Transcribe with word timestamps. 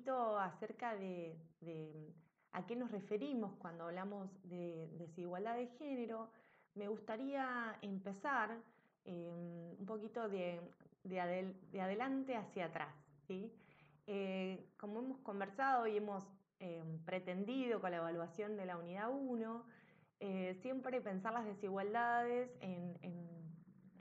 poquito 0.00 0.38
acerca 0.38 0.94
de, 0.96 1.36
a 2.52 2.66
qué 2.66 2.74
nos 2.74 2.90
referimos 2.90 3.52
cuando 3.58 3.84
hablamos 3.84 4.30
de 4.44 4.88
desigualdad 4.98 5.56
de 5.56 5.66
género, 5.78 6.30
me 6.74 6.88
gustaría 6.88 7.76
empezar 7.82 8.56
em, 9.04 9.76
un 9.78 9.86
poquito 9.86 10.28
de, 10.28 10.60
adelante 11.78 12.34
hacia 12.34 12.66
atrás. 12.66 12.94
Eh, 14.06 14.70
como 14.78 15.00
hemos 15.00 15.18
conversado 15.18 15.86
y 15.86 15.98
hemos 15.98 16.24
em, 16.58 16.98
pretendido 17.04 17.80
con 17.80 17.90
la 17.90 17.98
evaluación 17.98 18.56
de 18.56 18.64
la 18.64 18.78
unidad 18.78 19.10
1, 19.10 19.64
eh, 20.20 20.54
siempre 20.62 21.00
pensar 21.00 21.34
las 21.34 21.44
desigualdades 21.44 22.50
en, 22.60 22.98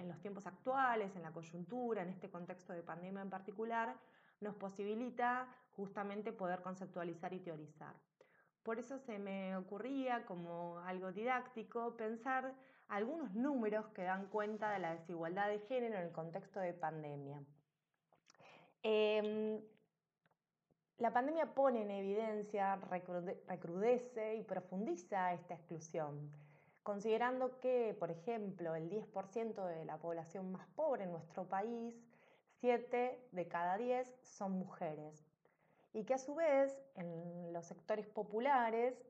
los 0.08 0.20
tiempos 0.22 0.48
actuales, 0.48 1.16
en 1.16 1.22
la 1.22 1.32
coyuntura, 1.32 2.02
en 2.02 2.10
este 2.10 2.30
contexto 2.30 2.74
de 2.74 2.82
pandemia 2.82 3.22
en 3.22 3.30
particular, 3.30 3.96
nos 4.42 4.56
posibilita 4.56 5.48
justamente 5.76 6.32
poder 6.32 6.62
conceptualizar 6.62 7.34
y 7.34 7.40
teorizar. 7.40 7.94
Por 8.64 8.80
eso 8.80 9.00
se 9.00 9.18
me 9.18 9.56
ocurría 9.56 10.26
como 10.26 10.80
algo 10.80 11.12
didáctico 11.12 11.96
pensar 11.96 12.54
algunos 12.90 13.34
números 13.36 13.88
que 13.90 14.04
dan 14.04 14.28
cuenta 14.28 14.72
de 14.72 14.80
la 14.80 14.96
desigualdad 14.96 15.48
de 15.50 15.60
género 15.60 15.96
en 15.98 16.04
el 16.04 16.12
contexto 16.12 16.60
de 16.60 16.74
pandemia. 16.74 17.42
Em, 18.82 19.62
la 20.98 21.14
pandemia 21.14 21.54
pone 21.54 21.84
en 21.84 21.92
evidencia, 21.92 22.76
recrudece 23.48 24.36
y 24.36 24.44
profundiza 24.44 25.34
esta 25.34 25.54
exclusión, 25.54 26.32
considerando 26.84 27.60
que, 27.60 27.96
por 28.00 28.12
ejemplo, 28.12 28.76
el 28.76 28.90
10% 28.90 29.66
de 29.66 29.86
la 29.86 29.98
población 29.98 30.52
más 30.52 30.68
pobre 30.76 31.04
en 31.04 31.12
nuestro 31.12 31.48
país, 31.48 31.96
7 32.62 33.20
de 33.32 33.48
cada 33.48 33.78
10 33.78 34.08
son 34.22 34.54
mujeres, 34.54 35.26
y 35.94 36.04
que 36.04 36.14
a 36.14 36.18
su 36.18 36.36
vez 36.36 36.78
en 36.96 37.54
los 37.54 37.66
sectores 37.66 38.08
populares, 38.08 39.02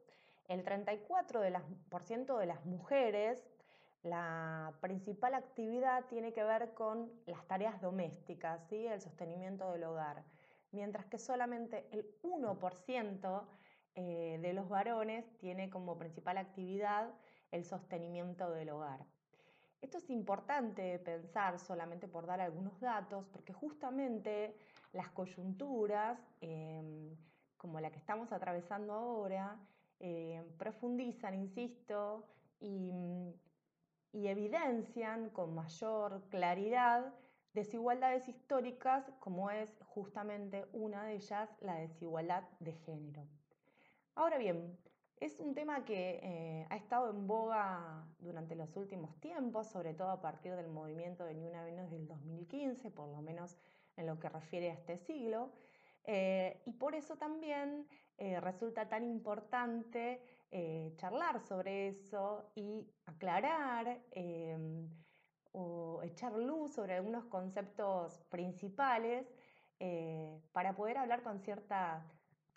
el 0.47 0.63
34% 0.63 2.37
de 2.37 2.45
las 2.45 2.65
mujeres, 2.65 3.45
la 4.01 4.73
principal 4.81 5.33
actividad 5.33 6.05
tiene 6.05 6.31
que 6.31 6.43
ver 6.43 6.73
con 6.73 7.11
las 7.25 7.45
tareas 7.47 7.81
domésticas, 7.81 8.65
¿sí? 8.69 8.87
el 8.87 9.01
sostenimiento 9.01 9.71
del 9.71 9.83
hogar 9.83 10.23
mientras 10.71 11.05
que 11.05 11.17
solamente 11.17 11.87
el 11.91 12.05
1% 12.21 13.43
eh, 13.95 14.39
de 14.41 14.53
los 14.53 14.69
varones 14.69 15.25
tiene 15.37 15.69
como 15.69 15.97
principal 15.97 16.37
actividad 16.37 17.09
el 17.51 17.65
sostenimiento 17.65 18.51
del 18.51 18.69
hogar. 18.69 19.05
Esto 19.81 19.97
es 19.97 20.09
importante 20.09 20.99
pensar 20.99 21.57
solamente 21.59 22.07
por 22.07 22.25
dar 22.25 22.41
algunos 22.41 22.79
datos, 22.81 23.25
porque 23.31 23.53
justamente 23.53 24.57
las 24.91 25.09
coyunturas, 25.09 26.19
em, 26.41 27.15
como 27.57 27.79
la 27.79 27.89
que 27.91 27.97
estamos 27.99 28.31
atravesando 28.33 28.93
ahora, 28.93 29.57
em, 29.99 30.45
profundizan, 30.57 31.33
insisto, 31.35 32.25
y 32.59 34.27
evidencian 34.27 35.29
con 35.29 35.53
mayor 35.55 36.27
claridad 36.29 37.13
desigualdades 37.53 38.27
históricas 38.27 39.11
como 39.19 39.49
es 39.49 39.69
justamente 39.85 40.65
una 40.73 41.03
de 41.03 41.13
ellas 41.15 41.49
la 41.61 41.75
desigualdad 41.75 42.43
de 42.59 42.73
género. 42.73 43.27
Ahora 44.15 44.37
bien, 44.37 44.77
es 45.19 45.39
un 45.39 45.53
tema 45.53 45.83
que 45.83 46.19
eh, 46.23 46.67
ha 46.69 46.77
estado 46.77 47.09
en 47.09 47.27
boga 47.27 48.05
durante 48.19 48.55
los 48.55 48.75
últimos 48.77 49.19
tiempos, 49.19 49.67
sobre 49.67 49.93
todo 49.93 50.09
a 50.09 50.21
partir 50.21 50.55
del 50.55 50.69
movimiento 50.69 51.25
de 51.25 51.33
Ni 51.33 51.45
Una 51.45 51.63
del 51.63 52.07
2015, 52.07 52.89
por 52.91 53.09
lo 53.09 53.21
menos 53.21 53.57
en 53.97 54.07
lo 54.07 54.17
que 54.17 54.29
refiere 54.29 54.71
a 54.71 54.73
este 54.73 54.97
siglo, 54.97 55.51
eh, 56.05 56.61
y 56.65 56.71
por 56.71 56.95
eso 56.95 57.17
también 57.17 57.85
eh, 58.17 58.39
resulta 58.39 58.87
tan 58.87 59.03
importante 59.03 60.21
charlar 60.95 61.39
sobre 61.41 61.89
eso 61.89 62.49
y 62.55 62.89
aclarar 63.05 64.01
o 65.51 66.01
echar 66.01 66.33
luz 66.33 66.73
sobre 66.73 66.95
algunos 66.95 67.25
conceptos 67.25 68.17
principales 68.29 69.31
para 70.51 70.75
poder 70.75 70.97
hablar 70.97 71.21
con 71.21 71.39
cierta 71.39 72.03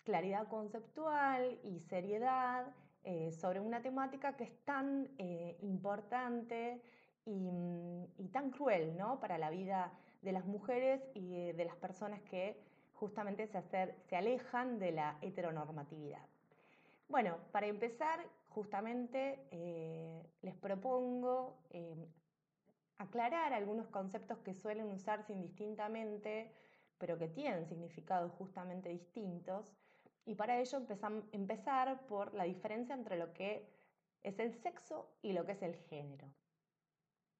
claridad 0.03 0.47
conceptual 0.47 1.59
y 1.63 1.79
seriedad 1.79 2.67
eh, 3.03 3.31
sobre 3.31 3.59
una 3.59 3.81
temática 3.81 4.35
que 4.35 4.45
es 4.45 4.57
tan 4.65 5.09
eh, 5.17 5.57
importante 5.61 6.81
y, 7.25 8.27
tan 8.31 8.49
cruel 8.51 8.97
¿no? 8.97 9.19
para 9.19 9.37
la 9.37 9.49
vida 9.49 9.93
de 10.21 10.31
las 10.31 10.45
mujeres 10.45 11.01
y 11.13 11.51
de 11.51 11.65
las 11.65 11.75
personas 11.75 12.21
que 12.23 12.59
justamente 12.93 13.47
se 13.47 14.15
alejan 14.15 14.79
de 14.79 14.91
la 14.91 15.17
heteronormatividad. 15.21 16.25
Bueno, 17.09 17.37
para 17.51 17.67
empezar, 17.67 18.25
justamente 18.49 19.39
les 20.41 20.55
propongo 20.55 21.59
aclarar 22.97 23.53
algunos 23.53 23.87
conceptos 23.87 24.39
que 24.39 24.53
suelen 24.53 24.91
usarse 24.91 25.33
indistintamente, 25.33 26.51
pero 26.97 27.17
que 27.17 27.27
tienen 27.27 27.65
significados 27.67 28.31
justamente 28.33 28.89
distintos. 28.89 29.71
Y 30.25 30.35
para 30.35 30.59
ello 30.59 30.81
empezar 31.31 32.05
por 32.07 32.33
la 32.33 32.45
diferencia 32.45 32.95
entre 32.95 33.17
lo 33.17 33.33
que 33.33 33.67
es 34.23 34.39
el 34.39 34.53
sexo 34.53 35.09
y 35.21 35.33
lo 35.33 35.45
que 35.45 35.51
es 35.51 35.61
el 35.61 35.75
género. 35.75 36.27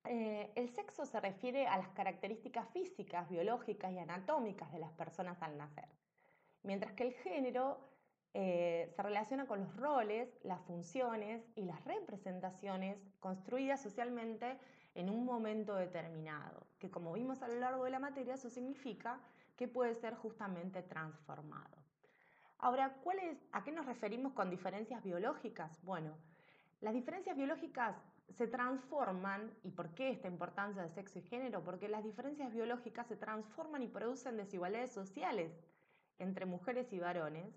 Eh, 0.05 0.51
el 0.55 0.69
sexo 0.69 1.05
se 1.05 1.19
refiere 1.21 1.65
a 1.65 1.77
las 1.77 1.87
características 1.89 2.67
físicas, 2.69 3.29
biológicas 3.29 3.91
y 3.93 3.99
anatómicas 3.99 4.71
de 4.73 4.79
las 4.79 4.91
personas 4.91 5.41
al 5.41 5.57
nacer, 5.57 5.87
mientras 6.63 6.91
que 6.91 7.03
el 7.03 7.13
género 7.13 7.79
eh, 8.33 8.91
se 8.93 9.01
relaciona 9.01 9.45
con 9.45 9.61
los 9.61 9.75
roles, 9.77 10.37
las 10.43 10.61
funciones 10.63 11.47
y 11.55 11.61
las 11.63 11.85
representaciones 11.85 12.97
construidas 13.21 13.81
socialmente 13.81 14.57
en 14.95 15.09
un 15.09 15.23
momento 15.23 15.75
determinado, 15.75 16.67
que 16.79 16.91
como 16.91 17.13
vimos 17.13 17.41
a 17.41 17.47
lo 17.47 17.55
largo 17.55 17.85
de 17.85 17.91
la 17.91 17.99
materia, 17.99 18.33
eso 18.33 18.49
significa 18.49 19.21
que 19.55 19.67
puede 19.67 19.93
ser 19.95 20.15
justamente 20.15 20.81
transformado. 20.81 21.82
Ahora, 22.63 22.95
¿a 23.51 23.63
qué 23.65 23.73
nos 23.73 23.85
referimos 23.85 24.31
con 24.31 24.49
diferencias 24.49 25.03
biológicas? 25.03 25.83
Bueno, 25.83 26.15
las 26.79 26.93
diferencias 26.93 27.35
biológicas 27.35 27.93
se 28.37 28.47
transforman, 28.47 29.51
¿y 29.63 29.71
por 29.71 29.93
qué 29.93 30.11
esta 30.11 30.29
importancia 30.29 30.81
de 30.81 30.89
sexo 30.89 31.19
y 31.19 31.23
género? 31.23 31.61
Porque 31.61 31.89
las 31.89 32.05
diferencias 32.05 32.53
biológicas 32.53 33.05
se 33.07 33.17
transforman 33.17 33.83
y 33.83 33.89
producen 33.89 34.37
desigualdades 34.37 34.93
sociales 34.93 35.51
entre 36.19 36.45
mujeres 36.45 36.93
y 36.93 36.99
varones 36.99 37.53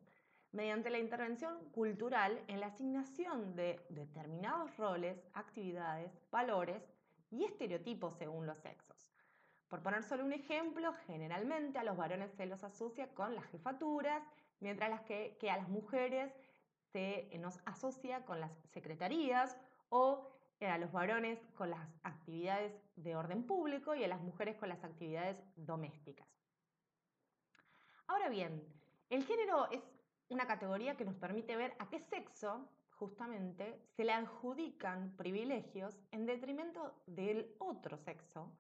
mediante 0.51 0.91
la 0.91 0.99
intervención 0.99 1.57
cultural 1.71 2.43
en 2.49 2.59
la 2.59 2.67
asignación 2.67 3.55
de 3.55 3.87
determinados 3.91 4.77
roles, 4.77 5.25
actividades, 5.35 6.11
valores 6.33 6.83
y 7.31 7.45
estereotipos 7.45 8.17
según 8.17 8.45
los 8.45 8.59
sexos. 8.59 9.13
Por 9.69 9.85
poner 9.85 10.03
solo 10.03 10.25
un 10.25 10.33
ejemplo, 10.33 10.93
generalmente 11.07 11.79
a 11.79 11.85
los 11.85 11.97
varones 11.97 12.33
se 12.33 12.47
los 12.47 12.65
asocia 12.65 13.15
con 13.15 13.37
las 13.37 13.45
jefaturas, 13.47 14.25
mientras 14.61 15.01
que, 15.03 15.37
a 15.51 15.57
las 15.57 15.69
mujeres 15.69 16.33
se 16.93 17.31
nos 17.39 17.61
asocia 17.67 18.25
con 18.25 18.41
las 18.41 18.53
secretarías 18.73 19.57
o 19.89 20.29
eh, 20.61 20.67
a 20.67 20.79
los 20.79 20.93
varones 20.93 21.39
con 21.55 21.71
las 21.71 21.87
actividades 22.03 22.73
de 22.97 23.17
orden 23.17 23.45
público 23.45 23.95
y 23.95 24.05
a 24.05 24.09
las 24.09 24.21
mujeres 24.21 24.57
con 24.57 24.69
las 24.69 24.83
actividades 24.83 25.37
domésticas. 25.57 26.27
Ahora 28.07 28.29
bien, 28.29 28.63
el 29.11 29.25
género 29.25 29.71
es 29.71 29.83
una 30.29 30.47
categoría 30.47 30.97
que 30.97 31.05
nos 31.05 31.17
permite 31.17 31.57
ver 31.57 31.75
a 31.79 31.89
qué 31.89 32.01
sexo 32.01 32.69
justamente, 32.99 33.79
se 33.95 34.05
le 34.05 34.13
adjudican 34.13 35.15
privilegios 35.17 35.99
en 36.13 36.27
detrimento 36.27 36.95
del 37.07 37.55
otro 37.59 37.99
sexo, 37.99 38.53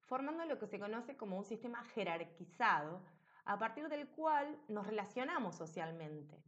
formando 0.00 0.44
lo 0.44 0.58
que 0.58 0.66
se 0.66 0.78
conoce 0.78 1.16
como 1.16 1.38
un 1.38 1.44
sistema 1.44 1.82
jerarquizado, 1.84 3.02
a 3.48 3.58
partir 3.58 3.88
del 3.88 4.06
cual 4.08 4.60
nos 4.68 4.86
relacionamos 4.86 5.56
socialmente, 5.56 6.44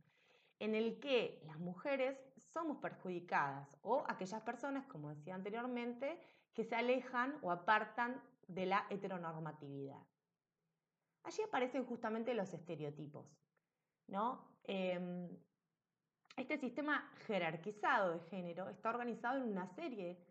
en 0.58 0.74
el 0.74 1.00
que 1.00 1.40
las 1.46 1.58
mujeres 1.58 2.22
somos 2.36 2.76
perjudicadas 2.76 3.74
o 3.80 4.04
aquellas 4.06 4.42
personas, 4.42 4.86
como 4.86 5.08
decía 5.08 5.34
anteriormente, 5.34 6.20
que 6.52 6.62
se 6.62 6.74
alejan 6.76 7.38
o 7.40 7.50
apartan 7.50 8.22
de 8.48 8.66
la 8.66 8.86
heteronormatividad. 8.90 10.02
Allí 11.22 11.42
aparecen 11.42 11.86
justamente 11.86 12.34
los 12.34 12.52
estereotipos. 12.52 13.34
¿no? 14.06 14.58
Em, 14.64 15.26
este 16.36 16.58
sistema 16.58 17.10
jerarquizado 17.26 18.12
de 18.12 18.20
género 18.28 18.68
está 18.68 18.90
organizado 18.90 19.38
en 19.38 19.44
una 19.44 19.66
serie 19.68 20.22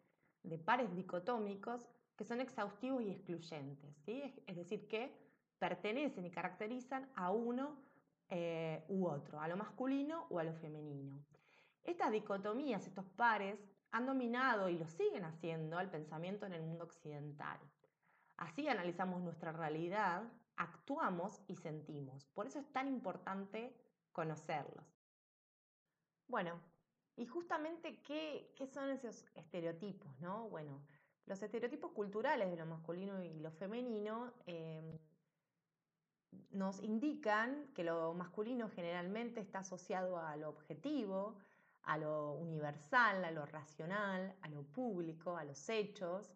de 0.44 0.60
pares 0.60 0.96
dicotómicos 0.96 1.90
que 2.16 2.26
son 2.26 2.42
exhaustivos 2.42 3.02
y 3.02 3.10
excluyentes, 3.10 4.04
es 4.46 4.56
decir, 4.56 4.88
que 4.88 5.29
pertenecen 5.60 6.26
y 6.26 6.32
caracterizan 6.32 7.10
a 7.16 7.32
uno 7.32 7.78
eh, 8.30 8.84
u 8.88 9.06
otro, 9.08 9.40
a 9.40 9.48
lo 9.48 9.58
masculino 9.58 10.28
o 10.30 10.40
a 10.40 10.44
lo 10.44 10.54
femenino. 10.54 11.24
Estas 11.84 12.12
dicotomías, 12.12 12.86
estos 12.88 13.06
pares, 13.06 13.60
han 13.92 14.06
dominado 14.06 14.70
y 14.70 14.78
lo 14.78 14.88
siguen 14.88 15.26
haciendo 15.26 15.78
al 15.78 15.90
pensamiento 15.90 16.46
en 16.46 16.54
el 16.54 16.62
mundo 16.62 16.86
occidental. 16.86 17.60
Así 18.38 18.68
analizamos 18.68 19.22
nuestra 19.22 19.52
realidad 19.52 20.24
actuamos 20.60 21.42
y 21.48 21.56
sentimos. 21.56 22.26
Por 22.28 22.46
eso 22.46 22.60
es 22.60 22.72
tan 22.72 22.88
importante 22.88 23.74
conocerlos. 24.12 24.86
Bueno, 26.28 26.60
y 27.16 27.26
justamente, 27.26 28.02
¿qué, 28.04 28.54
son 28.68 28.90
esos 28.90 29.26
estereotipos? 29.36 30.20
¿no? 30.20 30.50
Bueno, 30.50 30.84
los 31.26 31.42
estereotipos 31.42 31.92
culturales 31.92 32.52
de 32.52 32.58
lo 32.58 32.66
masculino 32.66 33.24
y 33.24 33.40
lo 33.40 33.52
femenino 33.52 34.34
em, 34.46 35.00
nos 36.52 36.82
indican 36.82 37.68
que 37.74 37.84
lo 37.84 38.14
masculino 38.14 38.70
generalmente 38.70 39.40
está 39.40 39.60
asociado 39.60 40.18
a 40.18 40.36
lo 40.36 40.50
objetivo, 40.50 41.38
a 41.84 41.98
lo 41.98 42.34
universal, 42.34 43.24
a 43.24 43.32
lo 43.32 43.46
racional, 43.46 44.36
a 44.42 44.50
lo 44.50 44.64
público, 44.64 45.38
a 45.38 45.44
los 45.44 45.70
hechos, 45.70 46.34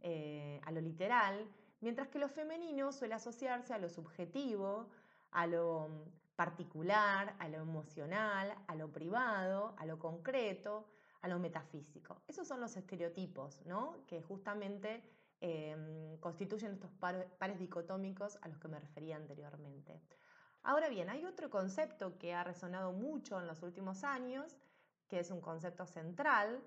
eh, 0.00 0.60
a 0.64 0.70
lo 0.70 0.80
literal, 0.80 1.48
mientras 1.80 2.08
que 2.08 2.18
lo 2.18 2.28
femenino 2.28 2.92
suele 2.92 3.14
asociarse 3.14 3.74
a 3.74 3.78
lo 3.78 3.88
subjetivo, 3.88 4.88
a 5.32 5.46
lo 5.46 6.04
particular, 6.34 7.34
a 7.38 7.48
lo 7.48 7.58
emocional, 7.58 8.54
a 8.66 8.74
lo 8.74 8.90
privado, 8.92 9.74
a 9.78 9.86
lo 9.86 9.98
concreto, 9.98 10.86
a 11.22 11.28
lo 11.28 11.38
metafísico. 11.38 12.22
Esos 12.28 12.46
son 12.46 12.60
los 12.60 12.76
estereotipos 12.76 13.64
¿no? 13.66 14.04
que 14.06 14.22
justamente 14.22 15.02
em, 15.40 16.18
constituyen 16.18 16.72
estos 16.72 16.90
pares 16.92 17.58
dicotómicos 17.58 18.38
a 18.42 18.48
los 18.48 18.58
que 18.58 18.68
me 18.68 18.80
refería 18.80 19.16
anteriormente. 19.16 20.00
Ahora 20.62 20.88
bien, 20.88 21.08
hay 21.10 21.24
otro 21.24 21.48
concepto 21.48 22.18
que 22.18 22.34
ha 22.34 22.42
resonado 22.42 22.92
mucho 22.92 23.38
en 23.40 23.46
los 23.46 23.62
últimos 23.62 24.02
años, 24.02 24.56
que 25.08 25.20
es 25.20 25.30
un 25.30 25.40
concepto 25.40 25.86
central, 25.86 26.60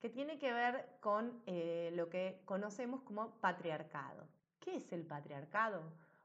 que 0.00 0.08
tiene 0.08 0.38
que 0.38 0.52
ver 0.52 0.86
con 1.00 1.42
eh, 1.46 1.90
lo 1.94 2.08
que 2.08 2.42
conocemos 2.44 3.02
como 3.02 3.32
patriarcado. 3.40 4.26
¿Qué 4.60 4.76
es 4.76 4.92
el 4.92 5.04
patriarcado? 5.04 5.82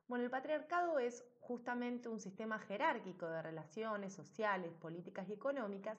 Bueno, 0.08 0.24
el 0.24 0.30
patriarcado 0.30 1.00
es 1.00 1.26
justamente 1.42 2.10
un 2.10 2.20
sistema 2.20 2.60
jerárquico 2.60 3.28
de 3.28 3.42
relaciones 3.42 4.14
sociales, 4.14 4.74
políticas 4.76 5.28
y 5.30 5.34
económicas 5.34 5.98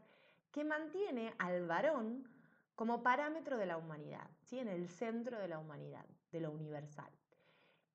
que 0.52 0.64
mantiene 0.64 1.34
al 1.38 1.66
varón 1.66 2.28
como 2.76 3.02
parámetro 3.02 3.56
de 3.56 3.66
la 3.66 3.78
humanidad, 3.78 4.30
¿sí? 4.42 4.58
en 4.58 4.68
el 4.68 4.88
centro 4.88 5.38
de 5.38 5.48
la 5.48 5.58
humanidad, 5.58 6.04
de 6.30 6.40
lo 6.40 6.52
universal. 6.52 7.10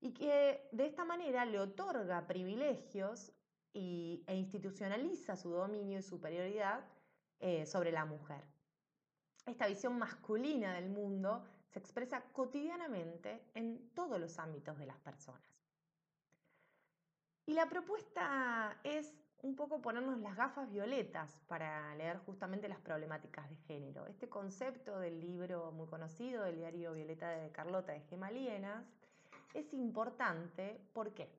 Y 0.02 0.12
que 0.12 0.68
de 0.72 0.88
esta 0.88 1.06
manera 1.06 1.46
le 1.46 1.60
otorga 1.60 2.26
privilegios 2.26 3.32
e 3.74 4.36
institucionaliza 4.36 5.38
su 5.38 5.52
dominio 5.52 6.00
y 6.00 6.02
superioridad 6.02 6.84
eh, 7.40 7.66
sobre 7.68 7.92
la 7.92 8.06
mujer. 8.06 8.44
Esta 9.46 9.68
visión 9.68 9.98
masculina 9.98 10.74
del 10.74 10.90
mundo 10.90 11.46
se 11.70 11.80
expresa 11.80 12.22
cotidianamente 12.34 13.46
en 13.54 13.92
todos 13.94 14.20
los 14.20 14.38
ámbitos 14.40 14.78
de 14.78 14.88
las 14.88 14.98
personas. 15.00 15.42
Y 17.46 17.54
la 17.54 17.68
propuesta 17.68 18.80
es 18.84 19.14
un 19.44 19.56
poco 19.56 19.82
ponernos 19.82 20.20
las 20.20 20.36
gafas 20.36 20.70
violetas 20.70 21.42
para 21.48 21.96
leer 21.96 22.18
justamente 22.20 22.68
las 22.68 22.80
problemáticas 22.80 23.50
de 23.50 23.56
género. 23.68 24.06
Este 24.08 24.30
concepto 24.30 25.00
del 25.00 25.20
libro 25.20 25.72
muy 25.72 25.88
conocido, 25.88 26.44
del 26.44 26.58
diario 26.58 26.94
Violeta 26.94 27.30
de 27.30 27.52
Carlota 27.52 27.92
de 27.92 28.02
Gemalienas, 28.02 28.86
es 29.54 29.74
importante. 29.74 30.80
¿Por 30.94 31.14
qué? 31.14 31.30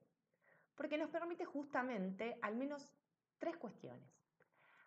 Porque 0.75 0.97
nos 0.97 1.09
permite 1.09 1.45
justamente 1.45 2.37
al 2.41 2.55
menos 2.55 2.89
tres 3.39 3.55
cuestiones. 3.57 4.03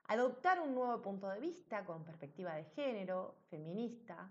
Adoptar 0.08 0.60
un 0.60 0.74
nuevo 0.74 1.00
punto 1.00 1.28
de 1.28 1.40
vista 1.40 1.84
con 1.84 2.04
perspectiva 2.04 2.54
de 2.54 2.64
género, 2.64 3.36
feminista, 3.48 4.30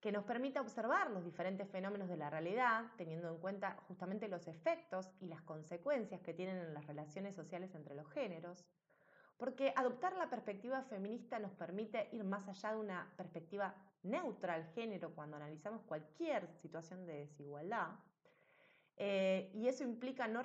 que 0.00 0.12
nos 0.12 0.24
permita 0.24 0.60
observar 0.60 1.10
los 1.10 1.24
diferentes 1.24 1.68
fenómenos 1.68 2.08
de 2.08 2.16
la 2.16 2.30
realidad, 2.30 2.86
teniendo 2.96 3.28
en 3.28 3.38
cuenta 3.38 3.76
justamente 3.86 4.28
los 4.28 4.48
efectos 4.48 5.10
y 5.20 5.26
las 5.26 5.42
consecuencias 5.42 6.22
que 6.22 6.32
tienen 6.32 6.56
en 6.56 6.72
las 6.74 6.86
relaciones 6.86 7.34
sociales 7.34 7.74
entre 7.74 7.94
los 7.94 8.08
géneros, 8.10 8.64
porque 9.36 9.72
adoptar 9.76 10.16
la 10.16 10.30
perspectiva 10.30 10.82
feminista 10.82 11.38
nos 11.38 11.52
permite 11.52 12.08
ir 12.12 12.24
más 12.24 12.48
allá 12.48 12.72
de 12.72 12.78
una 12.78 13.12
perspectiva 13.16 13.74
neutra 14.02 14.54
al 14.54 14.64
género 14.68 15.14
cuando 15.14 15.36
analizamos 15.36 15.82
cualquier 15.82 16.50
situación 16.54 17.06
de 17.06 17.20
desigualdad, 17.20 17.90
eh, 18.96 19.50
y 19.54 19.66
eso 19.68 19.82
implica 19.82 20.28
no 20.28 20.42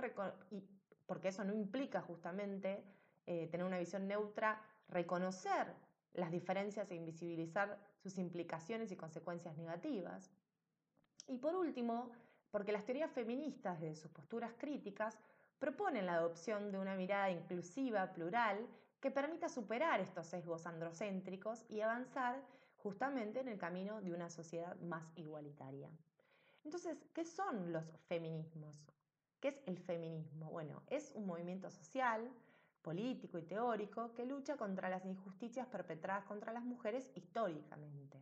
porque 1.06 1.28
eso 1.28 1.44
no 1.44 1.54
implica 1.54 2.01
justamente 2.01 2.84
eh, 3.25 3.48
tener 3.48 3.66
una 3.66 3.78
visión 3.78 4.08
neutra, 4.08 4.62
reconocer 4.88 5.74
las 6.16 6.32
diferencias 6.32 6.90
e 6.90 6.96
invisibilizar 6.96 7.80
sus 7.98 8.18
implicaciones 8.18 8.92
y 8.92 8.96
consecuencias 8.96 9.58
negativas. 9.58 10.32
Y 11.28 11.38
por 11.38 11.56
último, 11.56 12.12
porque 12.52 12.72
las 12.72 12.86
teorías 12.86 13.12
feministas, 13.12 13.80
desde 13.80 13.96
sus 13.96 14.12
posturas 14.12 14.54
críticas, 14.58 15.18
proponen 15.60 16.06
la 16.06 16.16
adopción 16.16 16.72
de 16.72 16.78
una 16.78 16.96
mirada 16.96 17.30
inclusiva, 17.30 18.14
plural, 18.14 18.68
que 19.00 19.12
permita 19.12 19.50
superar 19.50 20.00
estos 20.00 20.28
sesgos 20.28 20.66
androcéntricos 20.66 21.66
y 21.70 21.82
avanzar 21.82 22.42
justamente 22.78 23.40
en 23.40 23.48
el 23.48 23.58
camino 23.58 24.02
de 24.02 24.14
una 24.14 24.30
sociedad 24.30 24.76
más 24.82 25.04
igualitaria. 25.16 25.90
Entonces, 26.64 26.98
¿qué 27.14 27.24
son 27.24 27.72
los 27.72 27.86
feminismos? 28.08 28.76
¿Qué 29.40 29.50
es 29.50 29.62
el 29.66 29.78
feminismo? 29.78 30.50
Bueno, 30.50 30.82
es 30.88 31.12
un 31.14 31.28
movimiento 31.28 31.70
social 31.70 32.32
político 32.86 33.40
y 33.40 33.42
teórico 33.42 34.14
que 34.14 34.28
lucha 34.28 34.58
contra 34.58 34.90
las 34.90 35.04
injusticias 35.06 35.66
perpetradas 35.66 36.24
contra 36.26 36.54
las 36.54 36.64
mujeres 36.64 37.10
históricamente. 37.16 38.20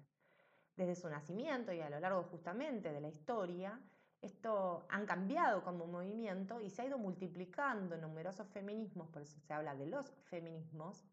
Desde 0.77 0.95
su 0.95 1.09
nacimiento 1.09 1.73
y 1.73 1.81
a 1.81 1.89
lo 1.89 1.99
largo 1.99 2.23
justamente 2.23 2.93
de 2.93 3.01
la 3.01 3.09
historia, 3.09 3.77
esto 4.21 4.85
han 4.87 5.05
cambiado 5.05 5.65
como 5.65 5.85
movimiento 5.85 6.61
y 6.61 6.69
se 6.69 6.81
ha 6.81 6.85
ido 6.85 6.97
multiplicando 6.97 7.97
numerosos 7.97 8.47
feminismos, 8.47 9.09
por 9.09 9.21
eso 9.21 9.37
se 9.41 9.53
habla 9.53 9.75
de 9.75 9.85
los 9.85 10.13
feminismos, 10.29 11.03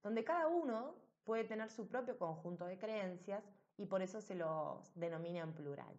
donde 0.00 0.22
cada 0.22 0.46
uno 0.46 0.94
puede 1.24 1.42
tener 1.42 1.70
su 1.70 1.88
propio 1.88 2.16
conjunto 2.16 2.66
de 2.66 2.78
creencias 2.78 3.44
y 3.76 3.86
por 3.86 4.00
eso 4.00 4.20
se 4.20 4.36
los 4.36 4.94
denomina 4.94 5.40
en 5.40 5.52
plural. 5.52 5.98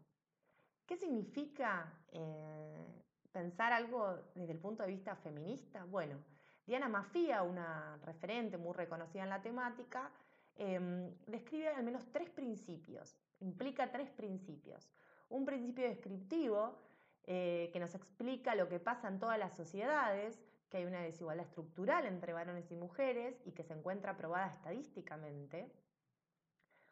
¿Qué 0.85 0.95
significa 0.95 1.93
eh, 2.13 3.03
pensar 3.33 3.73
algo 3.73 4.19
desde 4.35 4.53
el 4.53 4.59
punto 4.59 4.83
de 4.83 4.89
vista 4.89 5.17
feminista? 5.17 5.83
Bueno, 5.83 6.17
Diana 6.65 6.87
Mafia, 6.87 7.43
una 7.43 7.97
referente 8.03 8.57
muy 8.57 8.73
reconocida 8.73 9.23
en 9.23 9.29
la 9.29 9.41
temática, 9.41 10.11
em, 10.55 11.13
describe 11.27 11.69
al 11.69 11.83
menos 11.83 12.05
tres 12.11 12.29
principios, 12.29 13.17
implica 13.39 13.91
tres 13.91 14.09
principios. 14.09 14.89
Un 15.29 15.45
principio 15.45 15.87
descriptivo 15.87 16.79
eh, 17.25 17.69
que 17.71 17.79
nos 17.79 17.95
explica 17.95 18.53
lo 18.55 18.67
que 18.67 18.79
pasa 18.79 19.07
en 19.07 19.19
todas 19.19 19.39
las 19.39 19.55
sociedades, 19.55 20.41
que 20.69 20.77
hay 20.77 20.85
una 20.85 21.01
desigualdad 21.01 21.45
estructural 21.45 22.05
entre 22.05 22.33
varones 22.33 22.69
y 22.71 22.75
mujeres 22.75 23.41
y 23.45 23.51
que 23.51 23.63
se 23.63 23.73
encuentra 23.73 24.17
probada 24.17 24.47
estadísticamente. 24.47 25.71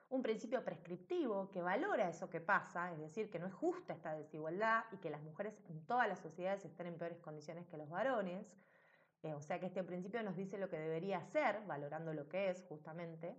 Un 0.10 0.22
principio 0.22 0.64
prescriptivo 0.64 1.50
que 1.52 1.62
valora 1.62 2.10
eso 2.10 2.30
que 2.30 2.42
pasa, 2.42 2.92
es 2.92 3.00
decir, 3.00 3.30
que 3.30 3.40
no 3.40 3.48
es 3.48 3.54
justa 3.54 3.94
esta 3.94 4.14
desigualdad 4.14 4.84
y 4.92 4.98
que 4.98 5.10
las 5.10 5.22
mujeres 5.22 5.60
en 5.70 5.86
todas 5.86 6.08
las 6.08 6.20
sociedades 6.20 6.66
estén 6.66 6.88
en 6.88 6.98
peores 6.98 7.20
condiciones 7.20 7.66
que 7.68 7.78
los 7.78 7.90
varones. 7.90 8.54
Eh, 9.24 9.34
o 9.34 9.42
sea 9.42 9.60
que 9.60 9.68
este 9.68 9.84
principio 9.84 10.24
nos 10.24 10.36
dice 10.36 10.58
lo 10.58 10.68
que 10.68 10.78
debería 10.78 11.22
ser, 11.22 11.62
valorando 11.66 12.14
lo 12.14 12.28
que 12.28 12.50
es 12.50 12.64
justamente. 12.64 13.36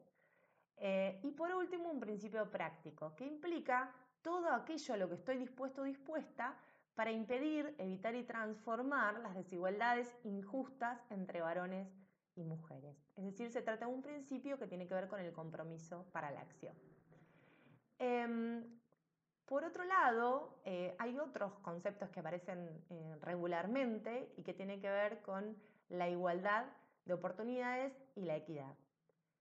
Eh, 0.76 1.20
y 1.22 1.32
por 1.32 1.52
último, 1.54 1.90
un 1.90 2.00
principio 2.00 2.50
práctico, 2.50 3.14
que 3.14 3.26
implica 3.26 3.92
todo 4.22 4.50
aquello 4.50 4.94
a 4.94 4.96
lo 4.96 5.08
que 5.08 5.16
estoy 5.16 5.36
dispuesto 5.38 5.82
o 5.82 5.84
dispuesta 5.84 6.56
para 6.94 7.10
impedir, 7.10 7.74
evitar 7.78 8.14
y 8.14 8.22
transformar 8.22 9.18
las 9.20 9.34
desigualdades 9.34 10.14
injustas 10.24 11.00
entre 11.10 11.40
varones 11.40 11.88
y 12.36 12.44
mujeres. 12.44 12.96
Es 13.16 13.24
decir, 13.24 13.50
se 13.50 13.62
trata 13.62 13.86
de 13.86 13.92
un 13.92 14.02
principio 14.02 14.58
que 14.58 14.66
tiene 14.66 14.86
que 14.86 14.94
ver 14.94 15.08
con 15.08 15.20
el 15.20 15.32
compromiso 15.32 16.06
para 16.12 16.30
la 16.30 16.40
acción. 16.40 16.74
Em, 17.98 18.64
por 19.46 19.64
otro 19.64 19.84
lado, 19.84 20.60
eh, 20.64 20.94
hay 20.98 21.18
otros 21.18 21.52
conceptos 21.60 22.10
que 22.10 22.20
aparecen 22.20 22.82
regularmente 23.20 24.32
y 24.36 24.42
que 24.42 24.54
tienen 24.54 24.80
que 24.80 24.88
ver 24.88 25.20
con 25.22 25.56
la 25.92 26.08
igualdad 26.08 26.64
de 27.04 27.14
oportunidades 27.14 27.92
y 28.16 28.22
la 28.22 28.36
equidad. 28.36 28.74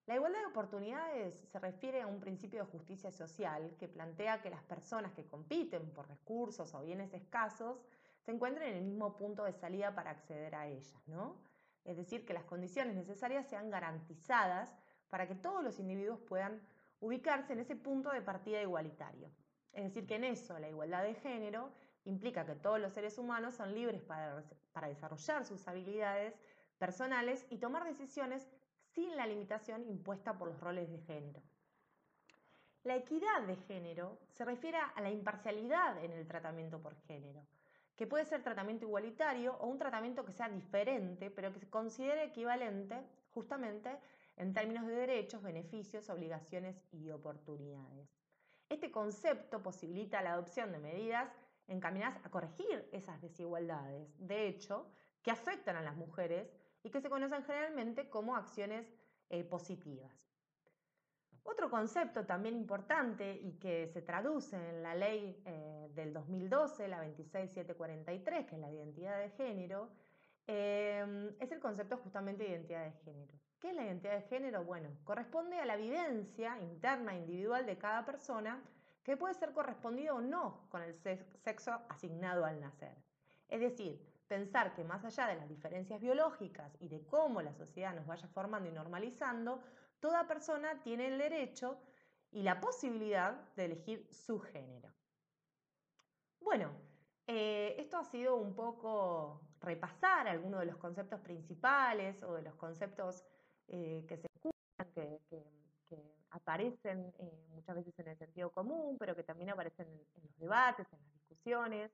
La 0.06 0.16
igualdad 0.16 0.40
de 0.40 0.48
oportunidades 0.48 1.36
se 1.52 1.60
refiere 1.60 2.02
a 2.02 2.08
un 2.08 2.20
principio 2.20 2.60
de 2.60 2.72
justicia 2.72 3.12
social 3.12 3.76
que 3.80 3.88
plantea 3.88 4.42
que 4.42 4.50
las 4.50 4.64
personas 4.64 5.14
que 5.14 5.26
compiten 5.26 5.90
por 5.92 6.10
recursos 6.10 6.74
o 6.74 6.82
bienes 6.82 7.14
escasos 7.14 7.86
se 8.20 8.32
encuentren 8.32 8.70
en 8.70 8.78
el 8.78 8.84
mismo 8.84 9.16
punto 9.16 9.46
de 9.46 9.54
salida 9.54 9.96
para 9.96 10.12
acceder 10.12 10.54
a 10.56 10.68
ellas, 10.68 11.08
¿no? 11.08 11.38
Es 11.86 11.98
decir, 11.98 12.26
que 12.26 12.34
las 12.34 12.44
condiciones 12.44 12.96
necesarias 12.96 13.48
sean 13.48 13.70
garantizadas 13.70 14.76
para 15.10 15.28
que 15.28 15.36
todos 15.36 15.64
los 15.64 15.80
individuos 15.80 16.20
puedan 16.20 16.62
ubicarse 17.00 17.54
en 17.54 17.60
ese 17.60 17.76
punto 17.76 18.12
de 18.12 18.22
partida 18.22 18.62
igualitario. 18.62 19.30
Es 19.72 19.86
decir, 19.86 20.06
que 20.06 20.16
en 20.16 20.26
eso 20.26 20.60
la 20.60 20.70
igualdad 20.70 21.04
de 21.04 21.16
género 21.16 21.72
implica 22.04 22.46
que 22.46 22.56
todos 22.56 22.80
los 22.80 22.92
seres 22.92 23.18
humanos 23.18 23.56
son 23.56 23.74
libres 23.74 24.02
para, 24.02 24.44
para 24.72 24.88
desarrollar 24.88 25.46
sus 25.46 25.68
habilidades 25.68 26.34
personales 26.78 27.46
y 27.50 27.58
tomar 27.58 27.86
decisiones 27.86 28.48
sin 28.94 29.16
la 29.16 29.28
limitación 29.28 29.84
impuesta 29.88 30.38
por 30.38 30.50
los 30.50 30.60
roles 30.60 30.90
de 30.90 31.00
género. 31.00 31.42
La 32.84 32.96
equidad 32.96 33.44
de 33.46 33.56
género 33.56 34.18
se 34.30 34.44
refiere 34.44 34.78
a 34.78 35.00
la 35.02 35.12
imparcialidad 35.12 36.04
en 36.04 36.12
el 36.12 36.28
tratamiento 36.28 36.82
por 36.82 36.96
género. 37.08 37.46
que 37.96 38.08
puede 38.08 38.26
ser 38.26 38.42
tratamiento 38.42 38.86
igualitario 38.86 39.56
o 39.60 39.68
un 39.68 39.78
tratamiento 39.78 40.26
que 40.26 40.32
sea 40.32 40.50
diferente, 40.50 41.30
pero 41.30 41.54
que 41.54 41.60
se 41.60 41.70
considere 41.70 42.24
equivalente 42.24 43.06
justamente 43.30 43.96
en 44.38 44.56
términos 44.56 44.88
de 44.88 44.96
derechos, 44.96 45.44
beneficios, 45.44 46.10
obligaciones 46.10 46.82
y 46.92 47.12
oportunidades. 47.12 48.10
Este 48.70 48.90
concepto 48.90 49.62
posibilita 49.62 50.24
la 50.24 50.34
adopción 50.34 50.72
de 50.72 50.80
medidas 50.80 51.32
encaminadas 51.68 52.24
a 52.26 52.30
corregir 52.30 52.90
esas 52.92 53.22
desigualdades, 53.22 54.10
de 54.18 54.48
hecho, 54.48 54.92
que 55.22 55.32
afectan 55.32 55.76
a 55.76 55.82
las 55.82 55.96
mujeres 55.96 56.52
y 56.84 56.90
que 56.90 57.02
se 57.02 57.10
conocen 57.10 57.44
generalmente 57.44 58.10
como 58.10 58.36
acciones 58.36 58.92
eh, 59.30 59.44
positivas. 59.44 60.12
Otro 61.44 61.70
concepto 61.70 62.26
también 62.26 62.56
importante 62.56 63.34
y 63.34 63.54
que 63.54 63.88
se 63.88 64.02
traduce 64.02 64.56
en 64.56 64.84
la 64.84 64.94
ley 64.94 65.42
eh, 65.46 65.90
del 65.94 66.14
2012, 66.14 66.88
la 66.88 67.00
26743, 67.00 68.46
que 68.46 68.56
es 68.56 68.62
la 68.62 68.72
identidad 68.72 69.20
de 69.20 69.30
género, 69.32 69.90
eh, 70.48 71.34
es 71.40 71.52
el 71.52 71.60
concepto 71.60 71.98
justamente 71.98 72.44
de 72.44 72.50
identidad 72.50 72.84
de 72.84 72.92
género. 72.92 73.34
¿Qué 73.60 73.70
es 73.70 73.76
la 73.76 73.86
identidad 73.86 74.16
de 74.16 74.22
género? 74.24 74.64
Bueno, 74.64 74.90
corresponde 75.04 75.60
a 75.60 75.66
la 75.66 75.76
vivencia 75.76 76.60
interna 76.60 77.16
individual 77.16 77.66
de 77.66 77.78
cada 77.78 78.06
persona 78.06 78.62
que 79.04 79.18
puede 79.18 79.34
ser 79.34 79.54
correspondido 79.54 80.16
o 80.16 80.22
no 80.22 80.68
con 80.70 80.82
el 80.82 80.96
sexo 80.96 81.82
asignado 81.90 82.46
al 82.46 82.60
nacer. 82.60 82.96
Es 83.48 83.60
decir, 83.60 84.00
pensar 84.28 84.74
que 84.74 84.84
más 84.84 85.04
allá 85.04 85.28
de 85.28 85.36
las 85.36 85.50
diferencias 85.50 86.00
biológicas 86.00 86.76
y 86.80 86.88
de 86.88 87.06
cómo 87.06 87.42
la 87.42 87.54
sociedad 87.54 87.94
nos 87.94 88.06
vaya 88.06 88.28
formando 88.30 88.70
y 88.70 88.72
normalizando, 88.72 89.62
toda 90.00 90.28
persona 90.28 90.82
tiene 90.84 91.08
el 91.08 91.18
derecho 91.18 91.80
y 92.32 92.44
la 92.44 92.62
posibilidad 92.62 93.34
de 93.56 93.66
elegir 93.66 94.08
su 94.10 94.40
género. 94.40 94.90
Bueno, 96.40 96.72
eh, 97.28 97.76
esto 97.78 97.98
ha 97.98 98.06
sido 98.06 98.38
un 98.38 98.56
poco 98.56 99.42
repasar 99.60 100.28
algunos 100.28 100.62
de 100.62 100.66
los 100.68 100.78
conceptos 100.78 101.20
principales 101.20 102.24
o 102.24 102.34
de 102.34 102.42
los 102.42 102.56
conceptos 102.56 103.26
eh, 103.68 104.06
que 104.08 104.18
se 104.18 104.28
escuchan, 104.34 105.20
aparecen 106.32 107.14
eh, 107.20 107.46
muchas 107.50 107.76
veces 107.76 107.98
en 108.00 108.08
el 108.10 108.18
sentido 108.18 108.52
común, 108.52 108.98
pero 108.98 109.16
que 109.16 109.24
también 109.24 109.52
aparecen 109.52 109.88
en 109.88 110.24
los 110.24 110.38
debates, 110.38 110.88
en 110.92 111.00
las 111.00 111.14
discusiones, 111.14 111.92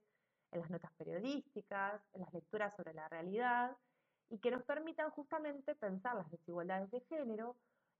en 0.51 0.61
las 0.61 0.69
notas 0.69 0.91
periodísticas, 0.97 2.01
en 2.13 2.21
las 2.21 2.33
lecturas 2.33 2.75
sobre 2.75 2.93
la 2.93 3.07
realidad, 3.09 3.75
y 4.29 4.39
que 4.39 4.51
nos 4.51 4.63
permitan 4.63 5.09
justamente 5.11 5.75
pensar 5.75 6.15
las 6.15 6.29
desigualdades 6.29 6.89
de 6.91 7.01
género 7.01 7.57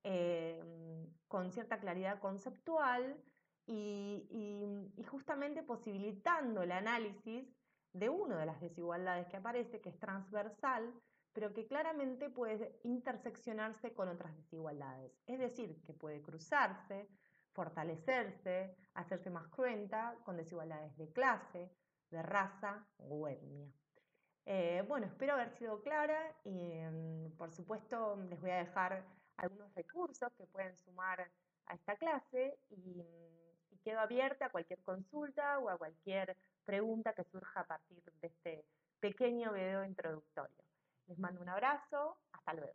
Em, 0.10 1.06
con 1.27 1.51
cierta 1.51 1.79
claridad 1.79 2.20
conceptual 2.20 3.22
y, 3.65 5.03
justamente 5.10 5.63
posibilitando 5.63 6.62
el 6.62 6.72
análisis 6.72 7.46
de 7.91 8.08
una 8.08 8.38
de 8.38 8.46
las 8.46 8.62
desigualdades 8.62 9.27
que 9.27 9.36
aparece, 9.36 9.82
que 9.82 9.89
es 9.89 10.00
transversal, 10.00 10.94
pero 11.38 11.53
que 11.53 11.67
claramente 11.67 12.32
puede 12.32 12.79
interseccionarse 12.82 13.94
con 13.94 14.10
otras 14.10 14.36
desigualdades. 14.36 15.12
Es 15.27 15.38
decir, 15.38 15.84
que 15.84 15.94
puede 15.94 16.20
cruzarse, 16.20 17.08
fortalecerse, 17.51 18.75
hacerse 18.96 19.29
más 19.29 19.48
cruenta 19.50 20.15
con 20.25 20.36
desigualdades 20.36 20.98
de 20.98 21.12
clase, 21.12 21.72
de 22.10 22.24
raza 22.24 22.88
o 22.98 23.27
etnia. 23.27 23.72
Eh, 24.48 24.84
bueno, 24.88 25.06
espero 25.06 25.34
haber 25.34 25.51
sido 25.51 25.79
clara 25.84 26.20
y 26.44 26.72
em, 26.72 27.32
por 27.38 27.51
supuesto 27.51 28.15
les 28.32 28.41
voy 28.41 28.50
a 28.50 28.63
dejar 28.65 29.06
algunos 29.36 29.72
recursos 29.75 30.34
que 30.39 30.48
pueden 30.48 30.75
sumar 30.75 31.29
a 31.67 31.75
esta 31.75 31.98
clase 31.98 32.58
y, 32.72 33.06
quedo 33.84 34.00
abierta 34.00 34.48
a 34.48 34.50
cualquier 34.50 34.82
consulta 34.82 35.60
o 35.60 35.70
a 35.70 35.77
cualquier 35.77 36.36
pregunta 36.65 37.13
que 37.13 37.24
surja 37.25 37.60
a 37.60 37.67
partir 37.67 38.03
de 38.22 38.27
este 38.27 38.65
pequeño 39.00 39.53
video 39.53 39.86
introductorio. 39.86 40.66
Les 41.08 41.18
mando 41.20 41.42
un 41.42 41.48
abrazo, 41.48 42.18
hasta 42.34 42.54
luego. 42.54 42.74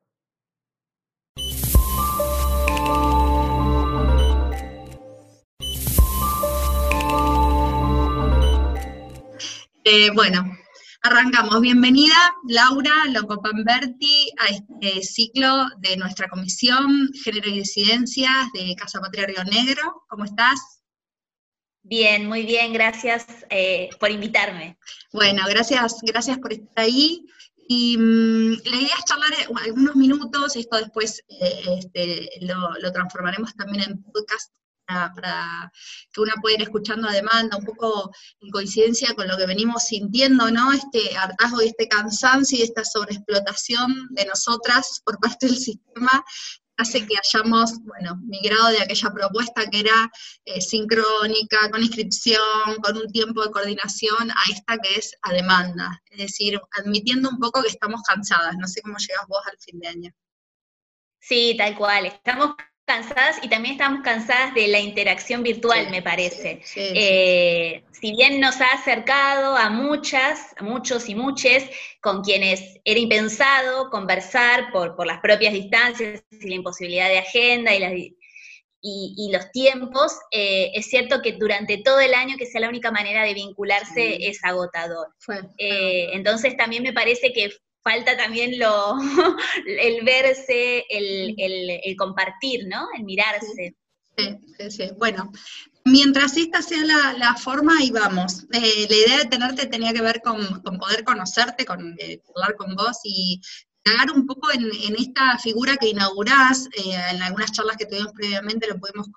Eh, 9.85 10.11
bueno, 10.15 10.45
Arrancamos. 11.05 11.61
Bienvenida, 11.61 12.15
Laura 12.47 12.93
Locopamberti, 13.11 14.31
a 14.39 14.47
este 14.47 15.03
ciclo 15.03 15.67
de 15.79 15.97
nuestra 15.97 16.29
comisión 16.29 17.11
Género 17.25 17.49
y 17.49 17.59
Disidencias 17.59 18.53
de 18.55 18.77
Casa 18.77 19.01
Patria 19.01 19.27
Río 19.27 19.43
Negro. 19.43 20.05
¿Cómo 20.09 20.25
estás? 20.25 20.85
Bien, 21.83 22.29
muy 22.29 22.47
bien, 22.47 22.73
gracias 22.73 23.27
eh, 23.51 23.91
por 23.99 24.13
invitarme. 24.13 24.79
Bueno, 25.13 25.43
gracias, 25.49 25.97
gracias 26.03 26.39
por 26.39 26.53
estar 26.53 26.85
ahí. 26.85 27.27
Y 27.75 27.97
mm, 27.97 28.53
la 28.67 28.77
idea 28.77 28.97
es 28.99 29.05
charlar 29.07 29.33
eh, 29.33 29.47
algunos 29.65 29.97
minutos, 29.97 30.57
esto 30.57 30.77
después 30.77 31.23
eh, 31.29 31.79
este, 31.79 32.29
lo, 32.43 32.71
lo, 32.79 32.93
transformaremos 32.93 33.55
también 33.55 33.85
en 33.89 34.03
podcast 34.03 34.53
para, 34.87 35.73
que 36.13 36.21
una 36.21 36.35
pueda 36.43 36.57
ir 36.57 36.63
escuchando 36.63 37.09
a 37.09 37.13
demanda, 37.13 37.57
un 37.57 37.65
poco 37.65 38.13
en 38.41 38.51
coincidencia 38.51 39.15
con 39.15 39.27
lo 39.27 39.39
que 39.39 39.47
venimos 39.47 39.85
sintiendo, 39.85 40.51
¿no? 40.51 40.71
Este 40.73 41.17
hartazgo 41.17 41.63
y 41.63 41.69
este 41.69 41.89
cansancio 41.89 42.59
y 42.59 42.63
esta 42.63 42.85
sobreexplotación 42.85 44.09
de 44.11 44.27
nosotras 44.27 45.01
por 45.07 45.19
parte 45.19 45.47
del 45.47 45.57
sistema 45.57 46.23
hace 46.83 47.07
que 47.07 47.15
hayamos, 47.17 47.83
bueno, 47.85 48.17
migrado 48.25 48.69
de 48.69 48.83
aquella 48.83 49.11
propuesta 49.11 49.69
que 49.71 49.81
era 49.81 50.11
eh, 50.45 50.61
sincrónica, 50.61 51.71
con 51.71 51.83
inscripción, 51.83 52.77
con 52.83 52.97
un 52.97 53.11
tiempo 53.11 53.43
de 53.43 53.51
coordinación, 53.51 54.31
a 54.31 54.51
esta 54.51 54.79
que 54.79 54.97
es 54.97 55.17
a 55.23 55.33
demanda. 55.33 56.03
Es 56.11 56.19
decir, 56.19 56.61
admitiendo 56.79 57.31
un 57.31 57.39
poco 57.39 57.63
que 57.63 57.69
estamos 57.69 58.03
cansadas. 58.03 58.55
No 58.59 58.67
sé 58.67 58.83
cómo 58.83 58.99
llegas 58.99 59.27
vos 59.29 59.43
al 59.51 59.59
fin 59.59 59.81
de 59.81 59.89
año. 59.89 60.11
Sí, 61.19 61.55
tal 61.57 61.77
cual. 61.77 62.07
Estamos 62.07 62.55
cansadas 62.93 63.39
y 63.43 63.49
también 63.49 63.75
estamos 63.75 64.03
cansadas 64.03 64.55
de 64.55 64.69
la 64.69 64.79
interacción 64.79 65.43
virtual, 65.43 65.91
me 65.91 66.03
parece. 66.03 66.61
Eh, 66.77 67.85
si 67.91 68.13
bien 68.13 68.39
nos 68.39 68.61
ha 68.61 68.67
acercado 68.75 69.57
a 69.57 69.71
muchas, 69.71 70.55
a 70.59 70.63
muchos 70.63 71.09
y 71.09 71.15
muchas, 71.15 71.65
con 72.03 72.23
quienes 72.23 72.61
era 72.85 73.01
impensado 73.01 73.89
conversar 73.89 74.71
por, 74.73 74.95
por 74.95 75.07
las 75.07 75.21
propias 75.21 75.55
distancias 75.55 76.23
y 76.31 76.49
la 76.49 76.55
imposibilidad 76.55 77.09
de 77.09 77.19
agenda 77.19 77.75
y, 77.75 78.15
y, 78.83 79.31
los 79.33 79.51
tiempos, 79.53 80.13
eh, 80.31 80.73
es 80.75 80.87
cierto 80.87 81.23
que 81.23 81.33
durante 81.33 81.79
todo 81.79 82.01
el 82.01 82.13
año 82.13 82.37
que 82.37 82.47
sea 82.47 82.61
la 82.61 82.69
única 82.69 82.91
manera 82.91 83.25
de 83.25 83.33
vincularse 83.33 84.29
es 84.29 84.45
agotador. 84.45 85.15
Eh, 85.57 86.11
entonces 86.13 86.57
también 86.59 86.83
me 86.83 86.93
parece 86.93 87.33
que 87.33 87.53
falta 87.83 88.17
también 88.17 88.59
lo, 88.59 88.97
el 89.67 90.05
verse, 90.05 90.85
el, 90.89 91.97
compartir, 91.97 92.67
¿no? 92.67 92.87
El 92.97 93.05
mirarse. 93.05 93.77
Sí, 94.17 94.39
sí, 94.59 94.71
sí. 94.71 94.91
Bueno, 94.99 95.33
mientras 95.85 96.37
esta 96.37 96.63
sea 96.63 96.85
la, 97.15 97.35
forma, 97.37 97.79
ahí 97.79 97.91
vamos. 97.91 98.45
Eh, 98.53 98.87
la 98.89 98.97
idea 98.97 99.19
de 99.19 99.27
tenerte 99.27 99.67
tenía 99.67 99.93
que 99.93 100.03
ver 100.03 100.21
con, 100.23 100.63
poder 100.79 101.05
conocerte, 101.05 101.65
con 101.65 101.97
eh, 101.99 102.21
hablar 102.35 102.57
con 102.57 102.75
vos 102.75 102.99
y 103.05 103.41
cagar 103.83 104.13
un 104.13 104.27
poco 104.27 104.53
en, 104.53 104.71
esta 104.97 105.39
figura 105.39 105.77
que 105.77 105.89
inaugurás, 105.89 106.69
eh, 106.77 106.95
en 107.11 107.23
algunas 107.23 107.51
charlas 107.51 107.77
que 107.77 107.87
tuvimos 107.87 108.13
previamente 108.13 108.69
lo 108.69 108.79
podemos 108.79 109.09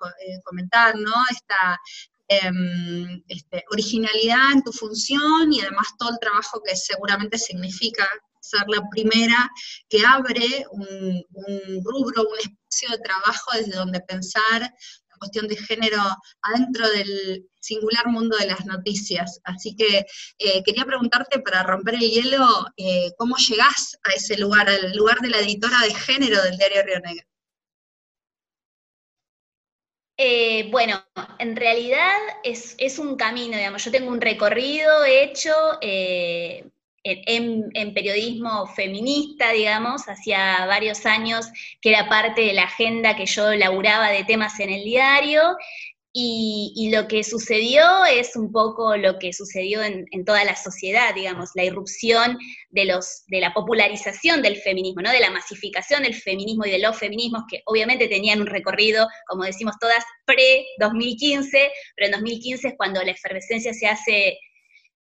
comentar, 0.44 0.96
¿no? 0.96 1.12
Esta 1.30 1.78
em, 2.26 3.22
este, 3.28 3.64
originalidad 3.70 4.52
en 4.52 4.62
tu 4.64 4.72
función 4.72 5.52
y 5.52 5.60
además 5.60 5.86
todo 5.96 6.10
el 6.10 6.18
trabajo 6.18 6.60
que 6.64 6.74
seguramente 6.74 7.38
significa 7.38 8.08
ser 8.48 8.64
la 8.68 8.82
primera 8.90 9.50
que 9.88 10.04
abre 10.04 10.64
un, 10.70 11.24
rubro, 11.84 12.22
un 12.22 12.38
espacio 12.38 12.90
de 12.90 13.02
trabajo 13.02 13.50
desde 13.54 13.76
donde 13.76 14.00
pensar 14.00 14.60
la 14.60 15.18
cuestión 15.18 15.48
de 15.48 15.56
género 15.56 16.02
adentro 16.42 16.88
del 16.90 17.46
singular 17.60 18.06
mundo 18.08 18.36
de 18.36 18.46
las 18.46 18.64
noticias. 18.66 19.40
Así 19.44 19.74
que 19.74 20.06
eh, 20.38 20.62
quería 20.64 20.84
preguntarte 20.84 21.40
para 21.40 21.62
romper 21.62 21.94
el 21.94 22.10
hielo, 22.10 22.46
eh, 22.76 23.10
¿cómo 23.16 23.36
llegás 23.36 23.98
a 24.04 24.12
ese 24.12 24.36
lugar, 24.36 24.68
al 24.68 24.94
lugar 24.94 25.18
de 25.20 25.30
la 25.30 25.40
editora 25.40 25.80
de 25.82 25.94
género 25.94 26.42
del 26.42 26.56
diario 26.56 26.82
Río 26.82 27.00
Negro? 27.00 27.26
Eh, 30.18 30.68
bueno, 30.70 31.04
en 31.38 31.56
realidad 31.56 32.16
es, 32.42 32.98
un 32.98 33.16
camino, 33.16 33.56
digamos, 33.56 33.84
yo 33.84 33.90
tengo 33.90 34.10
un 34.10 34.20
recorrido 34.20 35.04
hecho 35.04 35.52
en, 37.06 37.94
periodismo 37.94 38.66
feminista, 38.66 39.52
digamos, 39.52 40.08
hacía 40.08 40.66
varios 40.66 41.06
años 41.06 41.46
que 41.80 41.90
era 41.90 42.08
parte 42.08 42.42
de 42.42 42.52
la 42.52 42.64
agenda 42.64 43.16
que 43.16 43.26
yo 43.26 43.54
laburaba 43.54 44.10
de 44.10 44.24
temas 44.24 44.58
en 44.60 44.70
el 44.70 44.84
diario, 44.84 45.56
y, 46.18 46.88
lo 46.94 47.08
que 47.08 47.22
sucedió 47.22 48.06
es 48.06 48.36
un 48.36 48.50
poco 48.50 48.96
lo 48.96 49.18
que 49.18 49.34
sucedió 49.34 49.82
en, 49.82 50.06
toda 50.24 50.44
la 50.44 50.56
sociedad, 50.56 51.14
digamos, 51.14 51.50
la 51.54 51.64
irrupción 51.64 52.38
de, 52.70 52.86
los, 52.86 53.26
de 53.26 53.40
la 53.40 53.52
popularización 53.52 54.40
del 54.40 54.56
feminismo, 54.56 55.02
¿no? 55.02 55.10
de 55.10 55.20
la 55.20 55.30
masificación 55.30 56.04
del 56.04 56.14
feminismo 56.14 56.64
y 56.64 56.70
de 56.70 56.78
los 56.78 56.96
feminismos 56.96 57.42
que 57.50 57.60
obviamente 57.66 58.08
tenían 58.08 58.40
un 58.40 58.46
recorrido, 58.46 59.06
como 59.26 59.44
decimos 59.44 59.74
todas, 59.78 60.02
pre-2015, 60.24 61.50
pero 61.96 62.06
en 62.06 62.12
2015 62.12 62.68
es 62.68 62.74
cuando 62.78 63.02
la 63.02 63.10
efervescencia 63.10 63.74
se 63.74 63.86
hace 63.86 64.38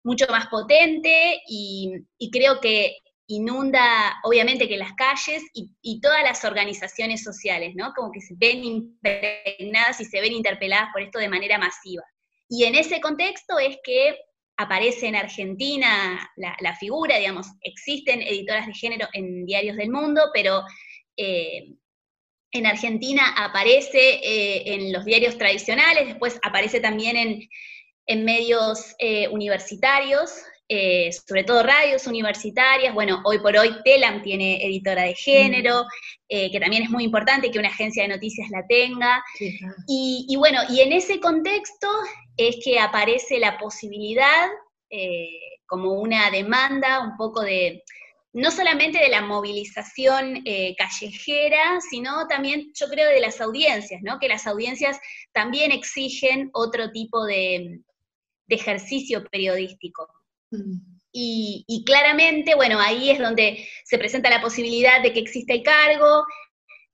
mucho 0.06 0.28
más 0.30 0.48
potente 0.48 1.42
y, 1.48 2.06
creo 2.32 2.62
que 2.62 2.98
inunda, 3.28 4.16
obviamente, 4.24 4.68
que 4.70 4.78
las 4.78 4.94
calles 4.94 5.44
y, 5.54 6.00
todas 6.00 6.24
las 6.24 6.46
organizaciones 6.46 7.24
sociales, 7.24 7.74
¿no? 7.76 7.92
Como 7.96 8.12
que 8.12 8.22
se 8.22 8.36
ven 8.38 8.64
impregnadas 8.64 10.00
y 10.00 10.06
se 10.06 10.22
ven 10.22 10.32
interpeladas 10.32 10.90
por 10.94 11.02
esto 11.02 11.18
de 11.18 11.28
manera 11.28 11.58
masiva. 11.58 12.04
Y 12.48 12.66
en 12.66 12.76
ese 12.76 13.02
contexto 13.02 13.58
es 13.58 13.78
que 13.84 14.16
aparece 14.58 15.08
en 15.08 15.16
Argentina 15.16 16.32
la, 16.36 16.76
figura, 16.76 17.18
digamos, 17.18 17.48
existen 17.62 18.22
editoras 18.22 18.68
de 18.68 18.76
género 18.76 19.08
en 19.14 19.44
diarios 19.46 19.76
del 19.76 19.90
mundo, 19.90 20.30
pero 20.36 20.62
eh, 21.18 21.74
en 22.52 22.66
Argentina 22.68 23.34
aparece 23.38 24.20
eh, 24.24 24.74
en 24.76 24.94
los 24.94 25.04
diarios 25.04 25.36
tradicionales, 25.40 26.06
después 26.06 26.40
aparece 26.44 26.80
también 26.80 27.18
en, 27.18 27.50
medios 28.08 28.96
eh, 29.00 29.28
universitarios, 29.30 30.32
sobre 31.28 31.44
todo 31.44 31.62
radios 31.62 32.08
universitarias. 32.08 32.94
Bueno, 32.94 33.22
hoy 33.24 33.38
por 33.38 33.56
hoy 33.56 33.70
Telam 33.84 34.24
tiene 34.24 34.66
editora 34.66 35.04
de 35.04 35.14
género, 35.14 35.84
mm. 35.84 36.52
que 36.52 36.60
también 36.60 36.84
es 36.84 36.90
muy 36.90 37.04
importante 37.04 37.52
que 37.52 37.60
una 37.60 37.70
agencia 37.70 38.02
de 38.04 38.10
noticias 38.10 38.50
la 38.50 38.66
tenga. 38.68 39.24
y, 39.88 40.26
y, 40.28 40.36
bueno, 40.38 40.62
y 40.70 40.82
en 40.82 40.92
ese 40.92 41.20
contexto 41.20 41.88
es 42.36 42.58
que 42.64 42.80
aparece 42.80 43.38
la 43.38 43.58
posibilidad, 43.58 44.48
como 45.68 45.94
una 45.94 46.32
demanda 46.32 47.02
un 47.02 47.18
poco 47.18 47.42
de, 47.42 47.84
no 48.36 48.52
solamente 48.52 49.00
de 49.00 49.08
la 49.08 49.22
movilización 49.22 50.42
eh, 50.44 50.76
callejera, 50.78 51.80
sino 51.90 52.28
también, 52.28 52.70
yo 52.74 52.88
creo, 52.88 53.10
de 53.10 53.22
las 53.22 53.40
audiencias, 53.40 54.02
¿no? 54.04 54.20
Que 54.20 54.28
las 54.28 54.46
audiencias 54.46 55.00
también 55.32 55.72
exigen 55.72 56.50
otro 56.52 56.92
tipo 56.92 57.24
de, 57.24 57.80
ejercicio 58.48 59.24
periodístico. 59.26 60.08
Mm. 60.52 60.96
Y, 61.18 61.84
claramente, 61.86 62.56
bueno, 62.56 62.78
ahí 62.80 63.10
es 63.10 63.20
donde 63.20 63.66
se 63.86 63.98
presenta 63.98 64.30
la 64.30 64.42
posibilidad 64.42 65.02
de 65.02 65.14
que 65.14 65.22
exista 65.22 65.54
el 65.54 65.64
cargo, 65.64 66.26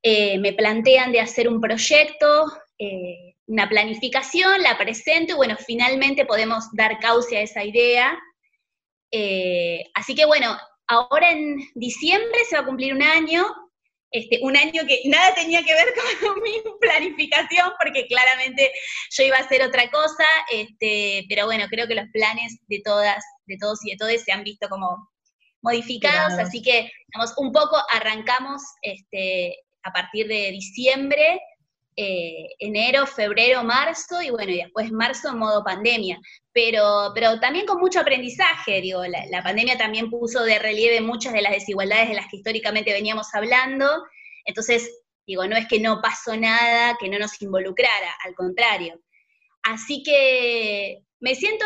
eh, 0.04 0.38
me 0.38 0.54
plantean 0.54 1.12
de 1.12 1.22
hacer 1.22 1.48
un 1.48 1.60
proyecto, 1.60 2.46
eh, 2.78 3.36
una 3.48 3.68
planificación, 3.68 4.62
la 4.62 4.78
presento 4.78 5.34
y 5.34 5.36
bueno, 5.36 5.58
finalmente 5.66 6.26
podemos 6.26 6.66
dar 6.74 7.00
cauce 7.00 7.36
a 7.36 7.42
esa 7.42 7.64
idea. 7.64 8.18
así 9.96 10.14
que 10.14 10.26
bueno, 10.26 10.56
ahora 10.88 11.32
en 11.32 11.58
diciembre 11.74 12.46
se 12.48 12.56
va 12.56 12.62
a 12.62 12.66
cumplir 12.66 12.94
un 12.94 13.02
año, 13.02 13.44
este, 14.12 14.40
un 14.42 14.58
año 14.58 14.84
que 14.88 15.02
nada 15.06 15.34
tenía 15.36 15.64
que 15.64 15.74
ver 15.74 15.94
con 16.22 16.42
mi 16.42 16.62
planificación, 16.80 17.72
porque 17.82 18.08
claramente 18.08 18.72
yo 19.12 19.24
iba 19.24 19.38
a 19.38 19.42
hacer 19.42 19.64
otra 19.64 19.90
cosa, 19.90 20.26
este, 20.52 21.26
pero 21.30 21.46
bueno, 21.46 21.66
creo 21.70 21.88
que 21.88 21.96
los 21.96 22.10
planes 22.12 22.60
de 22.68 22.82
todas, 22.84 23.24
de 23.46 23.58
todos 23.60 23.80
y 23.86 23.92
de 23.92 23.98
todas 23.98 24.22
se 24.22 24.32
han 24.32 24.44
visto 24.44 24.68
como 24.70 25.10
modificados, 25.62 26.34
así 26.40 26.62
que, 26.62 26.92
digamos, 27.14 27.34
un 27.38 27.52
poco 27.52 27.78
arrancamos 27.92 28.62
este, 28.82 29.56
a 29.84 29.92
partir 29.92 30.28
de 30.28 30.52
diciembre 30.52 31.40
eh, 31.96 32.48
enero, 32.60 33.06
febrero, 33.06 33.64
marzo, 33.64 34.22
y 34.22 34.30
bueno, 34.30 34.52
y 34.52 34.58
después 34.58 34.92
marzo 34.92 35.30
en 35.30 35.38
modo 35.38 35.64
pandemia. 35.64 36.20
Pero, 36.54 37.12
pero 37.14 37.40
también 37.40 37.66
con 37.66 37.80
mucho 37.80 38.00
aprendizaje, 38.00 38.82
digo, 38.82 39.04
la, 39.06 39.44
pandemia 39.44 39.78
también 39.78 40.10
puso 40.10 40.44
de 40.44 40.60
relieve 40.60 41.02
muchas 41.02 41.34
de 41.34 41.42
las 41.42 41.52
desigualdades 41.54 42.10
de 42.10 42.16
las 42.16 42.28
que 42.30 42.38
históricamente 42.38 42.94
veníamos 42.94 43.34
hablando, 43.34 44.04
entonces, 44.46 44.90
digo, 45.28 45.46
no 45.48 45.56
es 45.56 45.68
que 45.68 45.80
no 45.80 46.02
pasó 46.02 46.36
nada, 46.36 46.98
que 47.00 47.10
no 47.10 47.20
nos 47.20 47.42
involucrara, 47.42 48.16
al 48.26 48.36
contrario. 48.36 49.00
Así 49.64 50.02
que 50.04 51.04
me 51.20 51.36
siento, 51.36 51.66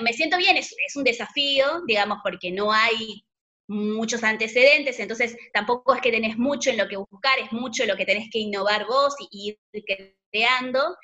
me 0.00 0.12
siento 0.12 0.36
bien, 0.36 0.56
es, 0.56 0.74
es 0.86 0.96
un 0.96 1.04
desafío, 1.04 1.82
digamos, 1.86 2.18
porque 2.22 2.50
no 2.52 2.72
hay 2.72 3.24
muchos 3.72 4.22
antecedentes, 4.22 5.00
entonces 5.00 5.36
tampoco 5.52 5.94
es 5.94 6.00
que 6.00 6.12
tenés 6.12 6.36
mucho 6.36 6.70
en 6.70 6.76
lo 6.76 6.88
que 6.88 6.96
buscar, 6.96 7.38
es 7.38 7.52
mucho 7.52 7.84
lo 7.86 7.96
que 7.96 8.04
tenés 8.04 8.28
que 8.30 8.38
innovar 8.38 8.86
vos 8.86 9.14
y, 9.30 9.56
ir 9.72 9.84
creando, 10.30 10.96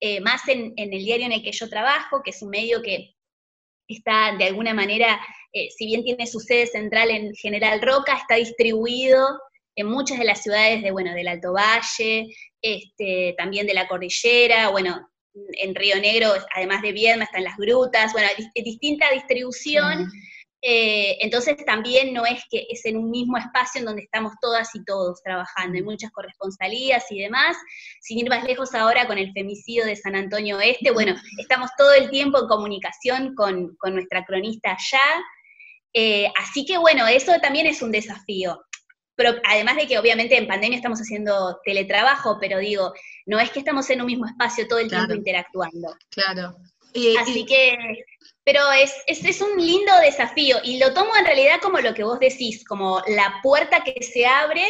eh, 0.00 0.20
más 0.20 0.46
en, 0.48 0.72
el 0.76 0.90
diario 0.90 1.26
en 1.26 1.32
el 1.32 1.42
que 1.42 1.52
yo 1.52 1.68
trabajo, 1.68 2.22
que 2.22 2.30
es 2.30 2.42
un 2.42 2.50
medio 2.50 2.82
que 2.82 3.14
está 3.86 4.34
de 4.36 4.44
alguna 4.44 4.74
manera, 4.74 5.20
eh, 5.52 5.68
si 5.76 5.86
bien 5.86 6.02
tiene 6.02 6.26
su 6.26 6.40
sede 6.40 6.66
central 6.66 7.10
en 7.10 7.34
General 7.34 7.80
Roca, 7.82 8.16
está 8.16 8.36
distribuido 8.36 9.38
en 9.76 9.86
muchas 9.86 10.18
de 10.18 10.24
las 10.24 10.42
ciudades 10.42 10.82
de, 10.82 10.90
bueno, 10.90 11.12
del 11.14 11.28
Alto 11.28 11.52
Valle, 11.52 12.26
este, 12.62 13.34
también 13.36 13.66
de 13.66 13.74
la 13.74 13.86
Cordillera, 13.86 14.70
bueno, 14.70 15.10
en 15.34 15.74
Río 15.74 16.00
Negro, 16.00 16.32
además 16.54 16.80
de 16.80 16.92
Viedma, 16.92 17.24
están 17.24 17.44
las 17.44 17.56
grutas, 17.56 18.12
bueno, 18.12 18.28
distinta 18.54 19.10
distribución. 19.10 20.10
Eh, 20.66 21.18
entonces 21.20 21.56
también 21.66 22.14
no 22.14 22.24
es 22.24 22.42
que 22.50 22.66
es 22.70 22.86
en 22.86 22.96
un 22.96 23.10
mismo 23.10 23.36
espacio 23.36 23.80
en 23.80 23.84
donde 23.84 24.00
estamos 24.00 24.32
todas 24.40 24.74
y 24.74 24.82
todos 24.82 25.22
trabajando, 25.22 25.76
hay 25.76 25.82
muchas 25.82 26.10
corresponsalías 26.10 27.04
y 27.10 27.20
demás. 27.20 27.54
Sin 28.00 28.18
ir 28.18 28.30
más 28.30 28.44
lejos 28.44 28.74
ahora 28.74 29.06
con 29.06 29.18
el 29.18 29.30
femicidio 29.32 29.84
de 29.84 29.94
San 29.94 30.16
Antonio 30.16 30.58
Este, 30.60 30.90
bueno, 30.90 31.14
estamos 31.38 31.70
todo 31.76 31.92
el 31.92 32.08
tiempo 32.08 32.38
en 32.38 32.48
comunicación 32.48 33.34
con, 33.34 33.76
nuestra 33.92 34.24
cronista 34.24 34.70
allá. 34.70 35.22
Eh, 35.92 36.32
así 36.40 36.64
que 36.64 36.78
bueno, 36.78 37.06
eso 37.06 37.32
también 37.42 37.66
es 37.66 37.82
un 37.82 37.92
desafío. 37.92 38.64
Pero 39.16 39.34
además 39.46 39.76
de 39.76 39.86
que 39.86 39.98
obviamente 39.98 40.38
en 40.38 40.48
pandemia 40.48 40.78
estamos 40.78 40.98
haciendo 40.98 41.60
teletrabajo, 41.62 42.38
pero 42.40 42.58
digo, 42.58 42.94
no 43.26 43.38
es 43.38 43.50
que 43.50 43.58
estamos 43.58 43.88
en 43.90 44.00
un 44.00 44.06
mismo 44.06 44.24
espacio 44.24 44.66
todo 44.66 44.78
el 44.78 44.88
tiempo 44.88 45.12
interactuando. 45.12 45.94
Claro. 46.08 46.56
Así 47.20 47.44
que 47.44 47.76
pero 48.44 48.60
es, 48.72 48.92
es, 49.06 49.40
un 49.40 49.56
lindo 49.56 49.92
desafío 50.02 50.58
y 50.62 50.78
lo 50.78 50.92
tomo 50.92 51.16
en 51.16 51.24
realidad 51.24 51.60
como 51.62 51.78
lo 51.80 51.94
que 51.94 52.04
vos 52.04 52.18
decís, 52.20 52.64
como 52.64 53.02
la 53.06 53.40
puerta 53.42 53.82
que 53.82 54.02
se 54.02 54.26
abre, 54.26 54.64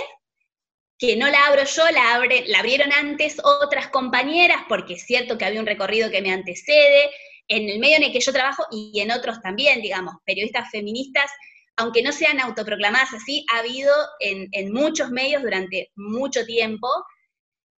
que 0.96 1.16
no 1.16 1.28
la 1.28 1.46
abro 1.46 1.64
yo, 1.64 1.82
la, 1.90 2.14
abre, 2.14 2.44
la 2.46 2.60
abrieron 2.60 2.92
antes 2.92 3.36
otras 3.42 3.88
compañeras, 3.88 4.62
porque 4.68 4.94
es 4.94 5.02
cierto 5.04 5.36
que 5.36 5.44
había 5.44 5.60
un 5.60 5.66
recorrido 5.66 6.10
que 6.10 6.22
me 6.22 6.32
antecede, 6.32 7.10
en 7.48 7.68
el 7.68 7.80
medio 7.80 7.96
en 7.96 8.04
el 8.04 8.12
que 8.12 8.20
yo 8.20 8.32
trabajo 8.32 8.64
y 8.70 9.00
en 9.00 9.10
otros 9.10 9.42
también, 9.42 9.82
digamos, 9.82 10.14
periodistas 10.24 10.70
feministas, 10.70 11.30
aunque 11.76 12.02
no 12.02 12.12
sean 12.12 12.40
autoproclamadas 12.40 13.12
así, 13.12 13.44
ha 13.52 13.58
habido 13.58 13.92
en, 14.20 14.48
en 14.52 14.72
muchos 14.72 15.10
medios 15.10 15.42
durante 15.42 15.90
mucho 15.96 16.46
tiempo, 16.46 16.88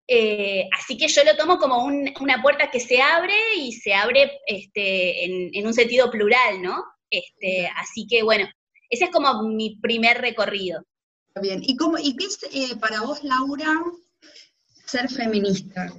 eh, 0.08 0.68
así 0.72 0.96
que 0.96 1.08
yo 1.08 1.24
lo 1.24 1.36
tomo 1.36 1.58
como 1.58 1.84
una 1.84 2.40
puerta 2.40 2.70
que 2.70 2.78
se 2.78 3.00
abre 3.00 3.34
y 3.56 3.72
se 3.72 3.92
abre 3.92 4.38
este, 4.46 5.24
en, 5.24 5.66
un 5.66 5.74
sentido 5.74 6.10
plural, 6.10 6.62
¿no? 6.62 6.84
Este, 7.10 7.68
así 7.76 8.06
que 8.08 8.22
bueno, 8.22 8.46
ese 8.88 9.04
es 9.04 9.10
como 9.10 9.42
mi 9.42 9.78
primer 9.80 10.20
recorrido. 10.20 10.84
Bien, 11.40 11.60
¿y, 11.62 11.76
cómo, 11.76 11.98
y 11.98 12.16
qué 12.16 12.24
es 12.24 12.38
eh, 12.52 12.76
para 12.76 13.02
vos, 13.02 13.22
Laura, 13.24 13.82
ser 14.86 15.08
feminista? 15.08 15.92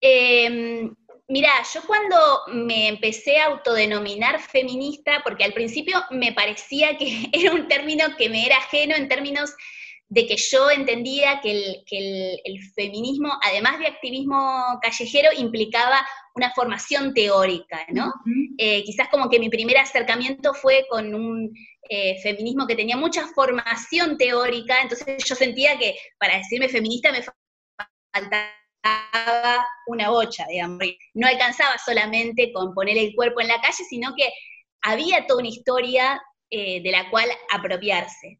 Em, 0.00 0.94
mira, 1.28 1.50
yo 1.72 1.80
cuando 1.86 2.16
me 2.48 2.88
empecé 2.88 3.38
a 3.38 3.46
autodenominar 3.46 4.40
feminista, 4.42 5.22
porque 5.24 5.44
al 5.44 5.54
principio 5.54 6.04
me 6.10 6.32
parecía 6.32 6.98
que 6.98 7.28
era 7.32 7.52
un 7.52 7.68
término 7.68 8.04
que 8.18 8.28
me 8.28 8.44
era 8.44 8.58
ajeno 8.58 8.96
en 8.96 9.08
términos 9.08 9.54
de 10.08 10.26
que 10.26 10.36
yo 10.36 10.70
entendía 10.70 11.40
que 11.40 11.82
el, 11.90 12.58
feminismo, 12.74 13.32
además 13.42 13.78
de 13.78 13.86
activismo 13.86 14.78
callejero, 14.82 15.30
implicaba 15.36 16.06
una 16.34 16.52
formación 16.52 17.14
teórica, 17.14 17.84
¿no? 17.88 18.12
Eh, 18.58 18.84
quizás 18.84 19.08
como 19.08 19.28
que 19.28 19.38
mi 19.38 19.48
primer 19.48 19.78
acercamiento 19.78 20.52
fue 20.54 20.86
con 20.88 21.14
un 21.14 21.52
eh, 21.88 22.20
feminismo 22.22 22.66
que 22.66 22.76
tenía 22.76 22.96
mucha 22.96 23.26
formación 23.28 24.16
teórica, 24.16 24.82
entonces 24.82 25.24
yo 25.24 25.34
sentía 25.34 25.78
que 25.78 25.96
para 26.18 26.38
decirme 26.38 26.68
feminista 26.68 27.12
me 27.12 27.24
faltaba 28.12 29.66
una 29.86 30.10
bocha, 30.10 30.46
digamos. 30.48 30.80
No 31.14 31.26
alcanzaba 31.26 31.76
solamente 31.78 32.52
con 32.52 32.74
poner 32.74 32.98
el 32.98 33.14
cuerpo 33.14 33.40
en 33.40 33.48
la 33.48 33.60
calle, 33.60 33.84
sino 33.88 34.14
que 34.16 34.30
había 34.82 35.26
toda 35.26 35.40
una 35.40 35.48
historia 35.48 36.22
eh, 36.50 36.82
de 36.82 36.90
la 36.90 37.10
cual 37.10 37.28
apropiarse. 37.50 38.38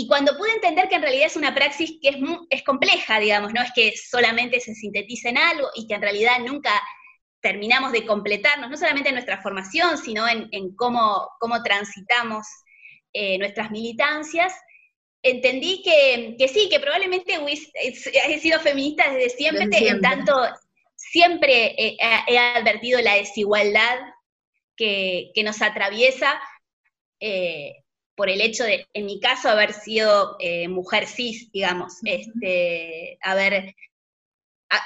Y 0.00 0.06
cuando 0.06 0.38
pude 0.38 0.52
entender 0.52 0.88
que 0.88 0.94
en 0.94 1.02
realidad 1.02 1.26
es 1.26 1.34
una 1.34 1.52
praxis 1.52 1.98
que 2.00 2.10
es, 2.10 2.16
es 2.50 2.62
compleja, 2.62 3.18
digamos, 3.18 3.52
no 3.52 3.60
es 3.60 3.72
que 3.74 3.92
solamente 3.96 4.60
se 4.60 4.72
sintetice 4.72 5.30
en 5.30 5.38
algo 5.38 5.70
y 5.74 5.88
que 5.88 5.94
en 5.94 6.02
realidad 6.02 6.38
nunca 6.38 6.70
terminamos 7.40 7.90
de 7.90 8.06
completarnos, 8.06 8.70
no 8.70 8.76
solamente 8.76 9.08
en 9.08 9.16
nuestra 9.16 9.42
formación, 9.42 9.98
sino 9.98 10.28
en, 10.28 10.76
cómo, 10.76 11.28
cómo, 11.40 11.64
transitamos 11.64 12.46
eh, 13.12 13.38
nuestras 13.38 13.72
militancias, 13.72 14.54
entendí 15.20 15.82
que, 15.82 16.46
sí, 16.46 16.68
que 16.70 16.78
probablemente 16.78 17.36
he 17.74 18.38
sido 18.38 18.60
feminista 18.60 19.12
desde 19.12 19.30
siempre, 19.30 19.66
en 19.88 20.00
tanto 20.00 20.32
siempre 20.94 21.74
he, 21.76 22.38
advertido 22.38 23.00
la 23.00 23.16
desigualdad 23.16 23.98
que, 24.76 25.32
nos 25.42 25.60
atraviesa. 25.60 26.40
Eh, 27.18 27.72
por 28.18 28.28
el 28.28 28.40
hecho 28.40 28.64
de, 28.64 28.84
en 28.94 29.06
mi 29.06 29.20
caso, 29.20 29.48
haber 29.48 29.72
sido 29.72 30.36
eh, 30.40 30.66
mujer 30.66 31.06
cis, 31.06 31.50
digamos, 31.52 31.94
este, 32.02 33.16
haber 33.22 33.76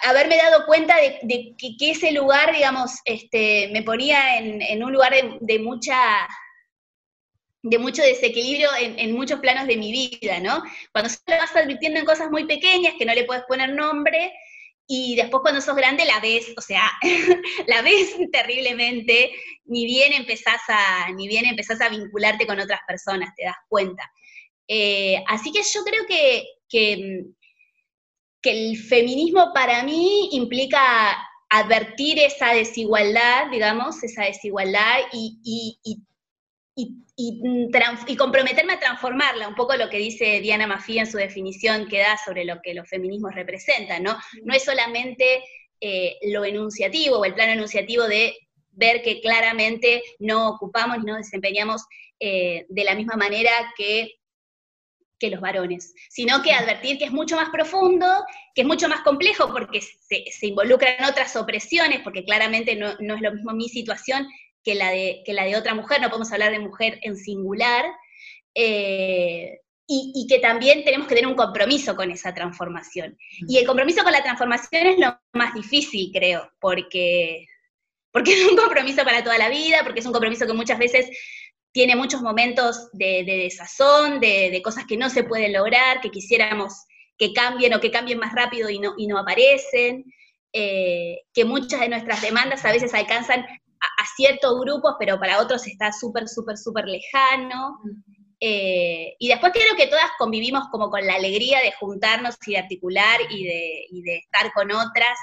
haberme 0.05 0.37
dado 0.37 0.64
cuenta 0.66 0.95
de, 0.97 1.57
que, 1.57 1.90
ese 1.90 2.12
lugar, 2.12 2.55
digamos, 2.55 2.92
este, 3.05 3.71
me 3.73 3.83
ponía 3.83 4.38
en, 4.38 4.85
un 4.85 4.92
lugar 4.92 5.12
de, 5.40 5.59
mucha 5.59 5.99
de 7.62 7.79
mucho 7.79 8.03
desequilibrio 8.03 8.68
en, 8.79 9.12
muchos 9.14 9.40
planos 9.40 9.66
de 9.66 9.77
mi 9.77 9.90
vida, 9.90 10.38
¿no? 10.40 10.62
Cuando 10.92 11.09
se 11.09 11.18
lo 11.27 11.37
vas 11.37 11.57
advirtiendo 11.57 11.99
en 11.99 12.07
cosas 12.07 12.31
muy 12.31 12.45
pequeñas 12.45 12.95
que 12.99 13.07
no 13.07 13.14
le 13.14 13.25
puedes 13.25 13.45
poner 13.45 13.71
nombre, 13.71 14.33
y 14.95 15.17
después 15.17 15.41
cuando 15.41 15.63
sos 15.63 15.75
grande 15.75 16.05
la 16.05 16.21
ves, 16.21 16.53
o 16.55 16.61
sea, 16.61 16.83
la 17.67 17.81
ves 17.81 18.15
terriblemente, 18.31 19.31
ni 19.65 19.87
bien 19.87 20.13
empezás 20.13 20.61
a, 20.69 21.11
ni 21.13 21.29
bien 21.29 21.47
empezás 21.47 21.81
a 21.81 21.89
vincularte 21.89 22.47
con 22.47 22.61
otras 22.61 22.81
personas, 22.87 23.35
te 23.35 23.45
das 23.45 23.57
cuenta. 23.71 24.03
Eh, 24.69 25.25
así 25.29 25.51
que 25.51 25.63
yo 25.63 25.83
creo 25.83 26.05
que, 26.07 26.45
que, 26.69 27.25
el 28.43 28.77
feminismo 28.77 29.53
para 29.55 29.83
mí 29.83 30.29
implica 30.33 31.27
advertir 31.49 32.19
esa 32.19 32.53
desigualdad, 32.53 33.51
digamos, 33.51 34.03
esa 34.03 34.25
desigualdad 34.25 34.99
y, 35.11 35.79
y, 35.83 36.03
comprometerme 38.17 38.75
a 38.75 38.81
transformarla, 38.81 39.49
un 39.49 39.55
poco 39.55 39.77
lo 39.77 39.89
que 39.89 39.99
dice 39.99 40.41
Diana 40.41 40.67
Mafia 40.67 41.03
en 41.03 41.11
su 41.11 41.19
definición 41.19 41.89
que 41.89 41.99
da 41.99 42.17
sobre 42.17 42.45
lo 42.45 42.61
que 42.63 42.75
los 42.75 42.89
feminismos 42.89 43.35
representan, 43.35 44.03
¿no? 44.03 44.17
No 44.45 44.55
es 44.55 44.65
solamente 44.65 45.45
eh, 45.81 46.17
lo 46.23 46.45
enunciativo 46.45 47.19
o 47.19 47.25
el 47.25 47.35
plano 47.35 47.53
enunciativo 47.53 48.05
de 48.05 48.37
ver 48.71 49.03
que 49.03 49.21
claramente 49.21 50.03
no 50.19 50.49
ocupamos 50.51 50.99
y 50.99 51.07
no 51.07 51.17
desempeñamos 51.17 51.83
eh, 52.19 52.67
de 52.69 52.85
la 52.85 52.95
misma 52.95 53.17
manera 53.17 53.51
que, 53.77 54.13
que 55.19 55.31
los 55.31 55.41
varones, 55.41 55.93
sino 56.09 56.43
que 56.43 56.53
advertir 56.53 56.99
que 56.99 57.05
es 57.05 57.13
mucho 57.13 57.37
más 57.37 57.51
profundo, 57.51 58.07
que 58.55 58.63
es 58.63 58.67
mucho 58.67 58.89
más 58.89 59.01
complejo 59.01 59.53
porque 59.53 59.81
se, 59.81 60.25
se 60.31 60.47
involucran 60.47 61.05
otras 61.05 61.37
opresiones, 61.37 62.01
porque 62.01 62.25
claramente 62.25 62.77
no, 62.77 62.95
no 63.01 63.17
es 63.17 63.21
lo 63.21 63.33
mismo 63.33 63.53
mi 63.53 63.69
situación 63.69 64.27
que 64.64 64.75
la 64.75 64.90
de, 64.90 65.22
que 65.25 65.33
la 65.33 65.44
de 65.44 65.57
otra 65.57 65.75
mujer, 65.75 66.01
no 66.01 66.09
podemos 66.09 66.33
hablar 66.33 66.53
de 66.53 66.59
mujer 66.59 66.98
en 67.03 67.16
singular, 67.16 67.85
eh, 68.55 69.61
y, 69.94 70.27
que 70.27 70.38
también 70.38 70.85
tenemos 70.85 71.07
que 71.07 71.14
tener 71.14 71.29
un 71.29 71.37
compromiso 71.37 71.94
con 71.94 72.11
esa 72.11 72.33
transformación. 72.33 73.18
Y 73.46 73.59
el 73.59 73.66
compromiso 73.66 74.03
con 74.03 74.12
la 74.12 74.22
transformación 74.22 74.87
es 74.87 74.98
lo 74.98 75.18
más 75.35 75.55
difícil, 75.55 76.11
creo, 76.12 76.51
porque, 76.61 77.46
porque 78.11 78.33
es 78.33 78.51
un 78.51 78.57
compromiso 78.57 79.05
para 79.05 79.22
toda 79.22 79.37
la 79.37 79.51
vida, 79.51 79.81
porque 79.83 80.01
es 80.01 80.07
un 80.07 80.12
compromiso 80.12 80.46
que 80.46 80.55
muchas 80.55 80.79
veces 80.79 81.11
tiene 81.72 81.96
muchos 81.96 82.22
momentos 82.22 82.90
de, 82.92 83.25
desazón, 83.25 84.20
de, 84.20 84.61
cosas 84.64 84.87
que 84.87 84.96
no 84.96 85.11
se 85.11 85.25
pueden 85.25 85.53
lograr, 85.53 86.01
que 86.01 86.11
quisiéramos 86.11 86.72
que 87.18 87.33
cambien 87.33 87.75
o 87.75 87.81
que 87.81 87.90
cambien 87.90 88.18
más 88.18 88.35
rápido 88.35 88.70
y 88.70 88.79
no, 88.79 88.94
y 88.96 89.07
no 89.07 89.18
aparecen, 89.18 90.05
eh, 90.53 91.20
que 91.33 91.44
muchas 91.44 91.81
de 91.81 91.88
nuestras 91.88 92.20
demandas 92.20 92.64
a 92.64 92.72
veces 92.72 92.92
alcanzan 92.94 93.46
a, 93.83 94.07
ciertos 94.16 94.61
grupos, 94.61 94.95
pero 94.99 95.18
para 95.18 95.40
otros 95.40 95.66
está 95.66 95.92
súper, 95.92 96.29
súper, 96.29 96.57
súper 96.57 96.87
lejano. 96.87 97.81
Eh, 98.40 99.14
y 99.18 99.29
después 99.29 99.53
creo 99.53 99.77
que 99.77 99.87
todas 99.87 100.11
convivimos 100.18 100.64
como 100.71 100.90
con 100.90 101.07
la 101.07 101.14
alegría 101.14 101.61
de 101.61 101.73
juntarnos 101.73 102.37
y 102.47 102.53
de 102.53 102.59
articular 102.59 103.21
y 103.31 103.45
de, 103.45 103.87
y 103.90 104.03
de 104.03 104.16
estar 104.16 104.53
con 104.53 104.73
otras 104.73 105.18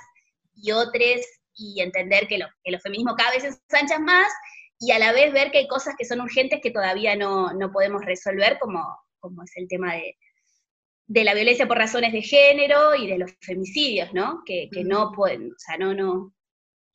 y 0.55 0.71
otros 0.71 1.21
y 1.53 1.81
entender 1.81 2.27
que, 2.27 2.37
lo, 2.37 2.47
que 2.63 2.71
los 2.71 2.81
feminismos 2.81 3.15
cada 3.17 3.31
vez 3.31 3.41
se 3.41 3.49
ensanchan 3.49 4.05
más 4.05 4.31
y 4.79 4.91
a 4.91 4.99
la 4.99 5.11
vez 5.11 5.33
ver 5.33 5.51
que 5.51 5.59
hay 5.59 5.67
cosas 5.67 5.95
que 5.97 6.05
son 6.05 6.21
urgentes 6.21 6.61
que 6.63 6.71
todavía 6.71 7.15
no, 7.15 7.53
no 7.53 7.71
podemos 7.71 8.03
resolver, 8.05 8.57
como, 8.59 8.81
como 9.19 9.43
es 9.43 9.51
el 9.57 9.67
tema 9.67 9.93
de, 9.95 10.17
de, 11.07 11.23
la 11.25 11.33
violencia 11.33 11.67
por 11.67 11.77
razones 11.77 12.13
de 12.13 12.21
género 12.21 12.95
y 12.95 13.07
de 13.07 13.17
los 13.17 13.31
femicidios, 13.41 14.13
¿no? 14.13 14.41
Que, 14.45 14.69
que 14.71 14.85
no 14.85 15.11
pueden, 15.11 15.51
o 15.51 15.57
sea, 15.57 15.77
no, 15.77 15.93
no, 15.93 16.33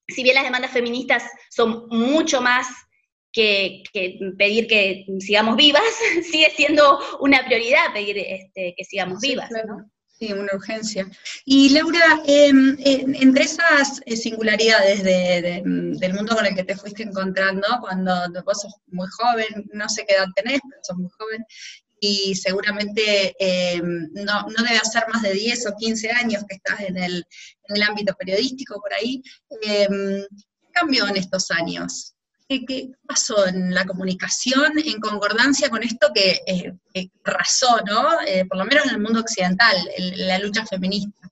si 0.08 0.22
bien 0.22 0.34
las 0.34 0.44
demandas 0.44 0.70
feministas 0.70 1.24
son 1.50 1.86
mucho 1.88 2.40
más 2.40 2.66
que, 3.32 3.82
pedir 4.38 4.66
que 4.66 5.04
sigamos 5.20 5.56
vivas, 5.56 5.82
sigue 6.30 6.52
siendo 6.56 6.98
una 7.20 7.44
prioridad 7.44 7.92
pedir 7.92 8.18
este, 8.18 8.74
que 8.76 8.84
sigamos 8.84 9.20
vivas. 9.20 9.50
Sí, 10.16 10.32
una 10.32 10.54
urgencia. 10.54 11.10
Y 11.44 11.70
Laura, 11.70 12.22
em, 12.24 12.76
entre 12.84 13.44
esas 13.44 14.00
eh, 14.06 14.16
singularidades 14.16 15.02
del 15.02 16.14
mundo 16.14 16.36
con 16.36 16.46
el 16.46 16.54
que 16.54 16.62
te 16.62 16.76
fuiste 16.76 17.02
encontrando, 17.02 17.66
cuando 17.80 18.12
vos 18.44 18.60
sos 18.62 18.74
muy 18.86 19.08
joven, 19.08 19.68
no 19.72 19.88
sé 19.88 20.04
qué 20.06 20.14
edad 20.14 20.28
tenés, 20.36 20.60
pero 20.62 20.80
sos 20.84 20.98
muy 20.98 21.10
joven, 21.18 21.44
y 21.98 22.34
seguramente 22.34 23.34
eh, 23.38 23.80
no, 23.82 24.46
debe 24.56 24.76
hacer 24.76 25.04
más 25.12 25.22
de 25.22 25.32
10 25.32 25.66
o 25.68 25.76
15 25.76 26.10
años 26.10 26.44
que 26.48 26.56
estás 26.56 26.80
en 26.80 26.98
el, 26.98 27.24
ámbito 27.82 28.14
periodístico 28.14 28.80
por 28.80 28.92
ahí. 28.94 29.22
Eh, 29.62 29.88
¿Qué 29.88 30.68
cambió 30.72 31.06
en 31.08 31.16
estos 31.16 31.50
años? 31.50 32.14
¿Qué, 32.48 32.90
pasó 33.06 33.46
en 33.46 33.74
la 33.74 33.84
comunicación 33.84 34.78
en 34.78 35.00
concordancia 35.00 35.70
con 35.70 35.82
esto 35.82 36.08
que, 36.14 36.40
eh, 36.46 37.08
razó, 37.24 37.80
¿no? 37.86 38.02
por 38.48 38.58
lo 38.58 38.64
menos 38.66 38.84
en 38.84 38.90
el 38.90 39.00
mundo 39.00 39.20
occidental, 39.20 39.76
la 39.98 40.38
lucha 40.38 40.66
feminista? 40.66 41.30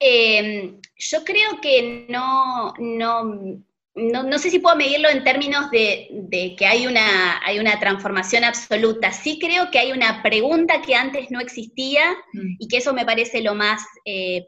yo 0.00 1.24
creo 1.24 1.60
que 1.60 2.06
no, 2.08 2.72
no, 2.78 3.64
no, 3.98 4.38
sé 4.38 4.50
si 4.50 4.58
puedo 4.58 4.76
medirlo 4.76 5.08
en 5.08 5.24
términos 5.24 5.70
de, 5.70 6.54
que 6.56 6.66
hay 6.66 6.86
una, 6.86 7.44
hay 7.44 7.58
una 7.58 7.78
transformación 7.80 8.44
absoluta. 8.44 9.12
Sí 9.12 9.38
creo 9.40 9.70
que 9.70 9.78
hay 9.78 9.92
una 9.92 10.22
pregunta 10.22 10.80
que 10.82 10.94
antes 10.94 11.30
no 11.30 11.40
existía 11.40 12.12
mm. 12.32 12.56
y 12.58 12.68
que 12.68 12.78
eso 12.78 12.94
me 12.94 13.04
parece 13.04 13.42
lo 13.42 13.54
más 13.54 13.82
eh, 14.04 14.46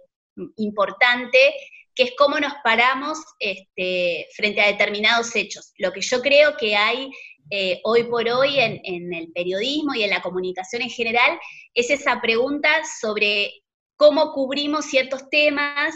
importante, 0.57 1.39
que 1.95 2.05
es 2.05 2.13
cómo 2.17 2.39
nos 2.39 2.53
paramos 2.63 3.19
este, 3.39 4.27
frente 4.35 4.61
a 4.61 4.69
determinados 4.69 5.35
hechos. 5.37 5.73
Lo 5.79 5.93
que 5.93 6.01
yo 6.01 6.21
creo 6.21 6.57
que 6.57 6.77
hay 6.77 7.11
eh, 7.51 7.81
hoy 7.85 8.05
por 8.05 8.29
hoy 8.29 8.59
en, 8.61 8.81
en 8.85 9.13
el 9.13 9.33
periodismo 9.33 9.95
y 9.95 10.05
en 10.05 10.11
la 10.11 10.23
comunicación 10.23 10.83
en 10.83 10.91
general 10.91 11.39
es 11.75 11.91
esa 11.91 12.21
pregunta 12.21 12.71
sobre 13.01 13.53
cómo 13.97 14.33
cubrimos 14.33 14.87
ciertos 14.87 15.29
temas, 15.31 15.95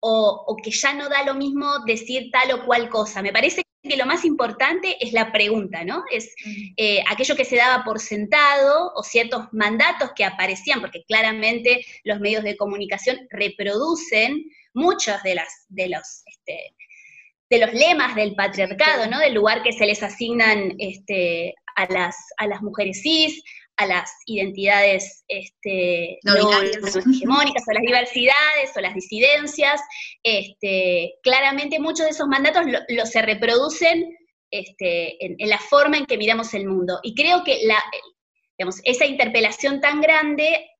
o, 0.00 0.56
que 0.62 0.70
ya 0.70 0.92
no 0.94 1.08
da 1.08 1.24
lo 1.24 1.34
mismo 1.34 1.66
decir 1.84 2.30
tal 2.30 2.52
o 2.52 2.64
cual 2.64 2.88
cosa. 2.88 3.22
Me 3.22 3.32
parece 3.32 3.62
que 3.88 3.96
lo 3.96 4.06
más 4.06 4.24
importante 4.24 4.96
es 5.00 5.12
la 5.12 5.32
pregunta, 5.32 5.84
¿no? 5.84 6.04
Es 6.10 6.34
eh, 6.76 7.02
aquello 7.08 7.36
que 7.36 7.44
se 7.44 7.56
daba 7.56 7.84
por 7.84 8.00
sentado 8.00 8.92
o 8.94 9.02
ciertos 9.02 9.46
mandatos 9.52 10.10
que 10.14 10.24
aparecían, 10.24 10.80
porque 10.80 11.04
claramente 11.04 11.84
los 12.04 12.20
medios 12.20 12.44
de 12.44 12.56
comunicación 12.56 13.26
reproducen 13.30 14.44
muchos 14.74 15.22
de, 15.22 15.34
las, 15.34 15.66
de 15.68 15.88
los... 15.88 16.22
Este, 16.26 16.74
de 17.48 17.58
los 17.60 17.72
lemas 17.72 18.16
del 18.16 18.34
patriarcado, 18.34 19.06
¿no? 19.08 19.20
Del 19.20 19.34
lugar 19.34 19.62
que 19.62 19.70
se 19.70 19.86
les 19.86 20.02
asignan 20.02 20.74
este, 20.78 21.54
a, 21.76 21.86
las, 21.86 22.16
a 22.38 22.48
las 22.48 22.60
mujeres 22.60 23.02
cis, 23.02 23.40
a 23.78 23.86
las 23.86 24.10
identidades 24.26 25.24
este, 25.28 26.18
no, 26.22 26.34
hegemónicas 26.34 27.64
o 27.68 27.72
las 27.72 27.82
diversidades 27.82 28.76
o 28.76 28.80
las 28.80 28.94
disidencias. 28.94 29.80
Este, 30.22 31.14
claramente 31.22 31.78
muchos 31.78 32.06
de 32.06 32.10
esos 32.10 32.26
mandatos 32.26 32.64
lo, 32.88 33.06
se 33.06 33.22
reproducen 33.22 34.16
este, 34.50 35.24
en, 35.24 35.48
la 35.48 35.58
forma 35.58 35.98
en 35.98 36.06
que 36.06 36.16
miramos 36.16 36.54
el 36.54 36.66
mundo. 36.66 37.00
Y 37.02 37.14
creo 37.14 37.44
que 37.44 37.60
la, 37.64 37.82
esa 38.84 39.04
interpelación 39.04 39.80
tan 39.80 40.00
grande 40.00 40.70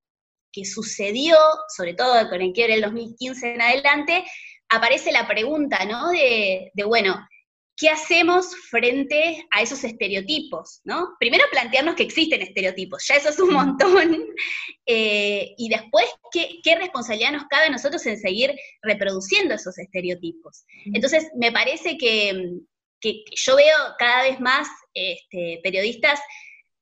que 0.50 0.64
sucedió, 0.64 1.36
sobre 1.76 1.92
todo 1.92 2.28
con 2.30 2.40
el 2.40 2.52
quiebre 2.52 2.74
del 2.74 2.84
2015 2.84 3.54
en 3.54 3.60
adelante, 3.60 4.24
aparece 4.70 5.12
la 5.12 5.28
pregunta, 5.28 5.84
¿no? 5.84 6.08
De, 6.08 6.70
de 6.72 6.84
bueno, 6.84 7.16
¿qué 7.76 7.90
hacemos 7.90 8.56
frente 8.70 9.46
a 9.50 9.62
esos 9.62 9.84
estereotipos? 9.84 10.80
¿no? 10.84 11.14
Primero 11.18 11.44
plantearnos 11.50 11.94
que 11.94 12.04
existen 12.04 12.42
estereotipos, 12.42 13.06
ya 13.06 13.16
eso 13.16 13.28
es 13.28 13.38
un 13.38 13.52
montón, 13.52 14.24
eh, 14.86 15.54
y 15.56 15.68
después 15.68 16.06
¿qué, 16.32 16.76
responsabilidad 16.76 17.32
nos 17.32 17.46
cabe 17.48 17.66
a 17.66 17.70
nosotros 17.70 18.04
en 18.06 18.18
seguir 18.18 18.54
reproduciendo 18.82 19.54
esos 19.54 19.78
estereotipos. 19.78 20.64
Entonces, 20.86 21.28
me 21.36 21.52
parece 21.52 21.96
que, 21.96 22.60
yo 23.02 23.56
veo 23.56 23.76
cada 23.98 24.22
vez 24.22 24.40
más 24.40 24.66
este, 24.92 25.60
periodistas 25.62 26.18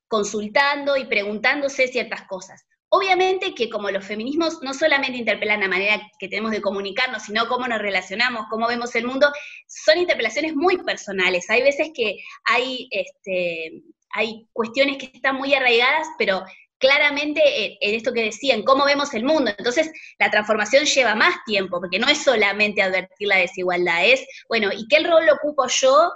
consultando 0.08 0.96
y 0.96 1.04
preguntándose 1.04 1.88
ciertas 1.88 2.22
cosas. 2.22 2.64
Obviamente 2.96 3.56
que 3.56 3.68
como 3.68 3.90
los 3.90 4.06
feminismos 4.06 4.62
no 4.62 4.72
solamente 4.72 5.18
interpelan 5.18 5.58
la 5.58 5.68
manera 5.68 6.00
que 6.16 6.28
tenemos 6.28 6.52
de 6.52 6.60
comunicarnos, 6.60 7.24
sino 7.24 7.48
cómo 7.48 7.66
nos 7.66 7.80
relacionamos, 7.80 8.46
cómo 8.48 8.68
vemos 8.68 8.94
el 8.94 9.04
mundo, 9.04 9.32
son 9.66 9.98
interpelaciones 9.98 10.54
muy 10.54 10.78
personales. 10.78 11.50
Hay 11.50 11.62
veces 11.62 11.90
que 11.92 12.18
hay, 12.44 12.86
este, 12.92 13.82
hay 14.10 14.46
cuestiones 14.52 14.98
que 14.98 15.10
están 15.12 15.34
muy 15.34 15.52
arraigadas, 15.54 16.06
pero 16.18 16.44
claramente 16.78 17.42
eh, 17.44 17.78
en 17.80 17.96
esto 17.96 18.12
que 18.12 18.26
decían, 18.26 18.62
cómo 18.62 18.84
vemos 18.84 19.12
el 19.12 19.24
mundo. 19.24 19.50
Entonces, 19.58 19.90
la 20.20 20.30
transformación 20.30 20.84
lleva 20.84 21.16
más 21.16 21.34
tiempo, 21.44 21.80
porque 21.80 21.98
no 21.98 22.06
es 22.06 22.22
solamente 22.22 22.80
advertir 22.80 23.26
la 23.26 23.38
desigualdad, 23.38 24.06
es, 24.06 24.24
bueno, 24.48 24.70
¿y 24.72 24.86
qué 24.86 25.00
rol 25.00 25.28
ocupo 25.30 25.66
yo 25.66 26.12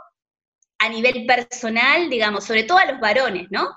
a 0.78 0.88
nivel 0.88 1.26
personal, 1.26 2.08
digamos, 2.08 2.44
sobre 2.44 2.62
todo 2.62 2.78
a 2.78 2.86
los 2.86 3.00
varones, 3.00 3.48
¿no? 3.50 3.68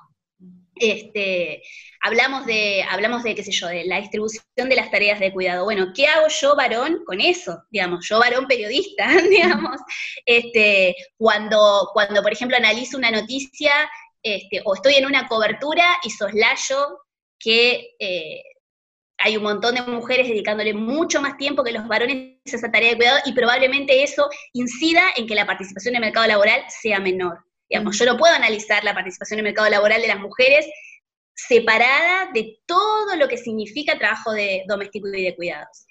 Este, 0.82 1.62
hablamos 2.02 2.46
de, 2.46 2.84
hablamos 2.90 3.24
de, 3.24 3.36
qué 3.36 3.44
sé 3.44 3.52
yo, 3.52 3.68
de 3.68 3.86
la 3.86 4.02
distribución 4.02 4.44
de 4.58 4.76
las 4.76 4.90
tareas 4.90 5.20
de 5.20 5.32
cuidado. 5.32 5.64
Bueno, 5.64 5.94
¿qué 5.96 6.08
hago 6.08 6.28
yo, 6.28 6.56
varón, 6.56 7.04
con 7.06 7.22
eso? 7.22 7.64
Digamos, 7.70 8.08
yo, 8.10 8.20
varón 8.20 8.48
periodista, 8.48 9.08
digamos, 9.30 9.80
este, 10.26 10.96
cuando, 11.18 11.90
cuando, 11.94 12.22
por 12.24 12.34
ejemplo, 12.34 12.58
analizo 12.58 12.98
una 12.98 13.12
noticia 13.12 13.72
este, 14.24 14.62
o 14.66 14.76
estoy 14.76 14.96
en 14.96 15.06
una 15.06 15.28
cobertura 15.28 15.86
y 16.04 16.10
soslayo 16.10 17.00
que 17.40 17.96
eh, 18.00 18.44
hay 19.18 19.38
un 19.38 19.44
montón 19.44 19.76
de 19.76 19.84
mujeres 19.84 20.28
dedicándole 20.28 20.74
mucho 20.74 21.22
más 21.22 21.38
tiempo 21.38 21.64
que 21.64 21.72
los 21.72 21.88
varones 21.88 22.40
a 22.52 22.56
esa 22.56 22.72
tarea 22.72 22.92
de 22.92 22.98
cuidado 22.98 23.20
y 23.26 23.34
probablemente 23.34 24.04
eso 24.04 24.30
incida 24.54 25.02
en 25.16 25.28
que 25.28 25.36
la 25.36 25.46
participación 25.46 25.94
en 25.96 26.04
el 26.04 26.08
mercado 26.08 26.28
laboral 26.28 26.64
sea 26.70 27.00
menor. 27.00 27.46
Digamos, 27.72 27.98
yo 27.98 28.06
no 28.06 28.18
puedo 28.18 28.36
analizar 28.36 28.84
la 28.84 28.94
participación 28.94 29.40
en 29.40 29.46
el 29.46 29.52
mercado 29.52 29.70
laboral 29.70 30.02
de 30.02 30.10
las 30.10 30.20
mujeres 30.20 30.66
separada 31.34 32.30
de 32.34 32.60
todo 32.66 33.16
lo 33.16 33.30
que 33.30 33.38
significa 33.38 33.98
trabajo 33.98 34.34
de 34.34 34.64
doméstico 34.68 35.08
y 35.08 35.24
de 35.24 35.36
cuidados. 35.36 35.86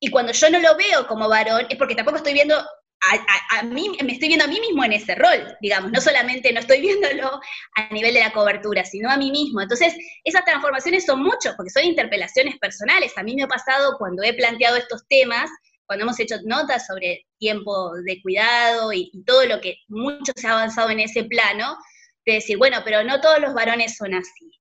Y 0.00 0.10
cuando 0.10 0.32
yo 0.32 0.48
no 0.48 0.58
lo 0.60 0.76
veo 0.76 1.06
como 1.06 1.28
varón, 1.28 1.66
es 1.68 1.76
porque 1.76 1.94
tampoco 1.94 2.16
estoy 2.16 2.32
viendo 2.32 2.56
a, 3.00 3.62
mí, 3.64 3.90
me 4.02 4.12
estoy 4.12 4.28
viendo 4.28 4.44
a 4.44 4.48
mí 4.48 4.58
mismo 4.60 4.82
en 4.82 4.92
ese 4.92 5.14
rol, 5.14 5.56
digamos, 5.60 5.92
no 5.92 6.00
solamente 6.00 6.52
no 6.52 6.60
estoy 6.60 6.80
viéndolo 6.80 7.40
a 7.76 7.92
nivel 7.92 8.14
de 8.14 8.20
la 8.20 8.32
cobertura, 8.32 8.84
sino 8.84 9.10
a 9.10 9.16
mí 9.16 9.30
mismo. 9.30 9.60
Entonces, 9.60 9.94
esas 10.24 10.44
transformaciones 10.44 11.04
son 11.04 11.22
muchos, 11.22 11.54
porque 11.56 11.70
son 11.70 11.84
interpelaciones 11.84 12.58
personales. 12.58 13.12
A 13.16 13.22
mí 13.22 13.34
me 13.34 13.44
ha 13.44 13.48
pasado 13.48 13.96
cuando 13.98 14.22
he 14.22 14.32
planteado 14.32 14.76
estos 14.76 15.06
temas, 15.06 15.50
cuando 15.88 16.04
hemos 16.04 16.20
hecho 16.20 16.36
notas 16.44 16.86
sobre 16.86 17.26
tiempo 17.38 17.94
de 18.04 18.20
cuidado 18.20 18.92
y, 18.92 19.10
todo 19.26 19.46
lo 19.46 19.58
que 19.60 19.78
mucho 19.88 20.32
se 20.36 20.46
ha 20.46 20.52
avanzado 20.52 20.90
en 20.90 21.00
ese 21.00 21.24
plano, 21.24 21.78
de 22.26 22.34
decir, 22.34 22.58
bueno, 22.58 22.82
pero 22.84 23.02
no 23.04 23.22
todos 23.22 23.40
los 23.40 23.54
varones 23.54 23.96
son 23.96 24.12
así. 24.12 24.60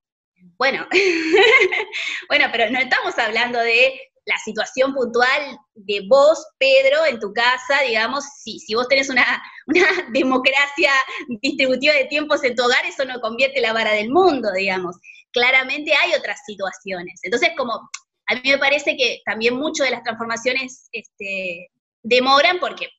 Bueno, 0.57 0.87
bueno, 2.29 2.45
pero 2.51 2.69
no 2.71 2.79
estamos 2.79 3.17
hablando 3.19 3.59
de 3.59 3.99
la 4.25 4.37
situación 4.37 4.93
puntual 4.93 5.59
de 5.75 6.01
vos, 6.07 6.45
Pedro, 6.59 7.05
en 7.05 7.19
tu 7.19 7.33
casa, 7.33 7.81
digamos, 7.85 8.23
si, 8.41 8.73
vos 8.73 8.87
tenés 8.87 9.09
una, 9.09 9.43
una, 9.67 9.85
democracia 10.13 10.91
distributiva 11.41 11.93
de 11.93 12.05
tiempos 12.05 12.41
en 12.45 12.55
tu 12.55 12.63
hogar, 12.63 12.85
eso 12.85 13.03
no 13.03 13.19
convierte 13.19 13.59
la 13.59 13.73
vara 13.73 13.91
del 13.91 14.09
mundo, 14.09 14.49
digamos. 14.53 14.95
Claramente 15.31 15.93
hay 15.93 16.13
otras 16.13 16.39
situaciones. 16.45 17.19
Entonces, 17.23 17.49
como 17.57 17.89
a 18.27 18.35
mí 18.35 18.41
me 18.43 18.57
parece 18.57 18.95
que 18.97 19.21
también 19.25 19.55
mucho 19.55 19.83
de 19.83 19.91
las 19.91 20.03
transformaciones 20.03 20.89
este, 20.91 21.69
demoran 22.03 22.59
porque 22.59 22.89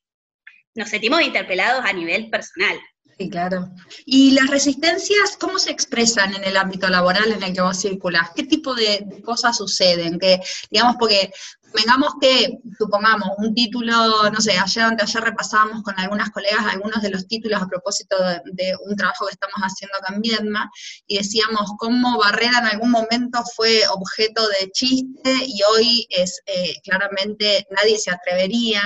nos 0.75 0.89
sentimos 0.89 1.21
interpelados 1.21 1.85
a 1.85 1.93
nivel 1.93 2.29
personal. 2.29 2.79
Sí, 3.17 3.29
claro. 3.29 3.69
¿Y 4.05 4.31
las 4.31 4.49
resistencias 4.49 5.35
cómo 5.37 5.59
se 5.59 5.71
expresan 5.71 6.33
en 6.35 6.43
el 6.45 6.55
ámbito 6.55 6.87
laboral 6.87 7.31
en 7.31 7.43
el 7.43 7.53
que 7.53 7.61
vos 7.61 7.81
circulás? 7.81 8.29
¿Qué 8.33 8.43
tipo 8.43 8.73
de 8.73 9.21
cosas 9.25 9.57
suceden? 9.57 10.17
Que, 10.17 10.39
digamos, 10.71 10.95
porque 10.97 11.31
Vengamos 11.73 12.13
que, 12.19 12.57
supongamos, 12.77 13.29
un 13.37 13.53
título, 13.53 14.29
no 14.31 14.41
sé, 14.41 14.57
ayer 14.57 14.95
ayer 14.99 15.23
repasábamos 15.23 15.83
con 15.83 15.97
algunas 15.99 16.31
colegas 16.31 16.65
algunos 16.65 17.01
de 17.01 17.09
los 17.11 17.27
títulos 17.27 17.61
a 17.61 17.67
propósito 17.67 18.15
de, 18.45 18.75
un 18.85 18.95
trabajo 18.95 19.27
que 19.27 19.33
estamos 19.33 19.57
haciendo 19.57 19.97
acá 19.97 20.13
en 20.13 20.21
Viedma, 20.21 20.71
y 21.05 21.17
decíamos 21.17 21.71
cómo 21.77 22.17
Barrera 22.17 22.59
en 22.59 22.65
algún 22.65 22.91
momento 22.91 23.43
fue 23.55 23.83
objeto 23.87 24.41
de 24.59 24.71
chiste 24.71 25.33
y 25.45 25.59
hoy 25.71 26.07
es 26.09 26.41
eh, 26.45 26.75
claramente 26.83 27.67
nadie 27.69 27.99
se 27.99 28.11
atrevería 28.11 28.81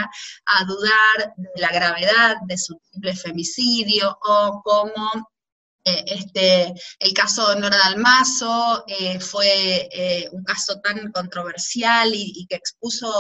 a 0.46 0.66
dudar 0.66 1.34
de 1.38 1.62
la 1.62 1.72
gravedad 1.72 2.36
de 2.48 2.58
su 2.58 2.78
triple 2.92 3.16
femicidio 3.16 4.18
o 4.24 4.62
cómo 4.64 5.33
eh, 5.86 6.04
este, 6.08 6.74
el 7.00 7.14
caso 7.14 7.50
de 7.50 7.60
Nora 7.60 7.78
Dalmazo 7.78 8.86
eh, 8.88 9.20
fue 9.20 9.90
eh, 9.92 10.30
un 10.32 10.42
caso 10.44 10.80
tan 10.80 11.12
controversial 11.12 12.10
y, 12.14 12.46
que 12.48 12.56
expuso 12.56 13.12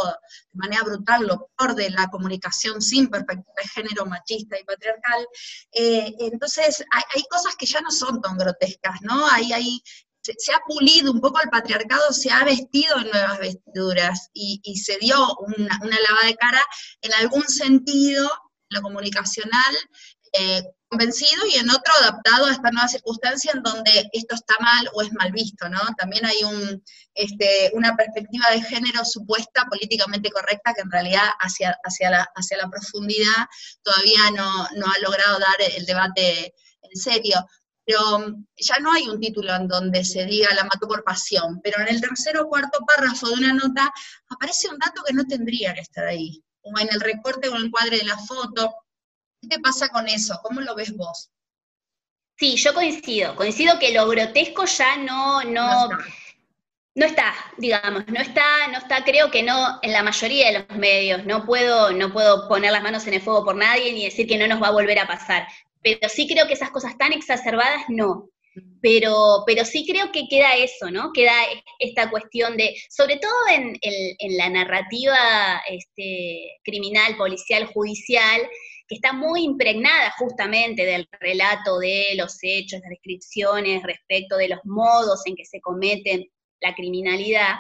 de 0.52 0.60
manera 0.60 0.84
brutal 0.84 1.28
lo 1.28 1.50
peor 1.58 1.76
de 1.76 1.90
la 1.90 2.08
comunicación 2.08 2.82
sin 2.82 3.10
perspectiva 3.10 3.54
de 3.62 3.70
género 3.70 4.06
machista 4.06 4.58
y 4.58 4.64
patriarcal. 4.64 5.28
entonces, 5.74 6.84
hay, 6.92 7.24
cosas 7.30 7.56
que 7.58 7.66
ya 7.66 7.82
no 7.82 7.92
son 7.92 8.22
tan 8.22 8.38
grotescas, 8.38 9.02
¿no? 9.02 9.28
Hay, 9.28 9.82
se, 10.22 10.54
ha 10.54 10.60
pulido 10.66 11.12
un 11.12 11.20
poco 11.20 11.42
el 11.42 11.50
patriarcado, 11.50 12.14
se 12.14 12.32
ha 12.32 12.46
vestido 12.46 12.98
en 12.98 13.10
nuevas 13.10 13.40
vestiduras 13.40 14.30
y, 14.34 14.62
se 14.78 14.98
dio 15.00 15.36
una, 15.40 15.80
una 15.82 16.00
lavada 16.00 16.28
de 16.28 16.36
cara 16.36 16.64
en 17.02 17.14
algún 17.16 17.44
sentido, 17.44 18.30
lo 18.70 18.82
comunicacional, 18.82 19.76
convencido 20.94 21.46
y 21.48 21.58
en 21.58 21.70
otro 21.70 21.94
adaptado 22.02 22.46
a 22.46 22.52
esta 22.52 22.70
nueva 22.70 22.88
circunstancia 22.88 23.52
en 23.54 23.64
donde 23.64 24.10
esto 24.14 24.36
está 24.36 24.56
mal 24.60 24.88
o 24.94 25.02
es 25.02 25.12
mal 25.14 25.32
visto, 25.32 25.68
¿no? 25.68 25.80
También 25.98 26.26
hay 26.26 26.44
un, 26.44 26.84
este, 27.16 27.72
una 27.74 27.96
perspectiva 27.96 28.46
de 28.52 28.62
género 28.62 29.04
supuesta 29.04 29.66
políticamente 29.70 30.30
correcta 30.30 30.74
que 30.74 30.82
en 30.82 30.92
realidad 30.92 31.30
hacia, 31.40 31.76
hacia, 31.84 32.12
la, 32.12 32.28
hacia 32.36 32.58
la 32.58 32.70
profundidad 32.70 33.48
todavía 33.82 34.30
no, 34.36 34.68
no 34.76 34.86
ha 34.86 35.00
logrado 35.00 35.40
dar 35.40 35.72
el 35.76 35.86
debate 35.86 36.54
en 36.82 36.96
serio. 36.96 37.44
Pero 37.86 38.16
um, 38.16 38.46
ya 38.56 38.80
no 38.80 38.94
hay 38.94 39.10
un 39.10 39.20
título 39.20 39.54
en 39.56 39.68
donde 39.68 40.06
se 40.06 40.26
diga 40.26 40.54
la 40.54 40.64
mató 40.64 40.88
por 40.88 41.04
pasión, 41.04 41.60
pero 41.62 41.82
en 41.82 41.90
el 41.90 42.00
tercer 42.00 42.38
o 42.38 42.48
cuarto 42.48 42.80
párrafo 42.88 43.28
de 43.28 43.34
una 43.34 43.54
nota 43.54 43.92
aparece 44.30 44.70
un 44.70 44.78
dato 44.78 45.02
que 45.06 45.14
no 45.14 45.26
tendría 45.26 45.74
que 45.74 45.82
estar 45.82 46.06
ahí, 46.06 46.42
o 46.62 46.80
en 46.80 46.88
el 46.94 47.02
recorte 47.02 47.50
o 47.50 47.56
el 47.56 47.66
encuadre 47.66 47.98
de 47.98 48.06
la 48.06 48.18
foto, 48.18 48.74
¿Qué 49.50 49.60
pasa 49.60 49.90
con 49.90 50.08
eso? 50.08 50.40
¿Cómo 50.42 50.62
lo 50.62 50.76
ves 50.76 50.96
vos? 50.96 51.30
Sí, 52.38 52.56
yo 52.56 52.74
coincido. 52.74 53.36
Coincido 53.36 53.80
que 53.80 53.94
lo 53.94 54.08
grotesco 54.08 54.66
ya 54.66 54.98
no, 54.98 55.44
no, 55.44 55.90
no 56.96 57.06
está. 57.06 57.34
digamos, 57.58 58.08
no 58.08 58.20
está, 58.20 58.68
no 58.72 58.78
está, 58.78 59.04
creo 59.04 59.30
que 59.32 59.44
no 59.44 59.80
en 59.82 59.92
la 59.92 60.04
mayoría 60.04 60.52
de 60.52 60.60
los 60.60 60.78
medios. 60.78 61.26
No 61.26 61.46
puedo, 61.46 61.92
no 61.92 62.12
puedo 62.12 62.48
poner 62.48 62.72
las 62.72 62.84
manos 62.84 63.06
en 63.08 63.16
el 63.16 63.22
fuego 63.22 63.46
por 63.46 63.56
nadie 63.56 63.94
ni 63.94 64.06
decir 64.06 64.28
que 64.28 64.38
no 64.38 64.48
nos 64.48 64.62
va 64.62 64.68
a 64.68 64.72
volver 64.72 65.00
a 65.00 65.08
pasar. 65.08 65.48
Pero 65.82 66.10
sí 66.10 66.28
creo 66.28 66.48
que 66.48 66.54
esas 66.54 66.72
cosas 66.72 66.98
tan 66.98 67.14
exacerbadas 67.14 67.84
no. 67.90 68.30
Pero, 68.82 69.44
pero 69.48 69.66
sí 69.66 69.84
creo 69.88 70.12
que 70.12 70.28
queda 70.30 70.56
eso, 70.56 70.92
¿no? 70.92 71.12
Queda 71.12 71.34
esta 71.80 72.12
cuestión 72.12 72.56
de, 72.56 72.76
sobre 72.88 73.18
todo 73.18 73.32
en, 73.52 73.76
en 73.82 74.38
la 74.38 74.50
narrativa 74.50 75.18
este, 75.68 76.52
criminal, 76.64 77.18
policial, 77.18 77.66
judicial, 77.66 78.42
que 78.88 78.96
está 78.96 79.14
muy 79.14 79.44
impregnada 79.44 80.14
justamente 80.18 80.86
del 80.86 81.08
relato 81.20 81.80
de 81.80 82.16
los 82.16 82.38
hechos, 82.42 82.82
las 82.82 82.90
descripciones 82.90 83.84
respecto 83.84 84.38
de 84.38 84.50
los 84.50 84.60
modos 84.64 85.22
en 85.26 85.36
que 85.36 85.46
se 85.46 85.62
cometen 85.62 86.26
la 86.60 86.76
criminalidad, 86.76 87.56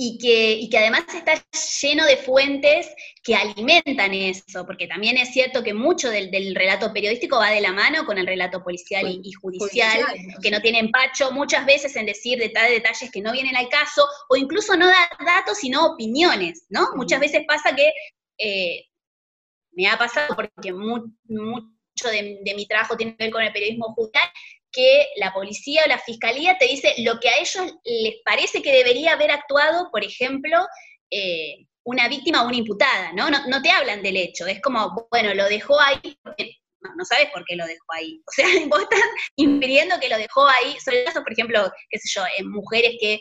y 0.00 0.16
que, 0.16 0.52
y 0.52 0.70
que, 0.70 0.78
además 0.78 1.06
está 1.12 1.34
lleno 1.82 2.06
de 2.06 2.18
fuentes 2.18 2.88
que 3.20 3.34
alimentan 3.34 4.14
eso, 4.14 4.64
porque 4.64 4.86
también 4.86 5.16
es 5.16 5.32
cierto 5.32 5.64
que 5.64 5.74
mucho 5.74 6.08
del, 6.08 6.54
relato 6.54 6.92
periodístico 6.92 7.38
va 7.38 7.50
de 7.50 7.60
la 7.60 7.72
mano 7.72 8.06
con 8.06 8.16
el 8.16 8.24
relato 8.24 8.62
policial 8.62 9.08
y, 9.08 9.32
judicial, 9.32 10.04
que 10.40 10.52
no 10.52 10.60
tiene 10.60 10.78
empacho 10.78 11.32
muchas 11.32 11.66
veces 11.66 11.96
en 11.96 12.06
decir 12.06 12.38
detalles, 12.38 12.80
detalles 12.80 13.10
que 13.10 13.20
no 13.20 13.32
vienen 13.32 13.56
al 13.56 13.68
caso, 13.68 14.06
o 14.28 14.36
incluso 14.36 14.76
no 14.76 14.86
da 14.86 15.10
datos, 15.26 15.58
sino 15.58 15.84
opiniones, 15.84 16.64
¿no? 16.68 16.90
Muchas 16.94 17.18
veces 17.18 17.42
pasa 17.48 17.74
que 17.74 17.92
eh, 18.38 18.84
me 19.78 19.86
ha 19.86 19.96
pasado 19.96 20.34
porque 20.34 20.72
mucho 20.72 22.08
de, 22.10 22.52
mi 22.56 22.66
trabajo 22.66 22.96
tiene 22.96 23.16
que 23.16 23.24
ver 23.24 23.32
con 23.32 23.42
el 23.42 23.52
periodismo 23.52 23.94
judicial, 23.94 24.28
que 24.72 25.06
la 25.16 25.32
policía 25.32 25.82
o 25.84 25.88
la 25.88 25.98
fiscalía 25.98 26.58
te 26.58 26.66
dice 26.66 26.94
lo 26.98 27.20
que 27.20 27.28
a 27.28 27.38
ellos 27.38 27.74
les 27.84 28.16
parece 28.24 28.60
que 28.60 28.72
debería 28.72 29.12
haber 29.12 29.30
actuado, 29.30 29.88
por 29.92 30.02
ejemplo, 30.02 30.58
eh, 31.12 31.66
una 31.84 32.08
víctima 32.08 32.42
o 32.42 32.48
una 32.48 32.56
imputada, 32.56 33.12
¿no? 33.12 33.30
¿no? 33.30 33.62
te 33.62 33.70
hablan 33.70 34.02
del 34.02 34.16
hecho, 34.16 34.46
es 34.46 34.60
como, 34.60 35.08
bueno, 35.12 35.32
lo 35.34 35.44
dejó 35.44 35.78
ahí, 35.80 36.18
no, 36.80 37.04
sabes 37.04 37.30
por 37.32 37.44
qué 37.44 37.54
lo 37.54 37.66
dejó 37.66 37.92
ahí. 37.94 38.20
O 38.26 38.32
sea, 38.32 38.46
vos 38.68 38.82
estás 38.82 39.00
impidiendo 39.36 39.98
que 40.00 40.08
lo 40.08 40.18
dejó 40.18 40.46
ahí, 40.48 40.76
sobre 40.84 41.04
casos, 41.04 41.22
por 41.22 41.32
ejemplo, 41.32 41.70
qué 41.88 41.98
sé 41.98 42.08
yo, 42.12 42.24
en 42.36 42.50
mujeres 42.50 42.96
que 43.00 43.20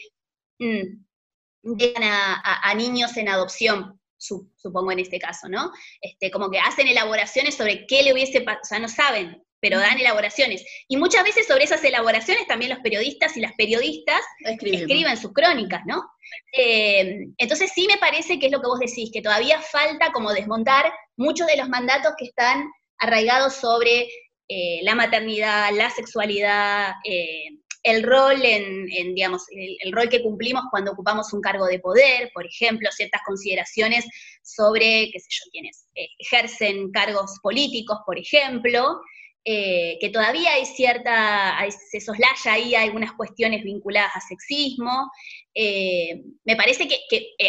mm, 0.60 1.76
dejan 1.76 2.04
a, 2.04 2.74
niños 2.74 3.16
en 3.16 3.30
adopción 3.30 3.97
supongo 4.18 4.92
en 4.92 5.00
este 5.00 5.20
caso, 5.20 5.48
¿no? 5.48 5.72
Este, 6.02 6.32
como 6.32 6.50
que 6.50 6.60
hacen 6.60 6.88
elaboraciones 6.88 7.56
sobre 7.56 7.86
qué 7.86 8.04
le 8.04 8.14
hubiese 8.14 8.42
pasado, 8.42 8.62
o 8.64 8.66
sea, 8.66 8.80
no 8.80 8.88
saben, 8.88 9.44
pero 9.60 9.80
dan 9.80 10.00
elaboraciones. 10.00 10.64
Y 10.88 10.98
muchas 10.98 11.24
veces 11.24 11.48
sobre 11.48 11.64
esas 11.64 11.84
elaboraciones 11.84 12.48
también 12.48 12.72
los 12.72 12.80
periodistas 12.80 13.36
y 13.38 13.42
las 13.42 13.54
periodistas 13.54 14.22
escriben 14.40 15.18
sus 15.18 15.34
crónicas, 15.34 15.82
¿no? 15.86 16.04
Eh, 16.52 17.28
entonces 17.38 17.72
sí 17.74 17.88
me 17.88 17.98
parece 17.98 18.40
que 18.40 18.48
es 18.48 18.52
lo 18.52 18.62
que 18.62 18.68
vos 18.68 18.80
decís, 18.80 19.10
que 19.12 19.22
todavía 19.22 19.62
falta 19.62 20.12
como 20.12 20.34
desmontar 20.34 20.92
muchos 21.16 21.48
de 21.48 21.58
los 21.58 21.70
mandatos 21.70 22.14
que 22.18 22.26
están 22.26 22.70
arraigados 23.00 23.56
sobre 23.56 24.08
eh, 24.50 24.80
la 24.84 24.96
maternidad, 24.96 25.72
la 25.74 25.90
sexualidad, 25.90 26.94
eh, 27.04 27.60
el 27.88 28.04
rol 28.04 28.44
en, 28.44 29.16
digamos, 29.16 29.46
el, 29.50 29.92
rol 29.94 30.10
que 30.10 30.22
cumplimos 30.22 30.64
cuando 30.70 30.92
ocupamos 30.92 31.32
un 31.32 31.40
cargo 31.40 31.66
de 31.68 31.80
poder, 31.80 32.30
por 32.34 32.46
ejemplo, 32.46 32.90
ciertas 32.92 33.22
consideraciones 33.26 34.06
sobre, 34.44 35.10
qué 35.12 35.20
sé 35.20 35.28
yo, 35.30 35.50
quienes 35.52 35.88
eh, 35.96 36.10
ejercen 36.20 36.92
cargos 36.92 37.40
políticos, 37.42 38.00
por 38.06 38.20
ejemplo, 38.20 39.00
eh, 39.46 39.98
que 40.02 40.10
todavía 40.10 40.52
hay 40.52 40.66
cierta, 40.66 41.58
se 41.70 42.02
soslaya 42.02 42.52
ahí 42.52 42.76
algunas 42.76 43.14
cuestiones 43.14 43.64
vinculadas 43.64 44.12
a 44.16 44.20
sexismo. 44.20 45.10
Eh, 45.54 46.24
me 46.44 46.58
parece 46.58 46.90
que, 46.90 47.00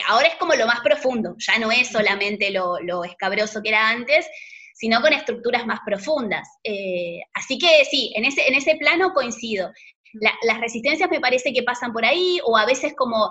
ahora 0.06 0.28
es 0.28 0.36
como 0.36 0.54
lo 0.54 0.68
más 0.68 0.80
profundo, 0.82 1.34
ya 1.38 1.58
no 1.58 1.72
es 1.72 1.88
solamente 1.88 2.52
lo, 2.52 3.02
escabroso 3.02 3.60
que 3.60 3.70
era 3.70 3.88
antes, 3.88 4.24
sino 4.72 5.00
con 5.00 5.12
estructuras 5.12 5.66
más 5.66 5.80
profundas. 5.84 6.46
así 7.34 7.58
que 7.58 7.84
sí, 7.90 8.12
en 8.14 8.24
ese, 8.24 8.46
en 8.46 8.54
ese 8.54 8.76
plano 8.76 9.12
coincido. 9.12 9.72
Las 10.12 10.60
resistencias 10.60 11.10
me 11.10 11.20
parece 11.20 11.52
que 11.52 11.62
pasan 11.62 11.92
por 11.92 12.04
ahí, 12.04 12.40
o 12.44 12.56
a 12.56 12.66
veces 12.66 12.94
como 12.96 13.30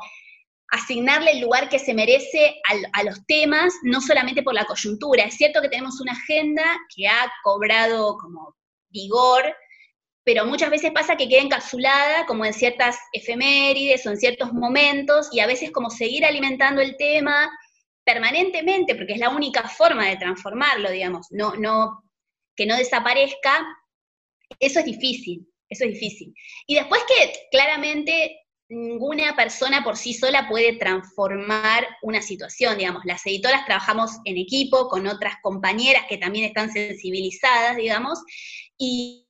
asignarle 0.69 1.31
el 1.31 1.41
lugar 1.41 1.69
que 1.69 1.79
se 1.79 1.93
merece 1.93 2.61
a, 2.93 3.03
los 3.03 3.25
temas, 3.25 3.73
no 3.83 4.01
solamente 4.01 4.43
por 4.43 4.53
la 4.53 4.65
coyuntura. 4.65 5.23
Es 5.23 5.35
cierto 5.35 5.61
que 5.61 5.69
tenemos 5.69 6.01
una 6.01 6.11
agenda 6.11 6.63
que 6.93 7.07
ha 7.07 7.31
cobrado 7.43 8.17
como 8.17 8.55
vigor, 8.89 9.55
pero 10.23 10.45
muchas 10.45 10.69
veces 10.69 10.91
pasa 10.91 11.15
que 11.15 11.29
queda 11.29 11.41
encapsulada 11.41 12.25
como 12.25 12.43
en 12.43 12.53
ciertas 12.53 12.97
efemérides 13.13 14.05
o 14.05 14.09
en 14.09 14.17
ciertos 14.17 14.51
momentos 14.51 15.29
y 15.31 15.39
a 15.39 15.47
veces 15.47 15.71
como 15.71 15.89
seguir 15.89 16.25
alimentando 16.25 16.81
el 16.81 16.97
tema 16.97 17.49
permanentemente, 18.03 18.95
porque 18.95 19.13
es 19.13 19.19
la 19.19 19.29
única 19.29 19.67
forma 19.69 20.07
de 20.07 20.17
transformarlo, 20.17 20.91
digamos, 20.91 21.27
no, 21.29 21.55
no, 21.55 22.03
que 22.55 22.65
no 22.65 22.75
desaparezca, 22.75 23.65
eso 24.59 24.79
es 24.79 24.85
difícil, 24.85 25.45
eso 25.69 25.86
es 25.86 25.93
difícil. 25.93 26.34
Y 26.65 26.75
después 26.75 27.01
que 27.08 27.47
claramente 27.51 28.41
ninguna 28.69 29.36
persona 29.36 29.84
por 29.84 29.95
sí 29.95 30.13
sola 30.13 30.47
puede 30.49 30.73
transformar 30.73 31.88
una 32.01 32.21
situación, 32.21 32.77
digamos, 32.77 33.03
las 33.06 33.25
editoras 33.25 33.65
trabajamos 33.65 34.12
en 34.25 34.38
equipo 34.38 34.89
con 34.89 35.08
otras 35.08 35.36
compañeras 35.41 36.06
que 36.10 36.17
también 36.17 36.45
están 36.45 36.71
sensibilizadas, 36.71 37.77
digamos, 37.77 38.19
y, 38.77 39.23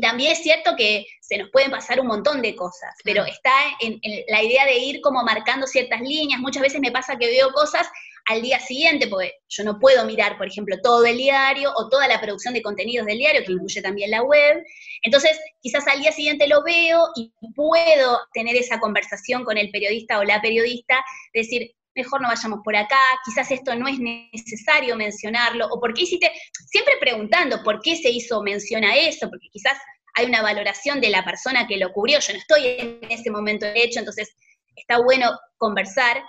también 0.00 0.32
es 0.32 0.42
cierto 0.42 0.76
que 0.76 1.04
se 1.20 1.36
nos 1.36 1.50
pueden 1.50 1.70
pasar 1.70 2.00
un 2.00 2.06
montón 2.06 2.40
de 2.40 2.54
cosas, 2.54 2.94
pero 3.04 3.24
está 3.24 3.52
en, 3.80 4.00
la 4.28 4.42
idea 4.42 4.64
de 4.64 4.78
ir 4.78 5.00
como 5.00 5.22
marcando 5.24 5.66
ciertas 5.66 6.00
líneas, 6.00 6.40
muchas 6.40 6.62
veces 6.62 6.80
me 6.80 6.92
pasa 6.92 7.18
que 7.18 7.26
veo 7.26 7.50
cosas 7.52 7.86
al 8.26 8.42
día 8.42 8.60
siguiente, 8.60 9.08
porque 9.08 9.32
yo 9.48 9.64
no 9.64 9.78
puedo 9.78 10.04
mirar, 10.04 10.36
por 10.38 10.46
ejemplo, 10.46 10.76
todo 10.82 11.04
el 11.04 11.16
diario 11.16 11.72
o 11.76 11.88
toda 11.88 12.08
la 12.08 12.20
producción 12.20 12.54
de 12.54 12.62
contenidos 12.62 13.06
del 13.06 13.18
diario, 13.18 13.42
que 13.44 13.52
incluye 13.52 13.82
también 13.82 14.10
la 14.10 14.22
web. 14.22 14.62
Entonces, 15.02 15.38
quizás 15.60 15.86
al 15.86 16.00
día 16.00 16.12
siguiente 16.12 16.46
lo 16.46 16.62
veo 16.62 17.08
y 17.16 17.32
puedo 17.54 18.20
tener 18.32 18.56
esa 18.56 18.78
conversación 18.78 19.44
con 19.44 19.58
el 19.58 19.70
periodista 19.70 20.18
o 20.18 20.24
la 20.24 20.40
periodista, 20.40 21.02
decir, 21.34 21.72
mejor 21.94 22.20
no 22.20 22.28
vayamos 22.28 22.60
por 22.64 22.76
acá, 22.76 23.00
quizás 23.24 23.50
esto 23.50 23.74
no 23.74 23.88
es 23.88 23.98
necesario 23.98 24.96
mencionarlo, 24.96 25.66
o 25.66 25.80
por 25.80 25.94
qué 25.94 26.02
hiciste, 26.02 26.30
siempre 26.70 26.94
preguntando 27.00 27.62
por 27.62 27.80
qué 27.80 27.96
se 27.96 28.10
hizo 28.10 28.42
mención 28.42 28.84
a 28.84 28.96
eso, 28.96 29.28
porque 29.28 29.48
quizás 29.50 29.76
hay 30.14 30.26
una 30.26 30.42
valoración 30.42 31.00
de 31.00 31.10
la 31.10 31.24
persona 31.24 31.66
que 31.66 31.76
lo 31.76 31.92
cubrió, 31.92 32.18
yo 32.20 32.32
no 32.32 32.38
estoy 32.38 32.66
en 32.78 33.00
ese 33.10 33.30
momento 33.30 33.66
de 33.66 33.82
hecho, 33.82 33.98
entonces 34.00 34.34
está 34.76 34.98
bueno 35.02 35.30
conversar, 35.56 36.22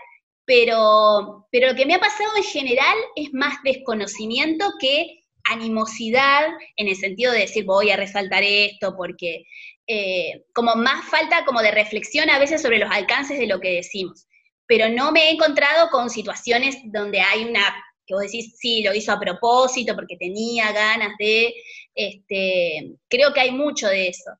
pero, 0.51 1.47
pero 1.49 1.69
lo 1.69 1.75
que 1.75 1.85
me 1.85 1.95
ha 1.95 1.99
pasado 1.99 2.29
en 2.35 2.43
general 2.43 2.97
es 3.15 3.33
más 3.33 3.63
desconocimiento 3.63 4.65
que 4.81 5.23
animosidad 5.45 6.49
en 6.75 6.89
el 6.89 6.97
sentido 6.97 7.31
de 7.31 7.39
decir 7.39 7.63
voy 7.63 7.89
a 7.89 7.95
resaltar 7.95 8.43
esto 8.43 8.93
porque 8.97 9.45
eh, 9.87 10.43
como 10.53 10.75
más 10.75 11.05
falta 11.05 11.45
como 11.45 11.61
de 11.61 11.71
reflexión 11.71 12.29
a 12.29 12.37
veces 12.37 12.61
sobre 12.61 12.79
los 12.79 12.91
alcances 12.91 13.39
de 13.39 13.47
lo 13.47 13.61
que 13.61 13.75
decimos. 13.75 14.27
Pero 14.67 14.89
no 14.89 15.13
me 15.13 15.29
he 15.29 15.31
encontrado 15.31 15.89
con 15.89 16.09
situaciones 16.09 16.75
donde 16.83 17.21
hay 17.21 17.45
una, 17.45 17.73
que 18.05 18.13
vos 18.13 18.23
decís, 18.23 18.57
sí, 18.57 18.83
lo 18.83 18.93
hizo 18.93 19.13
a 19.13 19.21
propósito 19.21 19.95
porque 19.95 20.17
tenía 20.17 20.73
ganas 20.73 21.13
de, 21.17 21.53
este, 21.95 22.97
creo 23.07 23.31
que 23.31 23.39
hay 23.39 23.51
mucho 23.51 23.87
de 23.87 24.09
eso. 24.09 24.31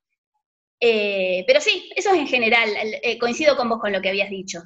Eh, 0.78 1.46
pero 1.48 1.62
sí, 1.62 1.90
eso 1.96 2.14
es 2.14 2.20
en 2.20 2.28
general, 2.28 2.70
eh, 3.02 3.18
coincido 3.18 3.56
con 3.56 3.70
vos 3.70 3.80
con 3.80 3.94
lo 3.94 4.02
que 4.02 4.10
habías 4.10 4.30
dicho. 4.30 4.60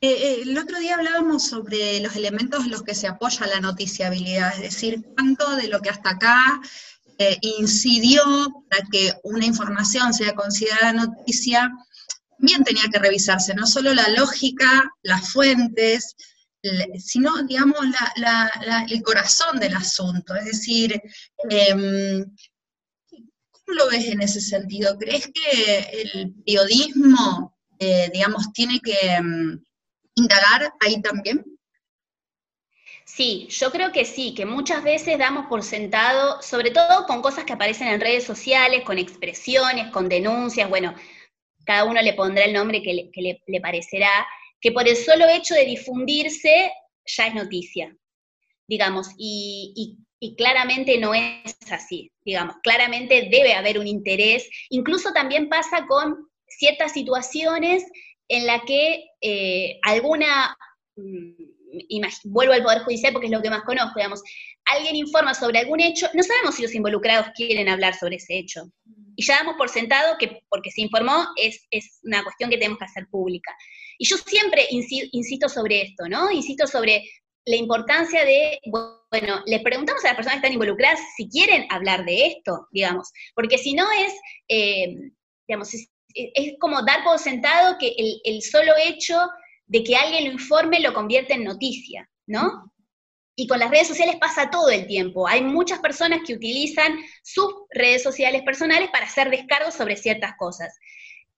Eh, 0.00 0.10
eh, 0.10 0.42
el 0.42 0.56
otro 0.56 0.78
día 0.78 0.94
hablábamos 0.94 1.48
sobre 1.48 1.98
los 2.00 2.14
elementos 2.14 2.64
en 2.64 2.70
los 2.70 2.82
que 2.82 2.94
se 2.94 3.08
apoya 3.08 3.48
la 3.48 3.60
noticiabilidad, 3.60 4.54
es 4.54 4.62
decir, 4.62 5.02
cuánto 5.16 5.56
de 5.56 5.66
lo 5.66 5.80
que 5.80 5.90
hasta 5.90 6.10
acá 6.10 6.60
eh, 7.18 7.36
incidió 7.42 8.22
para 8.70 8.86
que 8.92 9.12
una 9.24 9.44
información 9.44 10.14
sea 10.14 10.34
considerada 10.34 10.92
noticia, 10.92 11.72
bien 12.38 12.62
tenía 12.62 12.84
que 12.92 13.00
revisarse, 13.00 13.54
no 13.54 13.66
solo 13.66 13.92
la 13.92 14.08
lógica, 14.10 14.88
las 15.02 15.32
fuentes, 15.32 16.14
sino, 16.98 17.42
digamos, 17.44 17.78
el 18.88 19.02
corazón 19.02 19.58
del 19.58 19.74
asunto. 19.76 20.34
Es 20.34 20.44
decir, 20.44 21.00
em, 21.50 22.24
¿cómo 23.50 23.78
lo 23.78 23.88
ves 23.88 24.06
en 24.06 24.20
ese 24.22 24.40
sentido? 24.40 24.96
¿Crees 24.98 25.30
que 25.32 26.12
el 26.12 26.34
periodismo, 26.44 27.56
digamos, 28.12 28.52
tiene 28.52 28.80
que 28.80 28.98
em, 29.00 29.60
indagar 30.18 30.72
ahí 30.80 31.00
también? 31.00 31.44
Sí, 33.04 33.48
yo 33.50 33.72
creo 33.72 33.90
que 33.90 34.04
sí, 34.04 34.34
que 34.34 34.44
muchas 34.44 34.84
veces 34.84 35.18
damos 35.18 35.46
por 35.46 35.62
sentado, 35.62 36.42
sobre 36.42 36.70
todo 36.70 37.06
con 37.06 37.22
cosas 37.22 37.44
que 37.44 37.54
aparecen 37.54 37.88
en 37.88 38.00
redes 38.00 38.24
sociales, 38.24 38.84
con 38.84 38.98
expresiones, 38.98 39.90
con 39.90 40.08
denuncias, 40.08 40.68
bueno, 40.68 40.94
cada 41.64 41.84
uno 41.84 42.02
le 42.02 42.12
pondrá 42.12 42.44
el 42.44 42.52
nombre 42.52 42.82
que 42.82 43.10
le, 43.14 43.60
parecerá, 43.60 44.26
que 44.60 44.72
por 44.72 44.86
el 44.86 44.96
solo 44.96 45.26
hecho 45.26 45.54
de 45.54 45.64
difundirse 45.64 46.70
ya 47.06 47.26
es 47.26 47.34
noticia, 47.34 47.96
digamos, 48.66 49.08
y, 49.16 49.96
y 50.20 50.36
claramente 50.36 50.98
no 50.98 51.14
es 51.14 51.56
así, 51.70 52.12
digamos, 52.24 52.56
claramente 52.62 53.28
debe 53.30 53.54
haber 53.54 53.78
un 53.78 53.86
interés, 53.86 54.48
incluso 54.68 55.12
también 55.12 55.48
pasa 55.48 55.86
con 55.86 56.28
ciertas 56.46 56.92
situaciones 56.92 57.84
en 58.28 58.46
la 58.46 58.60
que 58.64 59.04
eh, 59.20 59.78
alguna, 59.82 60.56
mm, 60.96 62.02
vuelvo 62.24 62.52
al 62.52 62.62
Poder 62.62 62.82
Judicial 62.82 63.12
porque 63.12 63.26
es 63.26 63.32
lo 63.32 63.42
que 63.42 63.50
más 63.50 63.64
conozco, 63.64 63.94
digamos, 63.96 64.22
alguien 64.66 64.96
informa 64.96 65.34
sobre 65.34 65.58
algún 65.58 65.80
hecho, 65.80 66.08
no 66.14 66.22
sabemos 66.22 66.54
si 66.54 66.62
los 66.62 66.74
involucrados 66.74 67.28
quieren 67.34 67.68
hablar 67.68 67.94
sobre 67.94 68.16
ese 68.16 68.38
hecho. 68.38 68.70
Y 69.16 69.24
ya 69.24 69.38
damos 69.38 69.56
por 69.56 69.68
sentado 69.68 70.16
que 70.18 70.42
porque 70.48 70.70
se 70.70 70.82
informó 70.82 71.26
es, 71.36 71.66
una 72.02 72.22
cuestión 72.22 72.50
que 72.50 72.58
tenemos 72.58 72.78
que 72.78 72.84
hacer 72.84 73.06
pública. 73.10 73.52
Y 73.98 74.06
yo 74.06 74.16
siempre 74.16 74.66
insisto 74.70 75.48
sobre 75.48 75.82
esto, 75.82 76.08
¿no? 76.08 76.30
Insisto 76.30 76.66
sobre 76.66 77.02
la 77.44 77.56
importancia 77.56 78.24
de, 78.24 78.60
bueno, 78.66 79.42
les 79.46 79.62
preguntamos 79.62 80.04
a 80.04 80.08
las 80.08 80.16
personas 80.16 80.34
que 80.34 80.46
están 80.46 80.52
involucradas 80.52 81.00
si 81.16 81.28
quieren 81.28 81.66
hablar 81.70 82.04
de 82.04 82.26
esto, 82.26 82.68
digamos, 82.70 83.10
porque 83.34 83.58
si 83.58 83.74
no 83.74 83.90
es, 83.90 84.12
eh, 84.48 84.94
digamos, 85.48 85.70
es 86.34 86.54
como 86.58 86.82
dar 86.82 87.04
por 87.04 87.18
sentado 87.18 87.76
que 87.78 87.94
el, 88.24 88.42
solo 88.42 88.72
hecho 88.84 89.18
de 89.66 89.82
que 89.84 89.96
alguien 89.96 90.24
lo 90.24 90.32
informe 90.32 90.80
lo 90.80 90.94
convierte 90.94 91.34
en 91.34 91.44
noticia, 91.44 92.08
¿no? 92.26 92.72
Y 93.36 93.46
con 93.46 93.60
las 93.60 93.70
redes 93.70 93.88
sociales 93.88 94.16
pasa 94.16 94.50
todo 94.50 94.68
el 94.70 94.86
tiempo. 94.86 95.28
Hay 95.28 95.42
muchas 95.42 95.78
personas 95.78 96.20
que 96.26 96.34
utilizan 96.34 96.98
sus 97.22 97.48
redes 97.70 98.02
sociales 98.02 98.42
personales 98.42 98.90
para 98.90 99.06
hacer 99.06 99.30
descargos 99.30 99.74
sobre 99.74 99.96
ciertas 99.96 100.32
cosas. 100.36 100.76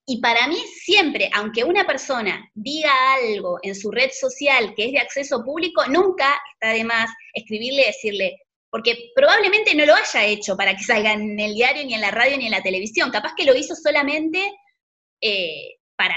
Y 0.06 0.20
para 0.20 0.46
mí 0.48 0.56
siempre, 0.82 1.30
aunque 1.34 1.62
una 1.62 1.84
persona 1.86 2.50
diga 2.54 2.90
algo 3.14 3.58
en 3.62 3.74
su 3.74 3.90
red 3.90 4.10
social 4.18 4.74
que 4.74 4.86
es 4.86 4.92
de 4.92 4.98
acceso 4.98 5.44
público, 5.44 5.84
nunca 5.88 6.40
está 6.54 6.72
de 6.72 6.84
más 6.84 7.10
escribirle 7.34 7.82
y 7.82 7.86
decirle, 7.86 8.38
porque 8.70 9.10
probablemente 9.14 9.74
no 9.74 9.84
lo 9.84 9.94
haya 9.94 10.24
hecho 10.24 10.56
para 10.56 10.74
que 10.76 10.84
salga 10.84 11.12
en 11.12 11.38
el 11.38 11.54
diario, 11.54 11.84
ni 11.84 11.94
en 11.94 12.00
la 12.00 12.10
radio, 12.10 12.38
ni 12.38 12.46
en 12.46 12.52
la 12.52 12.62
televisión, 12.62 13.10
capaz 13.10 13.34
que 13.36 13.44
lo 13.44 13.54
hizo 13.54 13.74
solamente 13.74 14.50
eh, 15.20 15.76
para 15.96 16.16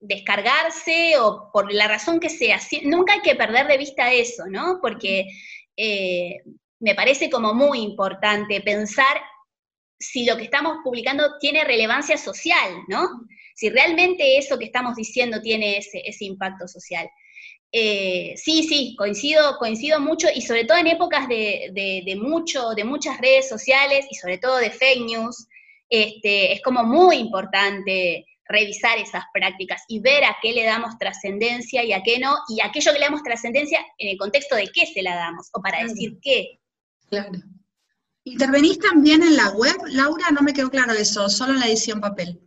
descargarse 0.00 1.18
o 1.18 1.50
por 1.52 1.72
la 1.72 1.88
razón 1.88 2.20
que 2.20 2.28
sea. 2.28 2.60
Nunca 2.84 3.14
hay 3.14 3.20
que 3.20 3.34
perder 3.34 3.66
de 3.66 3.78
vista 3.78 4.12
eso, 4.12 4.44
¿no? 4.48 4.78
Porque 4.80 5.26
eh, 5.76 6.36
me 6.80 6.94
parece 6.94 7.28
como 7.28 7.54
muy 7.54 7.80
importante 7.80 8.60
pensar 8.60 9.20
si 9.98 10.24
lo 10.24 10.36
que 10.36 10.44
estamos 10.44 10.78
publicando 10.84 11.38
tiene 11.40 11.64
relevancia 11.64 12.16
social, 12.16 12.84
¿no? 12.86 13.08
Si 13.54 13.68
realmente 13.70 14.38
eso 14.38 14.58
que 14.58 14.66
estamos 14.66 14.94
diciendo 14.94 15.40
tiene 15.42 15.78
ese, 15.78 16.24
impacto 16.24 16.68
social. 16.68 17.08
Eh, 17.72 18.34
sí, 18.36 18.62
sí, 18.62 18.94
coincido, 18.96 19.58
coincido 19.58 20.00
mucho 20.00 20.28
y 20.32 20.42
sobre 20.42 20.64
todo 20.64 20.78
en 20.78 20.86
épocas 20.86 21.28
de, 21.28 22.18
mucho, 22.20 22.70
de 22.70 22.84
muchas 22.84 23.20
redes 23.20 23.48
sociales 23.48 24.06
y 24.08 24.14
sobre 24.14 24.38
todo 24.38 24.58
de 24.58 24.70
fake 24.70 25.04
news, 25.04 25.48
este, 25.88 26.52
es 26.52 26.62
como 26.62 26.84
muy 26.84 27.16
importante 27.16 28.26
revisar 28.48 28.98
esas 28.98 29.24
prácticas 29.32 29.82
y 29.88 30.00
ver 30.00 30.24
a 30.24 30.36
qué 30.40 30.52
le 30.52 30.64
damos 30.64 30.98
trascendencia 30.98 31.84
y 31.84 31.92
a 31.92 32.02
qué 32.02 32.18
no, 32.18 32.36
y 32.48 32.60
aquello 32.62 32.92
que 32.92 32.98
le 32.98 33.04
damos 33.04 33.22
trascendencia 33.22 33.78
en 33.98 34.08
el 34.08 34.16
contexto 34.16 34.56
de 34.56 34.68
qué 34.68 34.86
se 34.86 35.02
la 35.02 35.14
damos, 35.14 35.48
o 35.52 35.60
para 35.60 35.84
decir 35.84 36.18
qué. 36.22 36.58
Claro. 37.10 37.30
¿Intervenís 38.24 38.78
también 38.78 39.22
en 39.22 39.36
la 39.36 39.50
web, 39.50 39.76
Laura? 39.88 40.30
No 40.30 40.42
me 40.42 40.52
quedó 40.52 40.70
claro 40.70 40.92
eso, 40.92 41.28
solo 41.28 41.54
en 41.54 41.60
la 41.60 41.66
edición 41.66 42.00
papel. 42.00 42.40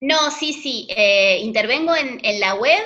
No, 0.00 0.30
sí, 0.30 0.52
sí, 0.52 0.86
eh, 0.90 1.38
intervengo 1.40 1.94
en, 1.96 2.20
la 2.40 2.54
web 2.56 2.82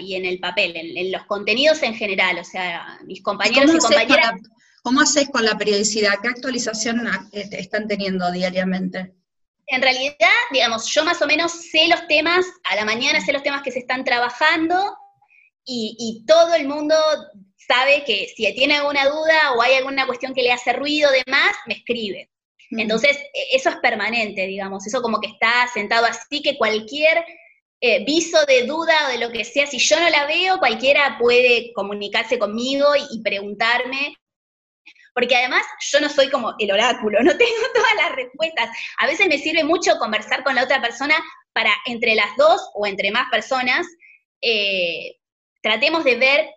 y 0.00 0.14
en 0.14 0.24
el 0.24 0.40
papel, 0.40 0.74
en, 0.74 1.12
los 1.12 1.24
contenidos 1.26 1.82
en 1.82 1.94
general, 1.94 2.38
o 2.38 2.44
sea, 2.44 2.98
mis 3.04 3.22
compañeros 3.22 3.74
y, 3.74 3.78
compañeras... 3.78 4.32
¿Cómo 4.82 5.02
haces 5.02 5.28
con 5.28 5.44
la 5.44 5.58
periodicidad? 5.58 6.14
¿Qué 6.22 6.28
actualización 6.28 7.06
eh, 7.32 7.48
están 7.52 7.86
teniendo 7.86 8.32
diariamente? 8.32 9.14
En 9.70 9.82
realidad, 9.82 10.14
digamos, 10.50 10.86
yo 10.92 11.04
más 11.04 11.22
o 11.22 11.26
menos 11.26 11.52
sé 11.52 11.86
los 11.88 12.06
temas, 12.08 12.44
a 12.64 12.76
la 12.76 12.84
mañana 12.84 13.20
sé 13.20 13.32
los 13.32 13.42
temas 13.42 13.62
que 13.62 13.70
se 13.70 13.78
están 13.78 14.04
trabajando 14.04 14.96
y, 15.64 16.24
todo 16.26 16.54
el 16.54 16.66
mundo 16.66 16.96
sabe 17.56 18.02
que 18.04 18.26
si 18.34 18.52
tiene 18.54 18.76
alguna 18.76 19.06
duda 19.06 19.52
o 19.56 19.62
hay 19.62 19.74
alguna 19.74 20.06
cuestión 20.06 20.34
que 20.34 20.42
le 20.42 20.52
hace 20.52 20.72
ruido, 20.72 21.08
demás, 21.24 21.52
me 21.66 21.74
escribe. 21.74 22.30
Entonces, 22.70 23.16
e, 23.32 23.56
eso 23.56 23.70
es 23.70 23.76
permanente, 23.76 24.46
digamos, 24.46 24.86
eso 24.86 25.02
como 25.02 25.20
que 25.20 25.28
está 25.28 25.68
sentado 25.72 26.06
así 26.06 26.42
que 26.42 26.56
cualquier 26.56 27.24
eh, 27.80 28.04
viso 28.04 28.44
de 28.46 28.64
duda 28.64 28.94
o 29.06 29.10
de 29.10 29.18
lo 29.18 29.30
que 29.30 29.44
sea, 29.44 29.66
si 29.66 29.78
yo 29.78 29.98
no 29.98 30.10
la 30.10 30.26
veo, 30.26 30.58
cualquiera 30.58 31.16
puede 31.18 31.72
comunicarse 31.74 32.38
conmigo 32.38 32.86
y, 33.10 33.22
preguntarme. 33.22 34.16
Porque 35.20 35.36
además 35.36 35.66
yo 35.92 36.00
no 36.00 36.08
soy 36.08 36.30
como 36.30 36.54
el 36.58 36.72
oráculo, 36.72 37.22
no 37.22 37.36
tengo 37.36 37.52
todas 37.74 37.94
las 37.96 38.16
respuestas. 38.16 38.70
A 38.96 39.06
veces 39.06 39.26
me 39.28 39.36
sirve 39.36 39.64
mucho 39.64 39.98
conversar 39.98 40.42
con 40.42 40.54
la 40.54 40.64
otra 40.64 40.80
persona 40.80 41.14
para 41.52 41.74
entre 41.84 42.14
las 42.14 42.34
dos 42.38 42.70
o 42.72 42.86
entre 42.86 43.10
más 43.10 43.28
personas, 43.30 43.86
eh, 44.40 45.16
tratemos 45.60 46.04
de 46.04 46.16
ver 46.16 46.48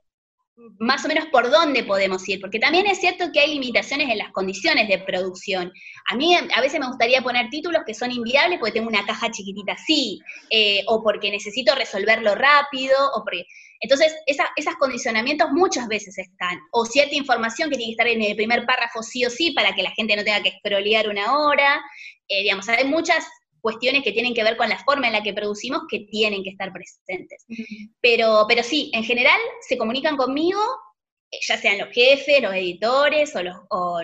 más 0.79 1.03
o 1.03 1.09
menos 1.09 1.25
por 1.25 1.49
dónde 1.49 1.83
podemos 1.83 2.25
ir, 2.29 2.39
porque 2.39 2.57
también 2.59 2.87
es 2.87 3.01
cierto 3.01 3.33
que 3.33 3.41
hay 3.41 3.53
limitaciones 3.53 4.09
en 4.09 4.19
las 4.19 4.31
condiciones 4.31 4.87
de 4.87 4.99
producción. 4.99 5.69
A 6.09 6.15
mí 6.15 6.33
a 6.33 6.61
veces 6.61 6.79
me 6.79 6.87
gustaría 6.87 7.21
poner 7.21 7.49
títulos 7.49 7.81
que 7.85 7.93
son 7.93 8.11
inviables 8.11 8.59
porque 8.59 8.75
tengo 8.75 8.87
una 8.87 9.05
caja 9.05 9.29
chiquitita 9.29 9.73
así, 9.73 10.21
eh, 10.49 10.83
o 10.87 11.03
porque 11.03 11.31
necesito 11.31 11.75
resolverlo 11.75 12.33
rápido, 12.33 12.95
o 13.13 13.25
porque... 13.25 13.45
Entonces, 13.83 14.15
esos 14.25 14.75
condicionamientos 14.79 15.51
muchas 15.51 15.89
veces 15.89 16.17
están, 16.17 16.57
o 16.71 16.85
cierta 16.85 17.15
información 17.15 17.69
que 17.69 17.75
tiene 17.75 17.89
que 17.89 18.01
estar 18.01 18.07
en 18.07 18.21
el 18.21 18.35
primer 18.37 18.65
párrafo 18.65 19.03
sí 19.03 19.25
o 19.25 19.29
sí 19.29 19.51
para 19.51 19.75
que 19.75 19.83
la 19.83 19.91
gente 19.91 20.15
no 20.15 20.23
tenga 20.23 20.41
que 20.41 20.53
scrollear 20.57 21.09
una 21.09 21.37
hora, 21.37 21.83
eh, 22.29 22.43
digamos, 22.43 22.69
hay 22.69 22.85
muchas 22.85 23.27
cuestiones 23.59 24.01
que 24.01 24.13
tienen 24.13 24.33
que 24.33 24.43
ver 24.43 24.55
con 24.55 24.69
la 24.69 24.81
forma 24.85 25.07
en 25.07 25.13
la 25.13 25.21
que 25.21 25.33
producimos 25.33 25.81
que 25.89 25.99
tienen 26.09 26.43
que 26.43 26.51
estar 26.51 26.71
presentes. 26.71 27.45
Pero, 27.99 28.45
pero 28.47 28.63
sí, 28.63 28.89
en 28.93 29.03
general 29.03 29.39
se 29.67 29.77
comunican 29.77 30.15
conmigo, 30.15 30.61
eh, 31.29 31.39
ya 31.45 31.57
sean 31.57 31.77
los 31.77 31.89
jefes, 31.89 32.41
los 32.41 32.53
editores 32.53 33.35
o 33.35 33.43
los, 33.43 33.55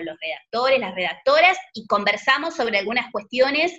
los 0.04 0.16
redactores, 0.20 0.78
las 0.78 0.94
redactoras, 0.94 1.56
y 1.72 1.86
conversamos 1.86 2.54
sobre 2.54 2.76
algunas 2.76 3.10
cuestiones 3.10 3.72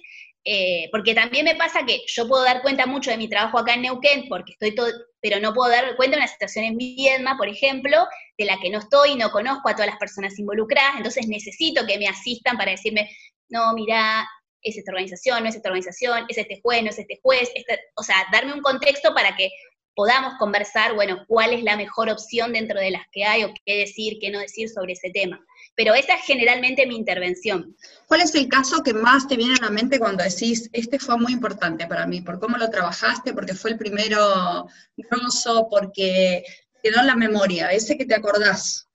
eh, 0.44 0.90
porque 0.92 1.14
también 1.14 1.46
me 1.46 1.56
pasa 1.56 1.86
que 1.86 2.02
yo 2.08 2.28
puedo 2.28 2.44
dar 2.44 2.64
cuenta 2.64 2.88
mucho 2.88 3.12
de 3.12 3.18
mi 3.18 3.30
trabajo 3.30 3.60
acá 3.60 3.76
en 3.76 3.84
Neuquén, 3.84 4.28
porque 4.28 4.54
estoy 4.54 4.74
todo, 4.74 4.88
pero 5.22 5.40
no 5.40 5.54
puedo 5.54 5.72
dar 5.72 5.96
cuenta 5.96 6.18
de 6.18 6.24
una 6.24 6.32
situación 6.32 6.66
en 6.66 6.78
Viedma, 6.78 7.38
por 7.38 7.48
ejemplo, 7.48 8.08
de 8.38 8.46
la 8.46 8.60
que 8.60 8.70
no 8.70 8.80
estoy, 8.80 9.16
no 9.16 9.32
conozco 9.32 9.70
a 9.70 9.74
todas 9.74 9.88
las 9.88 10.00
personas 10.00 10.38
involucradas, 10.40 10.98
entonces 10.98 11.28
necesito 11.28 11.86
que 11.86 11.98
me 11.98 12.08
asistan 12.08 12.58
para 12.58 12.72
decirme, 12.72 13.10
no, 13.50 13.74
mira, 13.74 14.28
es 14.62 14.78
esta 14.78 14.92
organización, 14.92 15.44
no 15.44 15.50
es 15.50 15.56
esta 15.56 15.70
organización, 15.70 16.26
es 16.28 16.38
este 16.38 16.60
juez, 16.62 16.84
no 16.84 16.90
es 16.90 17.00
este 17.00 17.20
juez, 17.22 17.52
o 17.96 18.04
sea, 18.04 18.26
darme 18.32 18.54
un 18.54 18.62
contexto 18.62 19.14
para 19.14 19.36
que 19.36 19.50
podamos 19.96 20.36
conversar, 20.40 20.94
bueno, 20.96 21.24
cuál 21.28 21.54
es 21.54 21.64
la 21.64 21.76
mejor 21.76 22.10
opción 22.10 22.54
dentro 22.54 22.80
de 22.80 22.92
las 22.92 23.04
que 23.12 23.26
hay 23.26 23.44
o 23.44 23.54
qué 23.66 23.78
decir, 23.78 24.18
qué 24.20 24.30
no 24.30 24.40
decir 24.40 24.70
sobre 24.70 24.94
ese 24.94 25.10
tema. 25.12 25.44
Pero 25.82 25.96
esa 25.96 26.14
es 26.14 26.22
generalmente 26.26 26.86
mi 26.86 26.96
intervención. 26.96 27.76
¿Cuál 28.06 28.22
es 28.22 28.36
el 28.36 28.48
caso 28.48 28.84
que 28.84 28.94
más 28.94 29.28
te 29.28 29.36
viene 29.36 29.56
a 29.56 29.64
la 29.64 29.72
mente 29.72 29.98
cuando 29.98 30.24
decís, 30.24 30.70
este 30.74 31.00
fue 31.00 31.18
muy 31.18 31.34
importante 31.34 31.88
para 31.88 32.06
mí, 32.06 32.22
por 32.22 32.40
cómo 32.40 32.56
lo 32.60 32.70
trabajaste, 32.70 33.34
porque 33.34 33.56
fue 33.56 33.72
el 33.72 33.80
primero 33.80 34.68
grosso, 34.96 35.68
porque 35.72 36.44
quedó 36.84 37.00
en 37.00 37.08
la 37.08 37.16
memoria, 37.16 37.72
ese 37.72 37.98
que 37.98 38.06
te 38.06 38.14
acordás? 38.14 38.90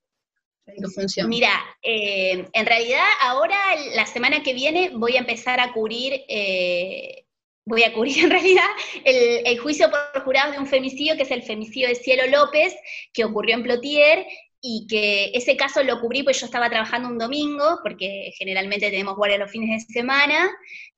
función? 0.94 1.28
Mira, 1.28 1.50
eh, 1.82 2.46
en 2.52 2.66
realidad 2.66 3.04
ahora, 3.20 3.58
la 3.96 4.06
semana 4.06 4.44
que 4.44 4.54
viene, 4.54 4.92
voy 4.94 5.16
a 5.16 5.20
empezar 5.20 5.58
a 5.58 5.72
cubrir, 5.72 6.22
eh, 6.28 7.24
voy 7.64 7.82
a 7.82 7.92
cubrir 7.92 8.16
en 8.24 8.30
realidad 8.30 8.68
el, 9.04 9.58
juicio 9.58 9.90
por 9.90 10.22
jurado 10.22 10.52
de 10.52 10.60
un 10.60 10.68
femicidio, 10.68 11.16
que 11.16 11.24
es 11.24 11.32
el 11.32 11.42
femicidio 11.42 11.88
de 11.88 11.96
Cielo 11.96 12.28
López, 12.28 12.76
que 13.12 13.24
ocurrió 13.24 13.56
en 13.56 13.64
Plotier, 13.64 14.24
y 14.68 14.86
que 14.88 15.30
ese 15.32 15.56
caso 15.56 15.84
lo 15.84 16.00
cubrí 16.00 16.24
pues 16.24 16.40
yo 16.40 16.46
estaba 16.46 16.68
trabajando 16.68 17.08
un 17.08 17.18
domingo, 17.18 17.78
porque 17.84 18.32
generalmente 18.36 18.90
tenemos 18.90 19.16
guardia 19.16 19.38
los 19.38 19.50
fines 19.50 19.86
de 19.86 19.92
semana, 19.92 20.50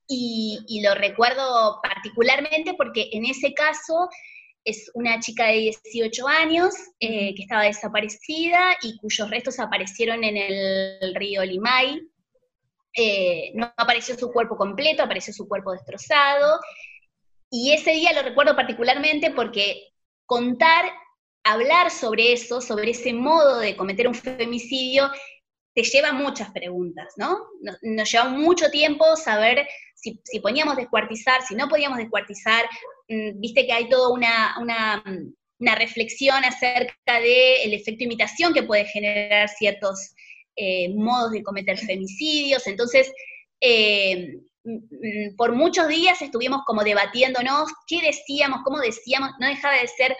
y, 0.07 0.61
y 0.67 0.81
lo 0.81 0.95
recuerdo 0.95 1.81
particularmente 1.83 2.73
porque 2.75 3.11
en 3.13 3.27
ese 3.27 3.53
caso 3.53 4.09
es 4.65 4.91
una 4.95 5.19
chica 5.21 5.47
de 5.47 5.73
18 5.85 6.29
años 6.29 6.75
eh, 7.01 7.35
que 7.35 7.43
estaba 7.43 7.63
desaparecida 7.63 8.77
y 8.83 8.97
cuyos 8.99 9.31
restos 9.31 9.59
aparecieron 9.59 10.25
en 10.25 10.37
el 10.37 11.15
río 11.15 11.45
Limay. 11.45 12.03
Eh, 12.95 13.53
no 13.55 13.73
apareció 13.77 14.19
su 14.19 14.31
cuerpo 14.33 14.57
completo, 14.57 15.03
apareció 15.03 15.33
su 15.33 15.49
cuerpo 15.49 15.73
destrozado. 15.73 16.61
Y 17.51 17.73
ese 17.73 17.93
día 17.93 18.13
lo 18.13 18.23
recuerdo 18.23 18.55
particularmente 18.57 19.31
porque 19.31 19.89
contar, 20.27 20.91
hablar 21.45 21.91
sobre 21.91 22.33
eso, 22.33 22.61
sobre 22.61 22.91
ese 22.91 23.13
modo 23.13 23.61
de 23.61 23.77
cometer 23.77 24.09
un 24.09 24.15
femicidio, 24.15 25.11
te 25.75 25.83
lleva 25.83 26.13
muchas 26.13 26.51
preguntas, 26.51 27.15
¿no? 27.17 27.39
Nos, 27.83 28.11
lleva 28.11 28.29
mucho 28.29 28.71
tiempo 28.71 29.17
saber 29.17 29.67
si, 29.95 30.21
si 30.25 30.41
poníamos 30.41 30.77
descuartizar, 30.77 31.43
si 31.43 31.55
no 31.55 31.69
podíamos 31.69 31.99
descuartizar, 31.99 32.65
Mm, 33.09 33.41
viste 33.41 33.67
que 33.67 33.73
hay 33.73 33.89
toda 33.89 34.11
una, 34.11 35.03
reflexión 35.77 36.45
acerca 36.45 37.21
del 37.21 37.73
efecto 37.73 38.05
imitación 38.05 38.53
que 38.53 38.63
puede 38.63 38.85
generar 38.85 39.49
ciertos 39.49 40.15
eh, 40.57 40.91
modos 40.95 41.33
de 41.33 41.43
cometer 41.43 41.79
femicidios. 41.79 42.67
Entonces, 42.67 43.11
eh, 43.61 44.35
mm, 44.65 45.37
por 45.37 45.53
muchos 45.53 45.89
días 45.89 46.21
estuvimos 46.21 46.63
como 46.67 46.85
debatiéndonos 46.85 47.71
qué 47.87 48.01
decíamos, 48.03 48.61
cómo 48.65 48.79
decíamos, 48.79 49.31
no 49.41 49.49
dejaba 49.49 49.81
de 49.81 49.89
ser 49.89 50.17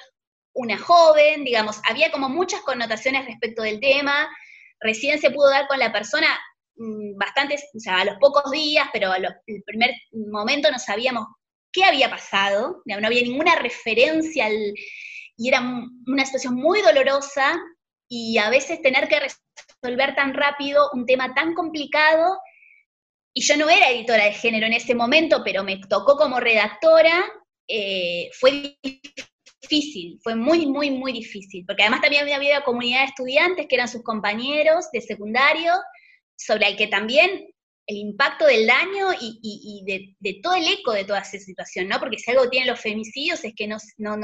una 0.59 0.77
joven, 0.77 1.45
digamos, 1.45 1.81
había 1.89 2.11
como 2.11 2.29
muchas 2.29 2.61
connotaciones 2.63 3.27
respecto 3.27 3.63
del 3.63 3.81
tema, 3.81 4.29
recién 4.81 5.21
se 5.21 5.31
pudo 5.31 5.49
dar 5.51 5.69
con 5.69 5.79
la 5.79 5.93
persona 5.93 6.27
mm, 6.77 7.17
bastantes, 7.17 7.65
o 7.75 7.81
sea, 7.81 8.01
a 8.01 8.05
los 8.05 8.17
pocos 8.19 8.51
días, 8.51 8.89
pero 8.93 9.13
al 9.13 9.41
primer 9.65 9.91
momento 10.13 10.71
no 10.71 10.79
sabíamos 10.79 11.27
qué 11.73 11.85
había 11.85 12.11
pasado, 12.11 12.83
no 12.85 13.07
había 13.07 13.23
ninguna 13.23 13.55
referencia 13.57 14.49
y 14.51 15.49
era 15.49 15.61
una 16.07 16.25
situación 16.25 16.55
muy 16.55 16.83
dolorosa 16.83 17.57
y 18.09 18.39
a 18.39 18.51
veces 18.51 18.83
tener 18.83 19.07
que 19.07 19.21
resolver 19.21 20.17
tan 20.17 20.35
rápido 20.35 20.91
un 20.93 21.07
tema 21.07 21.35
tan 21.35 21.55
complicado, 21.55 22.39
y 23.33 23.43
yo 23.43 23.57
no 23.57 23.71
era 23.71 23.91
editora 23.91 24.25
de 24.25 24.33
género 24.33 24.67
en 24.67 24.73
ese 24.73 24.97
momento, 24.97 25.43
pero 25.45 25.63
me 25.63 25.79
tocó 25.89 26.17
como 26.17 26.41
redactora, 26.41 27.25
eh, 27.69 28.31
fue 28.33 28.77
difícil, 29.69 30.19
fue 30.23 30.35
muy, 30.35 30.67
muy, 30.67 30.91
muy 30.91 31.13
difícil, 31.13 31.65
porque 31.67 31.83
además 31.83 32.01
también 32.01 32.33
había 32.33 32.63
comunidad 32.63 33.01
de 33.01 33.07
estudiantes 33.07 33.67
que 33.69 33.75
eran 33.75 33.89
sus 33.89 34.03
compañeros 34.03 34.91
de 34.93 35.01
secundario, 35.01 35.73
sobre 36.37 36.69
el 36.69 36.77
que 36.77 36.87
también 36.87 37.49
el 37.87 37.97
impacto 37.97 38.47
del 38.47 38.67
daño 38.67 39.09
y, 39.19 39.83
de, 40.21 40.41
todo 40.43 40.55
el 40.55 40.69
eco 40.69 40.93
de 40.93 41.05
toda 41.05 41.21
esa 41.21 41.39
situación, 41.39 41.89
¿no? 41.89 41.99
Porque 41.99 42.19
si 42.19 42.31
algo 42.31 42.49
tienen 42.51 42.69
los 42.69 42.81
femicidios 42.81 43.43
es 43.45 43.55
que 43.57 43.67
no, 43.67 43.79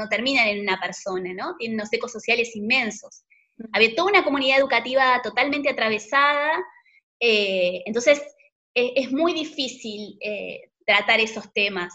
terminan 0.09 0.47
en 0.47 0.61
una 0.61 0.79
persona, 0.79 1.33
¿no? 1.33 1.55
Tienen 1.57 1.79
unos 1.79 1.91
ecos 1.91 2.11
sociales 2.11 2.55
inmensos. 2.55 3.23
Había 3.73 3.95
toda 3.95 4.11
una 4.11 4.23
comunidad 4.23 4.59
educativa 4.59 5.19
totalmente 5.23 5.69
atravesada, 5.69 6.59
eh, 7.19 7.81
entonces 7.85 8.21
e, 8.75 8.93
es, 8.95 9.11
muy 9.11 9.33
difícil 9.33 10.17
eh, 10.21 10.69
tratar 10.85 11.19
esos 11.19 11.51
temas 11.53 11.91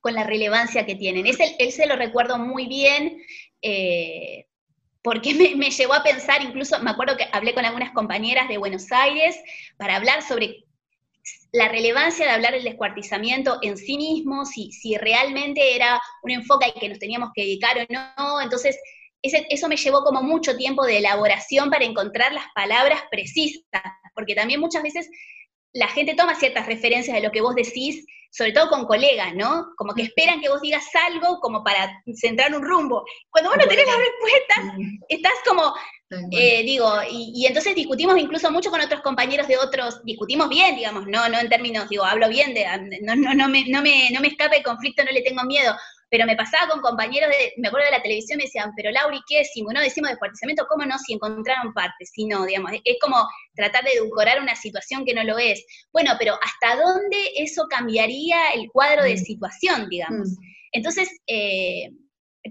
con 0.00 0.14
la 0.14 0.24
relevancia 0.24 0.86
que 0.86 0.94
tienen. 0.94 1.26
Ese, 1.26 1.56
él 1.58 1.72
se 1.72 1.86
lo 1.86 1.96
recuerdo 1.96 2.38
muy 2.38 2.66
bien, 2.66 3.22
eh, 3.62 4.46
porque 5.02 5.34
me, 5.56 5.70
llevó 5.70 5.94
a 5.94 6.02
pensar, 6.02 6.42
incluso 6.42 6.78
me 6.80 6.90
acuerdo 6.90 7.16
que 7.16 7.28
hablé 7.32 7.54
con 7.54 7.64
algunas 7.64 7.92
compañeras 7.92 8.48
de 8.48 8.58
Buenos 8.58 8.90
Aires 8.92 9.36
para 9.76 9.96
hablar 9.96 10.22
sobre 10.22 10.64
la 11.52 11.68
relevancia 11.68 12.24
de 12.24 12.32
hablar 12.32 12.52
del 12.52 12.64
descuartizamiento 12.64 13.58
en 13.62 13.76
sí 13.76 13.96
mismo, 13.96 14.44
si 14.46 14.96
realmente 14.96 15.74
era 15.74 16.00
un 16.22 16.30
enfoque 16.30 16.66
al 16.66 16.74
que 16.74 16.88
nos 16.88 16.98
teníamos 16.98 17.30
que 17.34 17.42
dedicar 17.42 17.76
o 17.76 17.86
no. 17.92 18.40
Entonces, 18.40 18.78
eso 19.22 19.68
me 19.68 19.76
llevó 19.76 20.02
como 20.02 20.22
mucho 20.22 20.56
tiempo 20.56 20.84
de 20.86 20.98
elaboración 20.98 21.70
para 21.70 21.84
encontrar 21.84 22.32
las 22.32 22.46
palabras 22.54 23.02
precisas, 23.10 23.82
porque 24.14 24.34
también 24.34 24.60
muchas 24.60 24.82
veces 24.82 25.10
la 25.72 25.88
gente 25.88 26.14
toma 26.14 26.34
ciertas 26.34 26.66
referencias 26.66 27.16
de 27.16 27.22
lo 27.22 27.30
que 27.30 27.40
vos 27.40 27.54
decís 27.54 28.04
sobre 28.30 28.52
todo 28.52 28.68
con 28.68 28.86
colegas, 28.86 29.34
¿no? 29.34 29.72
Como 29.76 29.92
que 29.92 30.02
esperan 30.02 30.40
que 30.40 30.48
vos 30.48 30.60
digas 30.60 30.84
algo 31.08 31.40
como 31.40 31.64
para 31.64 32.02
centrar 32.14 32.54
un 32.54 32.62
rumbo. 32.62 33.04
Cuando 33.28 33.50
vos 33.50 33.58
no 33.58 33.66
tenés 33.66 33.86
la 33.86 33.96
respuesta, 33.96 34.76
estás 35.08 35.32
como, 35.46 35.74
eh, 36.30 36.62
digo, 36.62 36.88
y, 37.10 37.44
entonces 37.46 37.74
discutimos 37.74 38.16
incluso 38.18 38.50
mucho 38.52 38.70
con 38.70 38.80
otros 38.80 39.00
compañeros 39.00 39.48
de 39.48 39.58
otros, 39.58 40.00
discutimos 40.04 40.48
bien, 40.48 40.76
digamos, 40.76 41.06
no, 41.08 41.28
no 41.28 41.40
en 41.40 41.48
términos, 41.48 41.88
digo, 41.88 42.04
hablo 42.04 42.28
bien, 42.28 42.54
de, 42.54 42.66
no, 43.02 43.16
no, 43.16 43.34
no, 43.34 43.48
me, 43.48 43.64
no, 43.66 43.82
me, 43.82 44.10
no 44.10 44.20
me 44.20 44.28
escape 44.28 44.58
el 44.58 44.64
conflicto, 44.64 45.04
no 45.04 45.10
le 45.10 45.22
tengo 45.22 45.42
miedo, 45.42 45.74
pero 46.10 46.26
me 46.26 46.36
pasaba 46.36 46.68
con 46.68 46.80
compañeros, 46.80 47.30
de, 47.30 47.54
me 47.56 47.68
acuerdo 47.68 47.86
de 47.86 47.92
la 47.92 48.02
televisión, 48.02 48.36
me 48.38 48.44
decían, 48.44 48.72
pero 48.76 48.90
Lauri, 48.90 49.20
¿qué 49.28 49.38
decimos? 49.38 49.72
No 49.72 49.80
decimos 49.80 50.10
descuartizamiento, 50.10 50.66
¿cómo 50.68 50.84
no? 50.84 50.98
Si 50.98 51.14
encontraron 51.14 51.72
partes, 51.72 52.10
si 52.12 52.26
no, 52.26 52.44
digamos, 52.44 52.72
es 52.84 52.96
como 53.00 53.16
tratar 53.54 53.84
de 53.84 53.92
edulcorar 53.92 54.40
una 54.40 54.56
situación 54.56 55.04
que 55.04 55.14
no 55.14 55.22
lo 55.22 55.38
es. 55.38 55.64
Bueno, 55.92 56.12
pero 56.18 56.34
¿hasta 56.34 56.82
dónde 56.82 57.16
eso 57.36 57.66
cambiaría 57.70 58.50
el 58.54 58.68
cuadro 58.72 59.04
de 59.04 59.14
mm. 59.14 59.18
situación, 59.18 59.88
digamos? 59.88 60.30
Mm. 60.30 60.42
Entonces, 60.72 61.08
eh, 61.28 61.90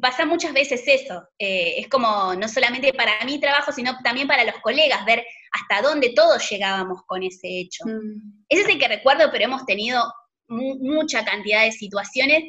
pasa 0.02 0.26
muchas 0.26 0.54
veces 0.54 0.84
eso. 0.88 1.22
Eh, 1.38 1.80
es 1.80 1.90
como 1.90 2.34
no 2.36 2.48
solamente 2.48 2.94
para 2.94 3.24
mi 3.26 3.42
trabajo, 3.42 3.74
sino 3.74 3.98
también 4.06 4.28
para 4.28 4.46
los 4.46 4.56
colegas, 4.62 5.04
ver 5.06 5.26
hasta 5.52 5.86
dónde 5.86 6.14
todos 6.16 6.50
llegábamos 6.50 7.02
con 7.06 7.24
ese 7.24 7.60
hecho. 7.60 7.84
Mm. 7.86 8.46
Ese 8.48 8.62
es 8.62 8.70
el 8.70 8.80
que 8.80 8.88
recuerdo, 8.88 9.30
pero 9.34 9.44
hemos 9.44 9.66
tenido 9.66 10.02
mucha 10.48 11.24
cantidad 11.24 11.64
de 11.64 11.72
situaciones 11.72 12.44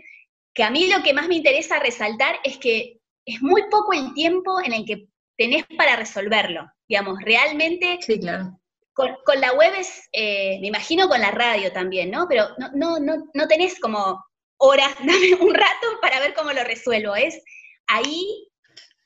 que 0.54 0.62
a 0.62 0.70
mí 0.70 0.88
lo 0.88 1.02
que 1.02 1.14
más 1.14 1.28
me 1.28 1.36
interesa 1.36 1.78
resaltar 1.78 2.36
es 2.44 2.58
que 2.58 3.00
es 3.24 3.42
muy 3.42 3.62
poco 3.70 3.92
el 3.92 4.12
tiempo 4.14 4.60
en 4.60 4.72
el 4.72 4.84
que 4.84 5.06
tenés 5.36 5.64
para 5.76 5.96
resolverlo. 5.96 6.70
Digamos, 6.88 7.18
realmente 7.22 7.98
sí, 8.00 8.18
claro. 8.18 8.58
con, 8.92 9.40
la 9.40 9.52
web 9.52 9.72
es, 9.78 10.08
eh, 10.12 10.58
me 10.60 10.68
imagino 10.68 11.08
con 11.08 11.20
la 11.20 11.30
radio 11.30 11.72
también, 11.72 12.10
¿no? 12.10 12.26
Pero 12.28 12.48
no, 12.58 12.70
no, 12.74 12.98
no, 12.98 13.30
no 13.32 13.48
tenés 13.48 13.78
como 13.78 14.22
horas, 14.58 14.94
dame 14.98 15.34
un 15.40 15.54
rato 15.54 15.86
para 16.00 16.20
ver 16.20 16.34
cómo 16.34 16.52
lo 16.52 16.64
resuelvo. 16.64 17.14
Es 17.14 17.42
ahí. 17.86 18.48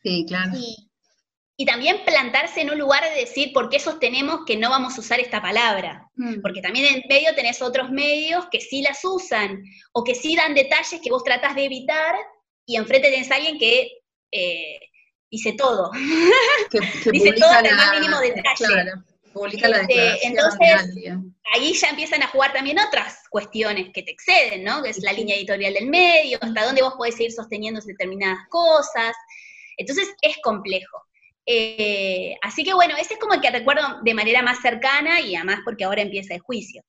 Sí, 0.03 0.25
claro. 0.27 0.53
Y, 0.57 0.91
también 1.65 2.05
plantarse 2.05 2.63
en 2.63 2.71
un 2.71 2.79
lugar 2.79 3.05
de 3.05 3.21
decir 3.21 3.53
por 3.53 3.69
qué 3.69 3.79
sostenemos 3.79 4.41
que 4.45 4.57
no 4.57 4.71
vamos 4.71 4.97
a 4.97 5.01
usar 5.01 5.21
esta 5.21 5.41
palabra. 5.41 6.09
Mm. 6.17 6.41
Porque 6.43 6.61
también 6.61 6.87
en 6.87 7.03
medio 7.09 7.35
tenés 7.35 7.63
otros 7.63 7.91
medios 7.91 8.47
que 8.51 8.61
sí 8.61 8.83
las 8.83 9.05
usan 9.05 9.63
o 9.93 10.03
que 10.03 10.17
sí 10.17 10.35
dan 10.35 10.55
detalles 10.55 11.01
que 11.01 11.11
vos 11.11 11.23
tratás 11.23 11.55
de 11.55 11.67
evitar 11.67 12.15
y 12.67 12.77
enfrente 12.77 13.11
tenés 13.11 13.31
a 13.31 13.37
alguien 13.37 13.59
que 13.59 13.89
eh, 14.33 14.81
dice 15.31 15.53
todo. 15.53 15.91
dice 17.13 17.33
todo 17.33 17.51
hasta 17.51 17.69
el 17.69 17.77
más 17.77 18.01
mínimo 18.01 18.19
detalle. 18.21 18.93
Publica 19.33 19.69
la 19.69 19.81
este, 19.81 20.29
entonces, 20.29 20.71
ahí 21.53 21.73
ya 21.75 21.89
empiezan 21.89 22.23
a 22.23 22.29
jugar 22.29 22.53
también 22.53 22.79
otras 22.79 23.19
cuestiones 23.31 23.89
que 23.93 24.05
te 24.05 24.13
exceden, 24.13 24.63
¿no? 24.63 24.81
Que 24.81 24.91
es 24.91 25.03
la 25.03 25.13
línea 25.13 25.35
editorial 25.35 25.75
del 25.75 25.89
medio, 25.89 26.39
hasta 26.41 26.65
dónde 26.65 26.83
vos 26.83 26.95
podés 26.97 27.17
seguir 27.17 27.33
sosteniendo 27.33 27.81
determinadas 27.81 28.47
cosas. 28.49 29.17
Entonces, 29.77 30.09
es 30.23 30.37
complejo. 30.41 31.03
Eh, 31.47 32.37
así 32.43 32.65
que 32.65 32.75
bueno, 32.75 32.95
ese 32.97 33.15
es 33.15 33.21
como 33.21 33.35
el 33.35 33.41
que 33.41 33.51
recuerdo 33.51 34.01
de 34.03 34.15
manera 34.15 34.43
más 34.43 34.61
cercana 34.63 35.21
y 35.21 35.37
además 35.37 35.61
porque 35.65 35.85
ahora 35.85 36.03
empieza 36.03 36.35
el 36.35 36.41
juicio. 36.41 36.83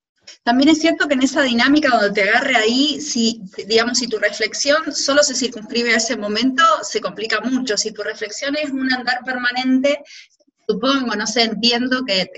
También 0.44 0.70
es 0.70 0.80
cierto 0.80 1.08
que 1.08 1.14
en 1.14 1.24
esa 1.24 1.44
dinámica 1.44 1.90
donde 1.90 2.12
te 2.12 2.28
agarre 2.28 2.56
ahí, 2.56 3.00
si, 3.00 3.42
digamos, 3.68 4.00
si 4.00 4.08
tu 4.08 4.18
reflexión 4.18 4.94
solo 4.94 5.24
se 5.24 5.36
circunscribe 5.36 5.94
a 5.94 5.98
ese 5.98 6.18
momento, 6.18 6.64
se 6.82 7.02
complica 7.02 7.42
mucho. 7.42 7.78
Si 7.78 7.92
tu 7.92 8.02
reflexión 8.02 8.56
es 8.56 8.72
un 8.72 8.92
andar 8.92 9.20
permanente, 9.24 10.00
supongo, 10.68 11.16
no 11.16 11.28
sé, 11.28 11.44
entiendo 11.44 12.04
que, 12.06 12.30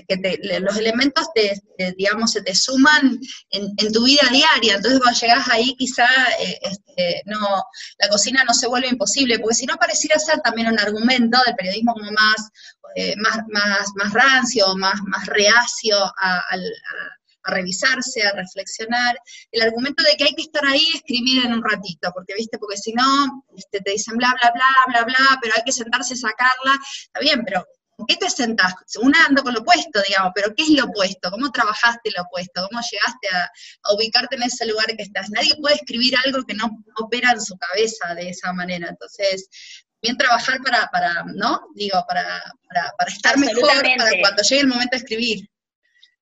los 0.60 0.76
elementos, 0.76 1.28
te, 1.34 1.60
digamos, 1.96 2.32
se 2.32 2.42
te 2.42 2.54
suman 2.54 3.18
en, 3.50 3.92
tu 3.92 4.04
vida 4.04 4.28
diaria, 4.30 4.76
entonces 4.76 5.00
cuando 5.00 5.18
llegas 5.18 5.48
ahí 5.48 5.74
quizá 5.76 6.06
eh, 6.40 6.58
este, 6.62 7.22
no, 7.26 7.64
la 7.98 8.08
cocina 8.08 8.44
no 8.44 8.54
se 8.54 8.66
vuelve 8.66 8.88
imposible, 8.88 9.38
porque 9.38 9.54
si 9.54 9.66
no 9.66 9.76
pareciera 9.76 10.18
ser 10.18 10.40
también 10.40 10.68
un 10.68 10.78
argumento 10.78 11.38
del 11.46 11.54
periodismo 11.56 11.94
como 11.94 12.10
más, 12.12 12.50
eh, 12.96 13.14
más, 13.16 13.38
más, 13.48 13.88
más 13.94 14.12
rancio, 14.12 14.74
más, 14.76 15.00
más 15.06 15.26
reacio 15.26 15.96
a, 16.18 16.42
revisarse, 17.44 18.22
a 18.26 18.32
reflexionar, 18.32 19.18
el 19.52 19.62
argumento 19.62 20.02
de 20.02 20.16
que 20.18 20.24
hay 20.24 20.34
que 20.34 20.42
estar 20.42 20.66
ahí 20.66 20.86
y 20.92 20.96
escribir 20.96 21.46
en 21.46 21.54
un 21.54 21.64
ratito, 21.64 22.10
porque 22.12 22.34
viste, 22.34 22.58
porque 22.58 22.76
si 22.76 22.92
no, 22.92 23.42
este, 23.56 23.80
te 23.80 23.92
dicen 23.92 24.18
bla, 24.18 24.34
bla, 24.38 24.52
bla, 24.52 24.66
bla, 24.86 25.04
bla, 25.04 25.38
pero 25.40 25.54
hay 25.56 25.62
que 25.64 25.72
sentarse 25.72 26.12
y 26.12 26.18
sacarla, 26.18 26.78
está 27.06 27.20
bien, 27.20 27.42
pero 27.46 27.64
¿Con 27.98 28.06
qué 28.06 28.14
te 28.14 28.30
sentás? 28.30 28.74
Una 29.02 29.26
ando 29.26 29.42
con 29.42 29.52
lo 29.52 29.58
opuesto, 29.58 30.00
digamos, 30.06 30.30
pero 30.32 30.54
¿qué 30.56 30.62
es 30.62 30.68
lo 30.68 30.84
opuesto? 30.84 31.32
¿Cómo 31.32 31.50
trabajaste 31.50 32.12
lo 32.16 32.22
opuesto? 32.22 32.68
¿Cómo 32.70 32.80
llegaste 32.80 33.28
a, 33.28 33.92
ubicarte 33.92 34.36
en 34.36 34.44
ese 34.44 34.66
lugar 34.66 34.86
que 34.96 35.02
estás? 35.02 35.28
Nadie 35.30 35.56
puede 35.60 35.74
escribir 35.74 36.14
algo 36.24 36.44
que 36.44 36.54
no, 36.54 36.84
opera 37.02 37.32
en 37.32 37.40
su 37.40 37.58
cabeza 37.58 38.14
de 38.14 38.28
esa 38.28 38.52
manera. 38.52 38.88
Entonces, 38.88 39.48
bien 40.00 40.16
trabajar 40.16 40.60
para, 40.62 40.86
para 40.92 41.24
¿no? 41.34 41.60
Digo, 41.74 42.04
para, 42.06 42.40
para, 42.68 43.10
estar 43.10 43.36
mejor, 43.36 43.68
para 43.68 44.20
cuando 44.20 44.42
llegue 44.44 44.60
el 44.60 44.68
momento 44.68 44.92
de 44.92 44.98
escribir. 44.98 45.50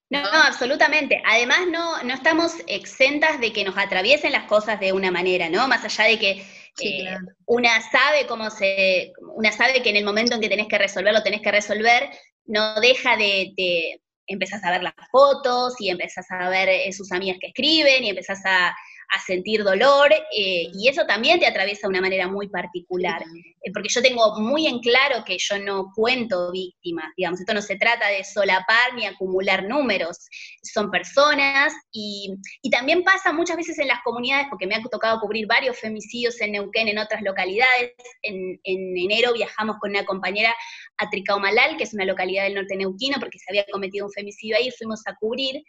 No, 0.09 0.23
no, 0.23 0.43
absolutamente. 0.45 1.23
Además, 1.27 1.59
no, 1.71 2.03
no 2.05 2.15
estamos 2.15 2.55
exentas 2.69 3.39
de 3.39 3.53
que 3.53 3.65
nos 3.65 3.77
atraviesen 3.77 4.33
las 4.33 4.45
cosas 4.45 4.81
de 4.81 4.95
una 4.95 5.11
manera, 5.11 5.51
¿no? 5.51 5.69
Más 5.69 5.85
allá 5.85 6.05
de 6.05 6.19
que 6.19 6.47
eh, 6.81 7.17
una 7.47 7.81
sabe 7.91 8.27
cómo 8.27 8.51
se, 8.51 9.13
una 9.35 9.53
sabe 9.53 9.83
que 9.83 9.91
en 9.91 9.97
el 9.97 10.05
momento 10.05 10.35
en 10.35 10.41
que 10.41 10.49
tenés 10.49 10.69
que 10.69 10.79
resolverlo, 10.79 11.23
tenés 11.23 11.41
que 11.41 11.51
resolver, 11.51 12.11
no 12.45 12.81
deja 12.81 13.17
de, 13.17 13.53
de 13.57 14.01
empezás 14.27 14.63
a 14.65 14.71
ver 14.71 14.83
las 14.83 14.95
fotos 15.11 15.75
y 15.79 15.91
empezás 15.91 16.27
a 16.31 16.49
ver 16.49 16.69
eh, 16.69 16.93
sus 16.93 17.13
amigas 17.13 17.39
que 17.41 17.49
escriben 17.49 18.05
y 18.05 18.11
empezás 18.11 18.41
a, 18.45 18.75
a 19.15 19.21
sentir 19.21 19.63
dolor, 19.63 20.13
eh, 20.13 20.69
y 20.73 20.89
eso 20.89 21.07
también 21.07 21.39
te 21.39 21.47
atraviesa 21.47 21.87
de 21.87 21.91
una 21.91 22.01
manera 22.01 22.29
muy 22.29 22.49
particular, 22.49 23.23
eh, 23.23 23.71
porque 23.73 23.89
yo 23.89 24.03
tengo 24.03 24.41
muy 24.41 24.67
en 24.67 24.81
claro 24.81 25.25
que 25.25 25.37
yo 25.39 25.59
no 25.59 25.93
cuento 25.95 26.51
víctimas, 26.53 27.13
digamos, 27.17 27.41
esto 27.41 27.55
no 27.55 27.63
se 27.63 27.77
trata 27.77 28.09
de 28.09 28.25
solapar 28.25 28.95
ni 28.95 29.07
acumular 29.07 29.65
números, 29.65 30.19
son 30.63 30.91
personas, 30.91 31.73
y, 31.93 32.35
también 32.71 33.05
pasa 33.05 33.33
muchas 33.33 33.57
veces 33.57 33.79
en 33.79 33.89
las 33.89 34.03
comunidades, 34.05 34.49
porque 34.51 34.67
me 34.67 34.75
ha 34.75 34.83
tocado 34.83 35.19
cubrir 35.21 35.47
varios 35.47 35.79
femicidios 35.79 36.39
en 36.43 36.53
Neuquén, 36.53 36.89
en 36.89 36.99
otras 36.99 37.23
localidades, 37.23 37.93
en, 38.21 38.61
en 38.65 38.99
enero 38.99 39.33
viajamos 39.33 39.77
con 39.81 39.91
una 39.91 40.05
compañera 40.05 40.55
a 40.99 41.09
Tricaumalal, 41.09 41.77
que 41.77 41.85
es 41.85 41.95
una 41.95 42.05
localidad 42.05 42.45
del 42.45 42.55
norte 42.55 42.77
neuquino, 42.77 43.17
porque 43.19 43.39
se 43.39 43.47
había 43.49 43.65
cometido 43.71 44.07
un 44.07 44.13
femicidio 44.13 44.57
ahí, 44.57 44.71
fuimos 44.71 45.01
a 45.07 45.15
cubrir. 45.17 45.63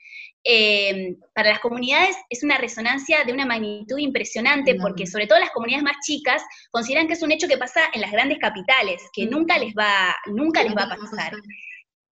Eh, 0.49 1.17
para 1.33 1.49
las 1.49 1.59
comunidades 1.59 2.15
es 2.29 2.41
una 2.41 2.57
resonancia 2.57 3.25
de 3.25 3.33
una 3.33 3.45
magnitud 3.45 3.97
impresionante, 3.97 4.75
porque 4.75 5.05
sobre 5.05 5.27
todo 5.27 5.39
las 5.39 5.51
comunidades 5.51 5.83
más 5.83 5.97
chicas 6.05 6.41
consideran 6.71 7.05
que 7.05 7.15
es 7.15 7.21
un 7.21 7.33
hecho 7.33 7.49
que 7.49 7.57
pasa 7.57 7.81
en 7.93 7.99
las 7.99 8.13
grandes 8.13 8.37
capitales, 8.39 9.01
que 9.11 9.25
nunca 9.25 9.59
les 9.59 9.73
va, 9.73 10.15
nunca 10.27 10.63
les 10.63 10.73
va 10.73 10.83
a 10.83 10.95
pasar. 10.95 11.33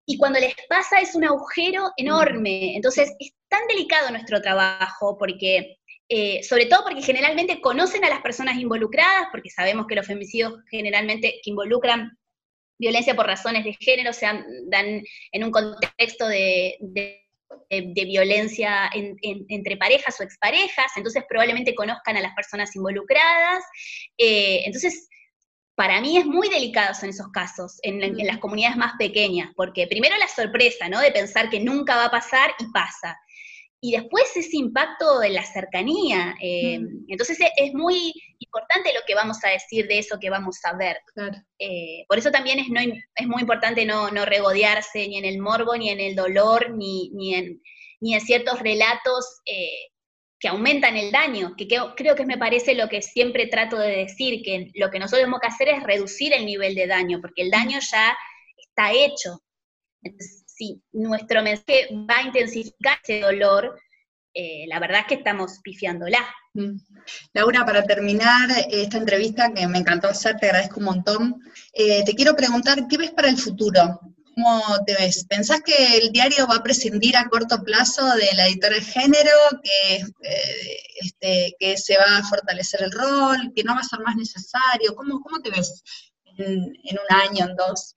Y 0.05 0.17
cuando 0.17 0.39
les 0.39 0.53
pasa 0.67 0.99
es 0.99 1.15
un 1.15 1.23
agujero 1.23 1.91
enorme. 1.95 2.75
Entonces 2.75 3.13
es 3.19 3.33
tan 3.47 3.65
delicado 3.67 4.11
nuestro 4.11 4.41
trabajo 4.41 5.17
porque 5.17 5.77
eh, 6.09 6.43
sobre 6.43 6.65
todo 6.65 6.83
porque 6.83 7.01
generalmente 7.01 7.61
conocen 7.61 8.03
a 8.03 8.09
las 8.09 8.21
personas 8.21 8.57
involucradas, 8.57 9.29
porque 9.31 9.49
sabemos 9.49 9.87
que 9.87 9.95
los 9.95 10.05
femicidios 10.05 10.55
generalmente 10.69 11.39
que 11.41 11.49
involucran 11.51 12.17
violencia 12.77 13.15
por 13.15 13.27
razones 13.27 13.63
de 13.63 13.77
género 13.79 14.11
se 14.11 14.25
dan 14.25 15.01
en 15.31 15.43
un 15.43 15.51
contexto 15.51 16.27
de, 16.27 16.77
violencia 17.69 18.89
entre 18.93 19.77
parejas 19.77 20.19
o 20.19 20.23
exparejas, 20.23 20.91
entonces 20.95 21.23
probablemente 21.27 21.75
conozcan 21.75 22.17
a 22.17 22.21
las 22.21 22.33
personas 22.33 22.75
involucradas. 22.75 23.63
Eh, 24.17 24.63
entonces, 24.65 25.09
para 25.75 25.99
mí 25.99 26.17
es 26.17 26.25
muy 26.25 26.47
delicado 26.49 26.93
en 27.01 27.09
esos 27.09 27.27
casos, 27.33 27.79
en, 27.83 28.01
en, 28.01 28.27
las 28.27 28.37
comunidades 28.37 28.77
más 28.77 28.93
pequeñas, 28.97 29.51
porque 29.55 29.87
primero 29.87 30.15
la 30.17 30.27
sorpresa, 30.27 30.87
¿no? 30.87 31.01
De 31.01 31.11
pensar 31.11 31.49
que 31.49 31.59
nunca 31.59 31.97
va 31.97 32.05
a 32.05 32.11
pasar 32.11 32.51
y 32.59 32.65
pasa 32.71 33.17
y 33.85 33.91
después 33.91 34.35
ese 34.35 34.57
impacto 34.57 35.19
de 35.19 35.29
la 35.29 35.43
cercanía. 35.43 36.35
Eh, 36.41 36.79
mm. 36.79 37.05
Entonces 37.07 37.39
e, 37.39 37.51
es 37.55 37.73
muy 37.75 38.11
importante 38.39 38.91
lo 38.95 39.01
que 39.05 39.13
vamos 39.13 39.37
a 39.43 39.49
decir 39.49 39.87
de 39.87 39.99
eso 39.99 40.17
que 40.19 40.31
vamos 40.31 40.57
a 40.63 40.75
ver. 40.75 40.97
Eh, 41.59 42.03
por 42.07 42.17
eso 42.17 42.31
también 42.31 42.57
es, 42.57 42.67
no, 42.69 42.79
es 42.81 43.27
muy 43.27 43.41
importante 43.41 43.85
no, 43.85 44.09
regodearse 44.25 45.07
ni 45.07 45.19
en 45.19 45.25
el 45.25 45.39
morbo, 45.39 45.77
ni 45.77 45.89
en 45.89 45.99
el 45.99 46.15
dolor, 46.15 46.71
ni, 46.75 47.11
ni, 47.13 47.35
en, 47.35 47.61
ni 48.01 48.15
en 48.15 48.21
ciertos 48.21 48.59
relatos 48.59 49.41
eh, 49.45 49.91
que 50.39 50.47
aumentan 50.47 50.97
el 50.97 51.11
daño, 51.11 51.53
que, 51.55 51.67
creo 51.67 52.15
que 52.15 52.25
me 52.25 52.39
parece 52.39 52.73
lo 52.73 52.89
que 52.89 53.03
siempre 53.03 53.45
trato 53.45 53.77
de 53.77 53.97
decir, 53.97 54.41
que 54.43 54.71
lo 54.73 54.89
que 54.89 54.97
nosotros 54.97 55.21
tenemos 55.21 55.41
que 55.41 55.47
hacer 55.47 55.69
es 55.69 55.83
reducir 55.83 56.33
el 56.33 56.47
nivel 56.47 56.73
de 56.73 56.87
daño, 56.87 57.21
porque 57.21 57.43
el 57.43 57.51
daño 57.51 57.77
ya 57.79 58.17
está 58.57 58.91
hecho. 58.93 59.43
Entonces, 60.01 60.44
si 60.55 60.81
nuestro 60.93 61.43
mensaje 61.43 61.89
va 62.09 62.17
a 62.17 62.23
intensificar 62.23 62.97
ese 63.03 63.21
dolor, 63.21 63.77
eh, 64.33 64.65
la 64.67 64.79
verdad 64.79 65.01
es 65.01 65.07
que 65.07 65.15
estamos 65.15 65.59
pifiándola. 65.63 66.19
Mm. 66.53 66.77
Laura, 67.33 67.65
para 67.65 67.83
terminar 67.83 68.49
esta 68.69 68.97
entrevista 68.97 69.53
que 69.53 69.67
me 69.67 69.79
encantó 69.79 70.07
hacer, 70.07 70.37
te 70.37 70.47
agradezco 70.47 70.79
un 70.79 70.85
montón, 70.85 71.41
eh, 71.73 72.03
te 72.05 72.13
quiero 72.15 72.35
preguntar, 72.35 72.87
¿qué 72.87 72.97
ves 72.97 73.11
para 73.11 73.29
el 73.29 73.37
futuro? 73.37 73.99
¿Cómo 74.33 74.61
te 74.85 74.95
ves? 74.95 75.25
¿Pensás 75.25 75.61
que 75.61 75.97
el 75.97 76.11
diario 76.11 76.47
va 76.47 76.57
a 76.57 76.63
prescindir 76.63 77.15
a 77.15 77.29
corto 77.29 77.63
plazo 77.63 78.05
de 78.15 78.33
la 78.35 78.47
editora 78.47 78.75
de 78.75 78.81
género, 78.81 79.31
que, 79.63 79.95
eh, 79.95 80.79
este, 81.01 81.55
que 81.57 81.77
se 81.77 81.97
va 81.97 82.17
a 82.17 82.23
fortalecer 82.23 82.83
el 82.83 82.91
rol, 82.91 83.53
que 83.55 83.63
no 83.63 83.73
va 83.73 83.79
a 83.79 83.83
ser 83.83 83.99
más 84.01 84.15
necesario? 84.17 84.95
¿Cómo, 84.95 85.21
cómo 85.21 85.39
te 85.41 85.51
ves 85.51 85.81
en 86.37 86.65
un 86.65 87.17
año, 87.17 87.45
en 87.45 87.55
dos? 87.55 87.95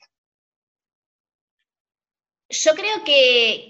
Yo 2.50 2.72
creo 2.74 3.04
que, 3.04 3.68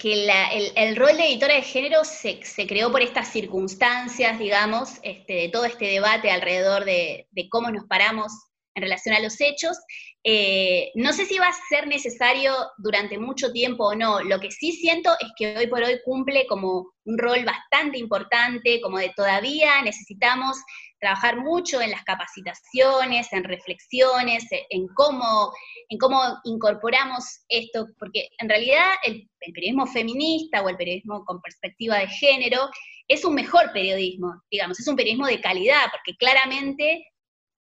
el, 0.77 0.97
rol 0.97 1.17
de 1.17 1.27
editora 1.27 1.55
de 1.55 1.63
género 1.63 2.05
se, 2.05 2.39
creó 2.69 2.93
por 2.93 3.03
estas 3.03 3.33
circunstancias, 3.33 4.39
digamos, 4.39 5.01
este, 5.03 5.33
de 5.33 5.49
todo 5.49 5.65
este 5.65 5.87
debate 5.87 6.31
alrededor 6.31 6.85
de, 6.85 7.27
cómo 7.51 7.73
nos 7.73 7.87
paramos 7.87 8.33
en 8.77 8.85
relación 8.85 9.17
a 9.17 9.21
los 9.21 9.41
hechos. 9.41 9.77
Eh, 10.23 10.93
no 10.95 11.13
sé 11.13 11.27
si 11.27 11.39
va 11.39 11.49
a 11.49 11.59
ser 11.69 11.89
necesario 11.89 12.55
durante 12.77 13.19
mucho 13.19 13.51
tiempo 13.51 13.89
o 13.89 13.97
no. 13.97 14.21
Lo 14.21 14.39
que 14.39 14.53
sí 14.53 14.71
siento 14.71 15.11
es 15.19 15.29
que 15.37 15.59
hoy 15.59 15.67
por 15.67 15.83
hoy 15.83 15.99
cumple 16.05 16.47
como 16.47 16.93
un 17.05 17.19
rol 17.19 17.45
bastante 17.45 17.99
importante, 17.99 18.81
como 18.81 18.99
de 18.99 19.13
todavía 19.17 19.83
necesitamos 19.83 20.57
trabajar 21.01 21.37
mucho 21.37 21.81
en 21.81 21.91
las 21.91 22.03
capacitaciones, 22.05 23.33
en 23.33 23.45
reflexiones, 23.45 24.45
en 24.71 24.87
cómo, 24.89 25.53
en 25.89 25.99
cómo 25.99 26.21
incorporamos 26.45 27.25
esto, 27.49 27.87
porque 27.99 28.29
en 28.39 28.49
realidad 28.49 28.93
el, 29.05 29.29
periodismo 29.55 29.87
feminista 29.87 30.63
o 30.63 30.69
el 30.69 30.77
periodismo 30.77 31.25
con 31.25 31.41
perspectiva 31.41 31.99
de 31.99 32.09
género 32.09 32.69
es 33.07 33.25
un 33.25 33.35
mejor 33.35 33.73
periodismo, 33.73 34.43
digamos, 34.51 34.79
es 34.79 34.89
un 34.89 34.97
periodismo 34.97 35.27
de 35.27 35.41
calidad, 35.41 35.87
porque 35.91 36.17
claramente 36.19 37.07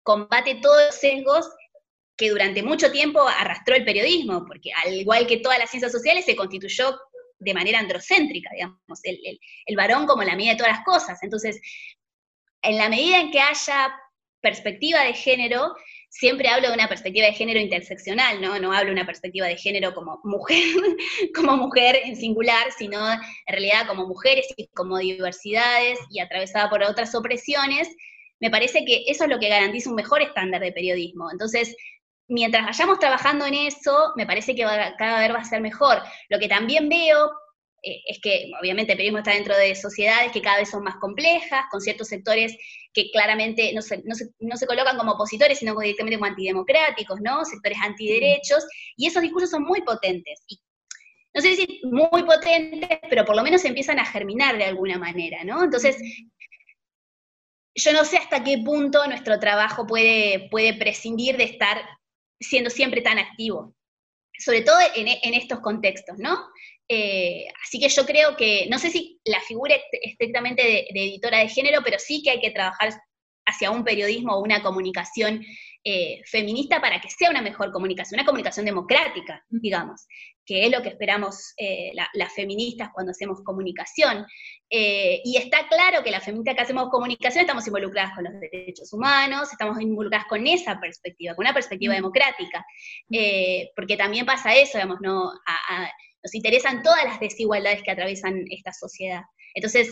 combate 0.03 0.55
todos 0.55 0.87
los 0.87 0.95
sesgos 0.95 1.47
que 2.17 2.29
durante 2.31 2.63
mucho 2.63 2.91
tiempo 2.91 3.21
arrastró 3.21 3.75
el 3.75 3.85
periodismo, 3.85 4.43
porque 4.45 4.71
al 4.73 4.95
igual 4.95 5.27
que 5.27 5.37
todas 5.37 5.59
las 5.59 5.69
ciencias 5.69 5.91
sociales 5.91 6.25
se 6.25 6.35
constituyó 6.35 6.99
de 7.39 7.53
manera 7.53 7.79
androcéntrica, 7.79 8.49
digamos, 8.53 8.99
el, 9.03 9.39
el 9.65 9.75
varón 9.75 10.07
como 10.07 10.23
la 10.23 10.35
medida 10.35 10.53
de 10.53 10.57
todas 10.57 10.73
las 10.73 10.83
cosas. 10.83 11.21
Entonces, 11.21 11.61
en 12.61 12.77
la 12.77 12.89
medida 12.89 13.19
en 13.19 13.31
que 13.31 13.39
haya 13.39 13.93
perspectiva 14.41 15.01
de 15.03 15.13
género, 15.13 15.75
siempre 16.09 16.49
hablo 16.49 16.69
de 16.69 16.73
una 16.73 16.87
perspectiva 16.87 17.25
de 17.27 17.33
género 17.33 17.59
interseccional, 17.59 18.41
¿no? 18.41 18.59
No 18.59 18.71
hablo 18.71 18.87
de 18.87 18.93
una 18.93 19.05
perspectiva 19.05 19.47
de 19.47 19.57
género 19.57 19.93
como 19.93 20.19
mujer, 20.23 20.63
como 21.35 21.57
mujer 21.57 21.99
en 22.03 22.15
singular, 22.15 22.71
sino 22.77 23.11
en 23.11 23.19
realidad 23.47 23.87
como 23.87 24.07
mujeres 24.07 24.47
y 24.55 24.67
como 24.69 24.97
diversidades 24.97 25.99
y 26.09 26.19
atravesada 26.19 26.69
por 26.69 26.83
otras 26.83 27.13
opresiones. 27.15 27.89
Me 28.39 28.49
parece 28.49 28.85
que 28.85 29.03
eso 29.07 29.23
es 29.23 29.29
lo 29.29 29.39
que 29.39 29.49
garantiza 29.49 29.89
un 29.89 29.95
mejor 29.95 30.21
estándar 30.21 30.61
de 30.61 30.71
periodismo. 30.71 31.31
Entonces, 31.31 31.75
mientras 32.27 32.65
vayamos 32.65 32.99
trabajando 32.99 33.45
en 33.45 33.55
eso, 33.55 34.13
me 34.15 34.25
parece 34.25 34.55
que 34.55 34.63
cada 34.97 35.19
vez 35.19 35.33
va 35.33 35.39
a 35.39 35.45
ser 35.45 35.61
mejor. 35.61 36.01
Lo 36.29 36.39
que 36.39 36.47
también 36.47 36.89
veo, 36.89 37.31
eh, 37.83 38.01
es 38.07 38.19
que 38.21 38.51
obviamente 38.59 38.93
el 38.93 38.97
periodismo 38.97 39.19
está 39.19 39.31
dentro 39.31 39.55
de 39.55 39.75
sociedades 39.75 40.31
que 40.31 40.41
cada 40.41 40.57
vez 40.57 40.69
son 40.69 40.83
más 40.83 40.95
complejas, 40.97 41.65
con 41.71 41.81
ciertos 41.81 42.07
sectores 42.07 42.55
que 42.93 43.11
claramente 43.11 43.71
no 43.73 43.81
se, 43.81 44.01
no 44.03 44.15
se, 44.15 44.29
no 44.39 44.57
se 44.57 44.65
colocan 44.65 44.97
como 44.97 45.11
opositores, 45.13 45.59
sino 45.59 45.79
directamente 45.79 46.17
como 46.17 46.29
antidemocráticos, 46.29 47.21
¿no? 47.21 47.45
Sectores 47.45 47.77
antiderechos, 47.81 48.65
y 48.95 49.07
esos 49.07 49.21
discursos 49.21 49.51
son 49.51 49.63
muy 49.63 49.81
potentes. 49.81 50.43
No 51.33 51.41
sé 51.41 51.55
si 51.55 51.81
muy 51.83 52.23
potentes, 52.23 52.99
pero 53.09 53.23
por 53.23 53.35
lo 53.35 53.43
menos 53.43 53.63
empiezan 53.63 53.99
a 53.99 54.05
germinar 54.05 54.57
de 54.57 54.65
alguna 54.65 54.97
manera, 54.97 55.43
¿no? 55.43 55.63
Entonces, 55.63 55.97
yo 57.75 57.93
no 57.93 58.03
sé 58.03 58.17
hasta 58.17 58.43
qué 58.43 58.57
punto 58.57 59.05
nuestro 59.05 59.39
trabajo 59.39 59.85
puede, 59.85 60.47
puede 60.49 60.73
prescindir 60.73 61.37
de 61.37 61.43
estar 61.43 61.79
siendo 62.39 62.71
siempre 62.71 63.01
tan 63.01 63.19
activo, 63.19 63.75
sobre 64.39 64.61
todo 64.61 64.77
en, 64.95 65.07
en 65.07 65.33
estos 65.35 65.59
contextos, 65.59 66.17
¿no? 66.17 66.39
Eh, 66.89 67.45
así 67.63 67.79
que 67.79 67.89
yo 67.89 68.05
creo 68.05 68.35
que, 68.37 68.67
no 68.69 68.79
sé 68.79 68.89
si 68.89 69.19
la 69.25 69.41
figura 69.41 69.75
estrictamente 69.91 70.63
de, 70.63 70.87
editora 70.93 71.39
de 71.39 71.49
género, 71.49 71.81
pero 71.83 71.99
sí 71.99 72.21
que 72.23 72.31
hay 72.31 72.39
que 72.39 72.51
trabajar 72.51 72.93
hacia 73.45 73.71
un 73.71 73.83
periodismo 73.83 74.33
o 74.33 74.43
una 74.43 74.61
comunicación 74.61 75.41
eh, 75.83 76.21
feminista 76.25 76.81
para 76.81 76.99
que 76.99 77.09
sea 77.09 77.29
una 77.29 77.41
mejor 77.41 77.71
comunicación, 77.71 78.19
una 78.19 78.25
comunicación 78.25 78.65
democrática, 78.65 79.43
digamos, 79.49 80.05
que 80.45 80.65
es 80.65 80.71
lo 80.71 80.81
que 80.81 80.89
esperamos 80.89 81.53
eh, 81.57 81.91
las 82.13 82.33
feministas 82.33 82.89
cuando 82.93 83.11
hacemos 83.11 83.41
comunicación. 83.43 84.25
y 84.69 85.37
está 85.37 85.67
claro 85.69 86.03
que 86.03 86.11
las 86.11 86.25
feministas 86.25 86.55
que 86.55 86.61
hacemos 86.61 86.89
comunicación 86.89 87.41
estamos 87.41 87.67
involucradas 87.67 88.15
con 88.15 88.25
los 88.25 88.33
derechos 88.39 88.91
humanos, 88.91 89.49
estamos 89.51 89.79
involucradas 89.79 90.27
con 90.27 90.45
esa 90.45 90.77
perspectiva, 90.79 91.35
con 91.35 91.45
una 91.45 91.53
perspectiva 91.53 91.93
democrática, 91.93 92.65
porque 93.75 93.97
también 93.97 94.25
pasa 94.25 94.55
eso, 94.55 94.77
digamos, 94.77 94.99
¿no? 95.01 95.31
Nos 96.27 96.35
interesan 96.35 96.83
todas 96.83 97.05
las 97.05 97.21
desigualdades 97.21 97.81
que 97.83 97.91
atraviesan 97.91 98.43
esta 98.49 98.73
sociedad. 98.73 99.21
Entonces, 99.55 99.89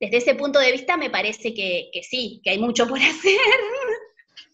desde 0.00 0.16
ese 0.16 0.34
punto 0.34 0.58
de 0.58 0.72
vista 0.72 0.96
me 0.96 1.10
parece 1.10 1.52
que, 1.52 1.90
sí, 2.08 2.40
que 2.42 2.50
hay 2.50 2.58
mucho 2.58 2.88
por 2.88 2.98
hacer. 3.02 3.38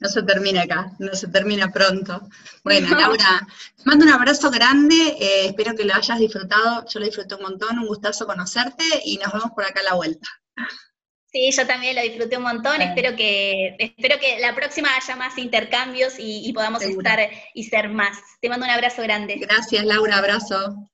No 0.01 0.09
se 0.09 0.25
termina 0.25 0.63
acá, 0.63 0.91
no 0.99 1.15
se 1.15 1.29
termina 1.29 1.71
pronto. 1.71 2.29
Bueno, 2.65 2.99
Laura, 2.99 3.47
te 3.77 3.83
mando 3.85 4.07
un 4.07 4.13
abrazo 4.13 4.51
grande, 4.51 4.97
eh, 5.21 5.47
espero 5.47 5.77
que 5.77 5.85
lo 5.85 5.95
hayas 5.95 6.19
disfrutado, 6.19 6.85
yo 6.89 6.99
lo 6.99 7.07
disfruté 7.07 7.37
un 7.37 7.43
montón, 7.43 7.79
un 7.79 7.87
gustazo 7.87 8.27
conocerte 8.27 8.85
y 9.05 9.19
nos 9.19 9.33
vemos 9.33 9.53
por 9.53 9.65
acá 9.65 9.81
a 9.81 9.85
la 9.85 9.95
vuelta. 9.95 10.27
Sí, 11.33 11.53
yo 11.53 11.65
también 11.65 11.95
lo 11.95 12.03
disfruté 12.03 12.39
un 12.39 12.43
montón, 12.43 12.81
espero 12.83 13.15
que, 13.15 13.77
espero 13.79 14.19
que 14.19 14.41
la 14.41 14.53
próxima 14.57 14.89
haya 14.97 15.15
más 15.15 15.39
intercambios 15.39 16.15
y, 16.19 16.53
podamos 16.53 16.83
estar 16.83 17.21
y 17.55 17.65
ser 17.65 17.89
más. 17.89 18.19
Te 18.41 18.49
mando 18.49 18.67
un 18.67 18.73
abrazo 18.73 19.03
grande. 19.03 19.37
Gracias, 19.37 19.85
Laura, 19.85 20.19
abrazo. 20.19 20.90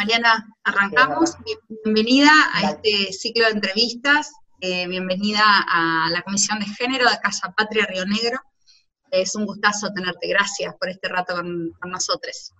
Mariana, 0.00 0.48
arrancamos. 0.64 1.36
Bienvenida 1.84 2.30
a 2.54 2.70
este 2.70 3.12
ciclo 3.12 3.44
de 3.44 3.50
entrevistas. 3.50 4.32
Eh, 4.58 4.88
bienvenida 4.88 5.42
a 5.44 6.08
la 6.10 6.22
Comisión 6.22 6.58
de 6.58 6.64
Género 6.64 7.04
de 7.10 7.18
Casa 7.18 7.52
Patria 7.54 7.84
Río 7.84 8.06
Negro. 8.06 8.38
Es 9.10 9.34
un 9.34 9.44
gustazo 9.44 9.92
tenerte. 9.92 10.26
Gracias 10.26 10.74
por 10.76 10.88
este 10.88 11.06
rato 11.06 11.34
con, 11.34 11.74
nosotros. 11.84 12.54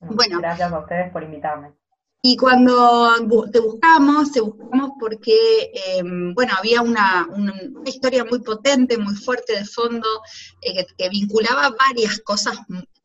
Bueno, 0.00 0.38
gracias 0.38 0.72
a 0.72 0.78
ustedes 0.78 1.12
por 1.12 1.22
invitarme. 1.22 1.74
Y 2.22 2.38
cuando 2.38 3.12
te 3.52 3.60
buscamos, 3.60 4.32
te 4.32 4.40
buscamos 4.40 4.92
porque, 4.98 5.70
em, 5.74 6.32
bueno, 6.32 6.54
había 6.56 6.80
una, 6.80 7.28
historia 7.84 8.24
muy 8.24 8.40
potente, 8.40 8.96
muy 8.96 9.16
fuerte 9.16 9.54
de 9.54 9.66
fondo, 9.66 10.08
eh, 10.62 10.86
que, 10.96 11.08
vinculaba 11.10 11.76
varias 11.78 12.20
cosas 12.20 12.58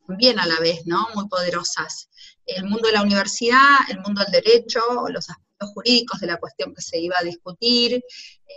bien 0.08 0.38
a 0.38 0.46
la 0.46 0.58
vez, 0.60 0.86
¿no? 0.86 1.08
Muy 1.14 1.28
poderosas. 1.28 2.08
El 2.46 2.64
mundo 2.64 2.86
de 2.88 2.94
la 2.94 3.02
universidad, 3.02 3.78
el 3.90 4.00
mundo 4.00 4.22
del 4.22 4.42
derecho, 4.42 4.80
los 5.08 5.28
aspectos 5.28 5.70
jurídicos 5.74 6.20
de 6.20 6.28
la 6.28 6.36
cuestión 6.38 6.74
que 6.74 6.82
se 6.82 6.98
iba 6.98 7.16
a 7.18 7.24
discutir, 7.24 8.02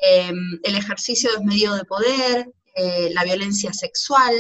em, 0.02 0.60
el 0.64 0.76
ejercicio 0.76 1.32
de 1.32 1.46
medios 1.46 1.78
de 1.78 1.86
poder, 1.86 2.52
eh, 2.76 3.10
la 3.14 3.24
violencia 3.24 3.74
sexual, 3.74 4.34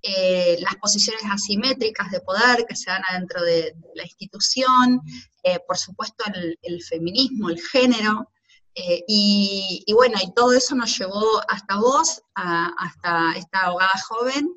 eh, 0.00 0.56
las 0.60 0.76
posiciones 0.76 1.24
asimétricas 1.28 2.10
de 2.12 2.20
poder 2.20 2.64
que 2.68 2.76
se 2.76 2.88
dan 2.88 3.02
adentro 3.10 3.42
de, 3.42 3.74
la 3.96 4.04
institución, 4.04 5.00
eh, 5.42 5.58
por 5.66 5.76
supuesto 5.76 6.24
el, 6.62 6.82
feminismo, 6.84 7.50
el 7.50 7.60
género, 7.60 8.30
eh, 8.76 9.02
y, 9.08 9.84
bueno, 9.92 10.16
y 10.22 10.32
todo 10.34 10.52
eso 10.52 10.76
nos 10.76 10.96
llevó 10.96 11.40
hasta 11.48 11.76
vos, 11.76 12.22
hasta 12.34 13.32
esta 13.36 13.66
abogada 13.66 13.98
joven 14.08 14.48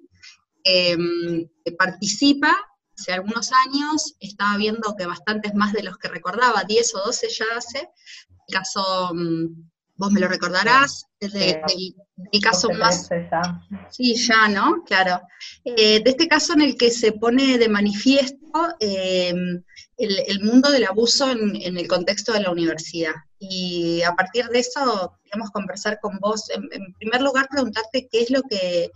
em, 0.64 1.48
que 1.66 1.72
participa 1.72 2.56
hace 2.98 3.14
algunos 3.14 3.52
años, 3.66 4.16
estaba 4.20 4.58
viendo 4.58 4.96
que 4.96 5.06
bastantes 5.06 5.54
más 5.54 5.74
de 5.74 5.84
los 5.84 5.98
que 5.98 6.08
recordaba, 6.08 6.64
10 6.64 6.96
o 6.96 7.00
12 7.06 7.30
ya 7.30 7.46
hace, 7.58 7.90
el 8.48 8.54
caso 8.54 9.12
mm, 9.14 9.72
vos 10.02 10.12
me 10.12 10.20
lo 10.20 10.28
recordarás, 10.28 11.06
es 11.20 11.32
de, 11.34 11.62
del, 12.32 12.42
caso 12.42 12.70
más... 12.72 13.08
Sí, 13.92 14.16
ya, 14.16 14.48
¿no? 14.48 14.84
Claro. 14.84 15.22
Eh, 15.64 16.02
de 16.04 16.10
este 16.10 16.28
caso 16.28 16.54
en 16.54 16.62
el 16.62 16.76
que 16.76 16.90
se 16.90 17.12
pone 17.12 17.60
de 17.60 17.70
manifiesto 17.70 18.76
eh, 18.80 19.32
el, 19.98 20.42
mundo 20.42 20.72
del 20.72 20.86
abuso 20.86 21.30
en, 21.30 21.78
el 21.78 21.88
contexto 21.88 22.34
de 22.34 22.42
la 22.42 22.52
universidad. 22.52 23.14
Y 23.38 24.02
a 24.02 24.14
partir 24.14 24.48
de 24.48 24.60
eso 24.60 25.20
queremos 25.24 25.52
conversar 25.52 26.00
con 26.02 26.18
vos. 26.18 26.50
En, 26.50 26.94
primer 26.94 27.22
lugar, 27.22 27.48
preguntarte 27.50 28.10
qué 28.12 28.22
es 28.22 28.32
lo 28.32 28.42
que 28.42 28.90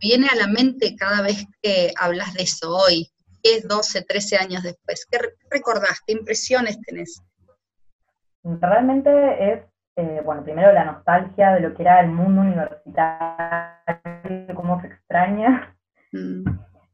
viene 0.00 0.26
a 0.26 0.34
la 0.34 0.48
mente 0.48 0.96
cada 0.96 1.22
vez 1.22 1.44
que 1.62 1.92
hablas 1.96 2.34
de 2.34 2.42
eso 2.42 2.74
hoy, 2.74 3.10
10, 3.42 3.68
12, 3.68 4.02
13 4.02 4.36
años 4.36 4.62
después. 4.62 5.06
¿Qué 5.10 5.18
recordás? 5.50 6.00
¿Qué 6.06 6.14
impresiones 6.14 6.80
tenés? 6.80 7.22
Realmente 8.44 9.52
es 9.52 9.62
eh, 9.98 10.22
bueno, 10.24 10.42
primero 10.44 10.72
la 10.72 10.84
nostalgia 10.84 11.54
de 11.54 11.60
lo 11.60 11.74
que 11.74 11.82
era 11.82 11.98
el 11.98 12.12
mundo 12.12 12.42
universitario, 12.42 14.54
cómo 14.54 14.80
se 14.80 14.86
extraña, 14.86 15.76
mm. 16.12 16.44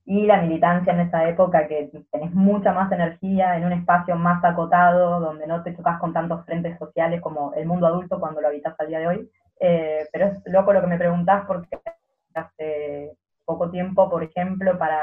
y 0.06 0.24
la 0.24 0.40
militancia 0.40 0.94
en 0.94 1.00
esa 1.00 1.28
época 1.28 1.68
que 1.68 1.90
tenés 2.10 2.32
mucha 2.32 2.72
más 2.72 2.90
energía 2.90 3.58
en 3.58 3.66
un 3.66 3.72
espacio 3.72 4.16
más 4.16 4.42
acotado, 4.42 5.20
donde 5.20 5.46
no 5.46 5.62
te 5.62 5.76
chocas 5.76 6.00
con 6.00 6.14
tantos 6.14 6.46
frentes 6.46 6.78
sociales 6.78 7.20
como 7.20 7.52
el 7.52 7.66
mundo 7.66 7.86
adulto 7.86 8.18
cuando 8.18 8.40
lo 8.40 8.48
habitas 8.48 8.74
al 8.80 8.88
día 8.88 9.00
de 9.00 9.06
hoy. 9.06 9.30
Eh, 9.60 10.08
pero 10.10 10.28
es 10.28 10.38
loco 10.46 10.72
lo 10.72 10.80
que 10.80 10.86
me 10.86 10.96
preguntás 10.96 11.44
porque 11.46 11.78
hace 12.32 13.18
poco 13.44 13.70
tiempo, 13.70 14.08
por 14.08 14.24
ejemplo, 14.24 14.78
para 14.78 14.98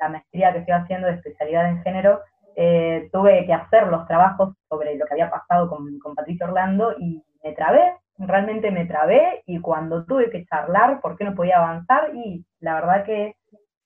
la 0.00 0.08
maestría 0.08 0.52
que 0.52 0.60
estoy 0.60 0.74
haciendo 0.74 1.06
de 1.06 1.14
especialidad 1.14 1.68
en 1.68 1.82
género, 1.82 2.20
eh, 2.56 3.08
tuve 3.12 3.46
que 3.46 3.52
hacer 3.52 3.86
los 3.86 4.06
trabajos 4.06 4.54
sobre 4.68 4.96
lo 4.96 5.06
que 5.06 5.14
había 5.14 5.30
pasado 5.30 5.68
con, 5.68 6.00
Patricio 6.14 6.46
Orlando 6.46 6.94
y 6.98 7.22
me 7.44 7.52
trabé, 7.52 7.94
realmente 8.18 8.70
me 8.70 8.86
trabé 8.86 9.42
y 9.46 9.60
cuando 9.60 10.04
tuve 10.04 10.30
que 10.30 10.44
charlar 10.44 11.00
por 11.00 11.16
qué 11.16 11.24
no 11.24 11.34
podía 11.34 11.58
avanzar 11.58 12.14
y 12.14 12.44
la 12.58 12.74
verdad 12.74 13.04
que 13.04 13.36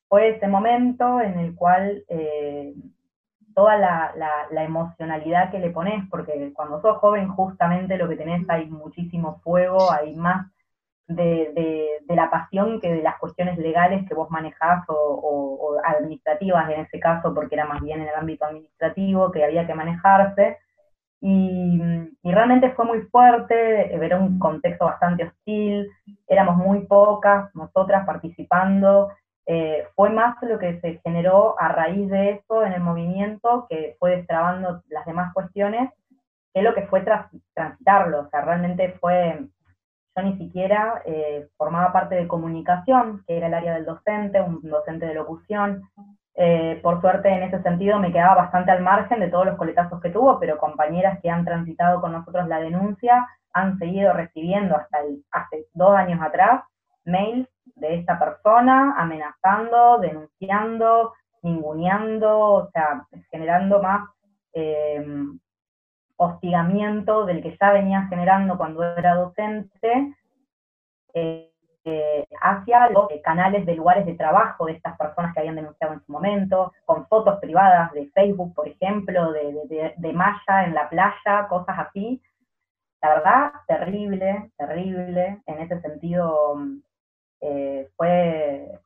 fue 0.09 0.31
ese 0.31 0.49
momento 0.49 1.21
en 1.21 1.39
el 1.39 1.55
cual 1.55 2.03
eh, 2.09 2.75
toda 3.55 3.77
la, 3.77 4.13
emocionalidad 4.65 5.51
que 5.51 5.59
le 5.59 5.71
pones, 5.71 6.09
porque 6.11 6.53
cuando 6.55 6.81
sos 6.81 6.97
joven 6.99 7.29
justamente 7.29 7.97
lo 7.97 8.09
que 8.09 8.17
tenés 8.17 8.49
hay 8.49 8.67
muchísimo 8.67 9.41
fuego, 9.43 9.93
hay 9.93 10.17
más 10.17 10.51
de, 11.07 12.01
la 12.09 12.31
pasión 12.31 12.81
que 12.81 12.93
de 12.93 13.03
las 13.03 13.19
cuestiones 13.19 13.59
legales 13.59 14.07
que 14.09 14.15
vos 14.15 14.31
manejás 14.31 14.85
o, 14.89 15.79
administrativas 15.85 16.71
en 16.71 16.81
ese 16.81 17.01
caso, 17.01 17.35
porque 17.35 17.57
era 17.57 17.67
más 17.67 17.83
bien 17.83 18.01
en 18.01 18.09
el 18.09 18.15
ámbito 18.15 18.45
administrativo 18.45 19.31
que 19.33 19.45
había 19.45 19.67
que 19.67 19.75
manejarse. 19.75 20.59
Y, 21.21 21.81
realmente 22.23 22.73
fue 22.73 22.85
muy 22.85 23.03
fuerte, 23.03 23.95
era 23.95 24.19
un 24.19 24.39
contexto 24.39 24.87
bastante 24.87 25.25
hostil, 25.25 25.89
éramos 26.29 26.57
muy 26.57 26.87
pocas 26.87 27.55
nosotras 27.55 28.05
participando, 28.07 29.11
eh, 29.47 29.87
fue 29.95 30.11
más 30.11 30.37
lo 30.43 30.59
que 30.59 30.81
se 30.81 31.01
generó 31.05 31.55
a 31.61 31.69
raíz 31.69 32.09
de 32.11 32.31
eso 32.31 32.65
en 32.65 32.73
el 32.73 32.81
movimiento, 32.81 33.67
que 33.69 33.97
fue 33.99 34.17
destrabando 34.17 34.83
las 34.89 35.05
demás 35.07 35.33
cuestiones, 35.35 35.91
que 36.55 36.63
lo 36.63 36.75
que 36.75 36.87
fue 36.87 37.03
transitarlo, 37.55 38.21
o 38.21 38.29
sea, 38.31 38.43
realmente 38.43 38.97
fue, 39.01 39.47
yo 40.17 40.23
ni 40.23 40.39
siquiera 40.39 41.03
eh, 41.05 41.49
formaba 41.57 41.93
parte 41.93 42.15
de 42.15 42.29
comunicación, 42.29 43.25
que 43.27 43.37
era 43.37 43.49
el 43.49 43.55
área 43.55 43.75
del 43.75 43.85
docente, 43.85 44.41
un 44.41 44.61
docente 44.63 45.07
de 45.07 45.15
locución, 45.15 45.83
eh, 46.37 46.81
por 46.83 47.01
suerte 47.01 47.29
en 47.29 47.45
ese 47.45 47.63
sentido 47.63 47.99
me 48.01 48.13
quedaba 48.13 48.35
bastante 48.35 48.73
al 48.73 48.83
margen 48.83 49.21
de 49.21 49.29
todos 49.29 49.47
los 49.47 49.57
coletazos 49.57 50.01
que 50.01 50.11
tuvo, 50.11 50.41
pero 50.41 50.59
compañeras 50.59 51.21
que 51.23 51.31
han 51.31 51.45
transitado 51.45 52.01
con 52.01 52.13
nosotros 52.13 52.49
la 52.49 52.59
denuncia 52.59 53.27
han 53.53 53.79
seguido 53.79 54.13
recibiendo 54.13 54.77
hasta 54.77 54.99
hace 55.31 55.67
dos 55.75 55.95
años 55.95 56.21
atrás 56.21 56.65
mails 57.05 57.49
de 57.77 57.95
esta 57.97 58.19
persona 58.19 58.95
amenazando, 58.99 59.99
denunciando, 59.99 61.13
ninguneando, 61.43 62.41
o 62.41 62.71
sea, 62.71 63.07
generando 63.31 63.81
más 63.81 64.09
em, 64.53 65.39
hostigamiento 66.25 67.27
del 67.27 67.43
que 67.43 67.57
ya 67.61 67.73
venía 67.73 68.07
generando 68.09 68.57
cuando 68.57 68.83
era 68.83 69.15
docente 69.15 70.15
eh, 71.15 71.51
eh, 71.87 72.27
hacia 72.41 72.89
los 72.89 73.09
canales 73.23 73.67
de 73.67 73.75
lugares 73.75 74.07
de 74.07 74.15
trabajo 74.15 74.67
de 74.67 74.73
estas 74.73 74.97
personas 74.97 75.35
que 75.35 75.41
habían 75.41 75.57
denunciado 75.57 75.93
en 75.93 76.05
su 76.05 76.13
momento, 76.13 76.73
con 76.87 77.07
fotos 77.09 77.39
privadas 77.41 77.93
de 77.93 78.11
Facebook, 78.15 78.55
por 78.55 78.69
ejemplo, 78.69 79.33
de, 79.33 79.95
de 79.97 80.13
malla 80.13 80.65
en 80.65 80.75
la 80.75 80.89
playa, 80.89 81.47
cosas 81.49 81.79
así. 81.79 82.23
La 83.05 83.11
verdad, 83.11 83.53
terrible, 83.67 84.51
terrible. 84.57 85.43
En 85.45 85.59
ese 85.61 85.79
sentido, 85.83 86.57
eh, 87.43 87.87
fue... 87.97 88.81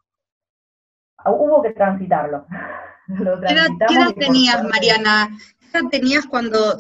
Hubo 1.24 1.62
que 1.62 1.70
transitarlo. 1.70 2.45
¿Qué 3.07 3.55
edad, 3.55 4.12
tenías, 4.18 4.62
Mariana? 4.64 5.28
¿Qué 5.73 5.79
edad 5.79 5.89
tenías 5.91 6.27
cuando 6.27 6.77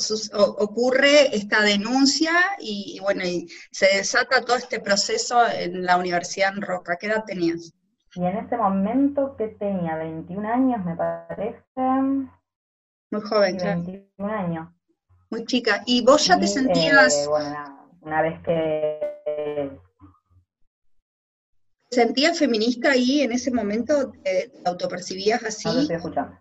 ocurre 0.58 1.34
esta 1.34 1.62
denuncia 1.62 2.32
y, 2.58 2.98
bueno, 3.02 3.24
y 3.24 3.48
se 3.70 3.86
desata 3.96 4.44
todo 4.44 4.56
este 4.56 4.80
proceso 4.80 5.46
en 5.48 5.84
la 5.84 5.96
Universidad 5.96 6.54
en 6.54 6.62
Roca? 6.62 6.96
¿Qué 6.96 7.06
edad 7.06 7.24
tenías? 7.24 7.72
Y 8.14 8.24
en 8.24 8.36
ese 8.38 8.56
momento 8.56 9.36
que 9.36 9.48
tenía 9.48 9.96
21 9.96 10.48
años, 10.48 10.84
me 10.84 10.96
parece. 10.96 11.62
Muy 11.76 13.20
joven, 13.22 13.56
21 13.56 14.32
años. 14.32 14.68
Muy 15.30 15.44
chica. 15.44 15.82
¿Y 15.86 16.04
vos 16.04 16.26
ya 16.26 16.38
te 16.38 16.46
sentías... 16.46 17.14
Eh, 17.14 17.28
bueno, 17.28 17.90
una, 18.00 18.22
vez 18.22 18.40
que 18.42 19.70
sentías 21.90 22.38
feminista 22.38 22.92
ahí 22.92 23.20
en 23.20 23.32
ese 23.32 23.50
momento? 23.50 24.12
¿Te, 24.22 24.52
autopercibías 24.64 25.42
así? 25.44 25.68
No, 25.68 26.38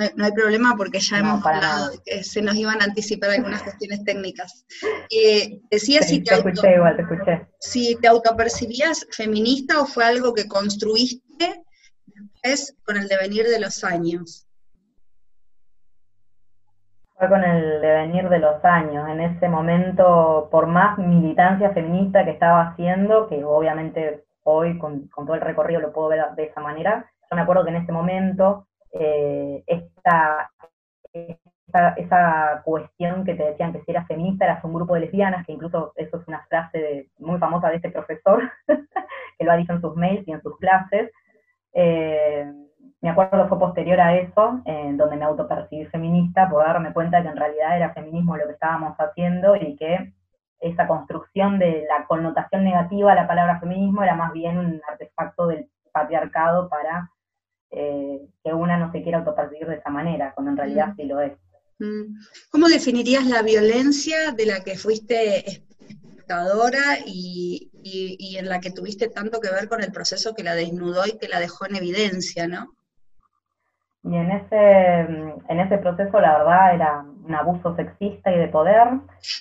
hay 0.00 0.32
problema 0.32 0.74
porque 0.76 1.00
ya 1.00 1.18
hemos 1.18 1.44
hablado 1.44 1.90
de 1.90 1.98
que 2.04 2.24
se 2.24 2.42
nos 2.42 2.54
iban 2.54 2.80
a 2.80 2.84
anticipar 2.84 3.30
algunas 3.30 3.62
cuestiones 3.62 4.04
técnicas. 4.04 4.66
Eh, 5.10 5.60
decías 5.70 6.08
si, 6.08 6.22
te, 6.22 6.34
si 7.60 7.96
te 7.96 8.08
autopercibías 8.08 9.06
feminista 9.10 9.80
o 9.80 9.86
fue 9.86 10.04
algo 10.04 10.34
que 10.34 10.46
construiste 10.46 11.64
después 12.42 12.76
con 12.84 12.96
el 12.96 13.08
devenir 13.08 13.46
de 13.46 13.60
los 13.60 13.84
años. 13.84 14.46
Fue 17.18 17.28
con 17.28 17.42
el 17.42 17.80
devenir 17.80 18.28
de 18.28 18.38
los 18.38 18.62
años. 18.64 19.08
En 19.08 19.20
ese 19.20 19.48
momento, 19.48 20.48
por 20.50 20.66
más 20.66 20.98
militancia 20.98 21.70
feminista 21.70 22.24
que 22.24 22.32
estaba 22.32 22.68
haciendo, 22.68 23.26
que 23.28 23.42
obviamente 23.42 24.24
hoy 24.42 24.78
con, 24.78 25.08
todo 25.08 25.34
el 25.34 25.40
recorrido 25.40 25.80
lo 25.80 25.92
puedo 25.92 26.08
ver 26.08 26.24
de 26.36 26.44
esa 26.44 26.60
manera. 26.60 27.10
Yo 27.30 27.36
me 27.36 27.42
acuerdo 27.42 27.64
que 27.64 27.70
en 27.70 27.76
ese 27.76 27.92
momento 27.92 28.66
eh, 28.92 29.62
esta, 29.66 30.50
esa, 31.96 32.62
cuestión 32.64 33.24
que 33.24 33.34
te 33.34 33.44
decían 33.44 33.72
que 33.72 33.82
si 33.82 33.90
eras 33.90 34.06
feminista 34.06 34.44
eras 34.44 34.64
un 34.64 34.74
grupo 34.74 34.94
de 34.94 35.00
lesbianas, 35.00 35.46
que 35.46 35.52
incluso 35.52 35.92
eso 35.96 36.18
es 36.18 36.28
una 36.28 36.44
frase 36.46 37.10
muy 37.18 37.38
famosa 37.38 37.68
de 37.68 37.76
este 37.76 37.90
profesor, 37.90 38.42
que 39.38 39.44
lo 39.44 39.52
ha 39.52 39.56
dicho 39.56 39.72
en 39.72 39.80
sus 39.80 39.94
mails 39.96 40.26
y 40.26 40.32
en 40.32 40.42
sus 40.42 40.56
clases. 40.58 41.10
Eh, 41.72 42.50
me 43.00 43.10
acuerdo 43.10 43.48
fue 43.48 43.58
posterior 43.58 44.00
a 44.00 44.16
eso, 44.16 44.60
en 44.64 44.96
donde 44.96 45.16
me 45.16 45.24
autopercibí 45.24 45.86
feminista, 45.86 46.48
por 46.48 46.64
darme 46.64 46.92
cuenta 46.92 47.22
que 47.22 47.28
en 47.28 47.36
realidad 47.36 47.76
era 47.76 47.92
feminismo 47.92 48.36
lo 48.36 48.46
que 48.46 48.54
estábamos 48.54 48.96
haciendo 48.98 49.54
y 49.56 49.76
que 49.76 50.12
esa 50.60 50.86
construcción 50.86 51.58
de 51.58 51.84
la 51.88 52.06
connotación 52.06 52.64
negativa 52.64 53.12
a 53.12 53.14
la 53.14 53.28
palabra 53.28 53.60
feminismo 53.60 54.02
era 54.02 54.14
más 54.14 54.32
bien 54.32 54.58
un 54.58 54.80
artefacto 54.88 55.46
del 55.46 55.68
patriarcado 55.92 56.68
para 56.68 57.10
eh, 57.70 58.20
que 58.44 58.52
una 58.52 58.76
no 58.76 58.92
se 58.92 59.02
quiera 59.02 59.18
autopercibir 59.18 59.66
de 59.66 59.76
esa 59.76 59.90
manera, 59.90 60.32
cuando 60.34 60.52
en 60.52 60.56
realidad 60.56 60.88
mm. 60.88 60.96
sí 60.96 61.04
lo 61.04 61.20
es. 61.20 61.32
Mm. 61.78 62.16
¿Cómo 62.50 62.68
definirías 62.68 63.26
la 63.26 63.42
violencia 63.42 64.32
de 64.32 64.46
la 64.46 64.60
que 64.60 64.76
fuiste 64.76 65.48
espectadora 65.48 66.98
y, 67.04 67.70
y, 67.82 68.36
en 68.36 68.48
la 68.48 68.60
que 68.60 68.70
tuviste 68.70 69.08
tanto 69.08 69.40
que 69.40 69.50
ver 69.50 69.68
con 69.68 69.82
el 69.82 69.92
proceso 69.92 70.34
que 70.34 70.42
la 70.42 70.54
desnudó 70.54 71.06
y 71.06 71.18
que 71.18 71.28
la 71.28 71.38
dejó 71.38 71.66
en 71.66 71.76
evidencia, 71.76 72.48
no? 72.48 72.72
Y 74.02 74.14
en 74.14 74.30
ese, 74.30 75.00
en 75.48 75.60
ese 75.60 75.78
proceso 75.78 76.20
la 76.20 76.38
verdad 76.38 76.74
era 76.74 77.04
un 77.26 77.34
abuso 77.34 77.74
sexista 77.74 78.30
y 78.30 78.38
de 78.38 78.48
poder, 78.48 78.86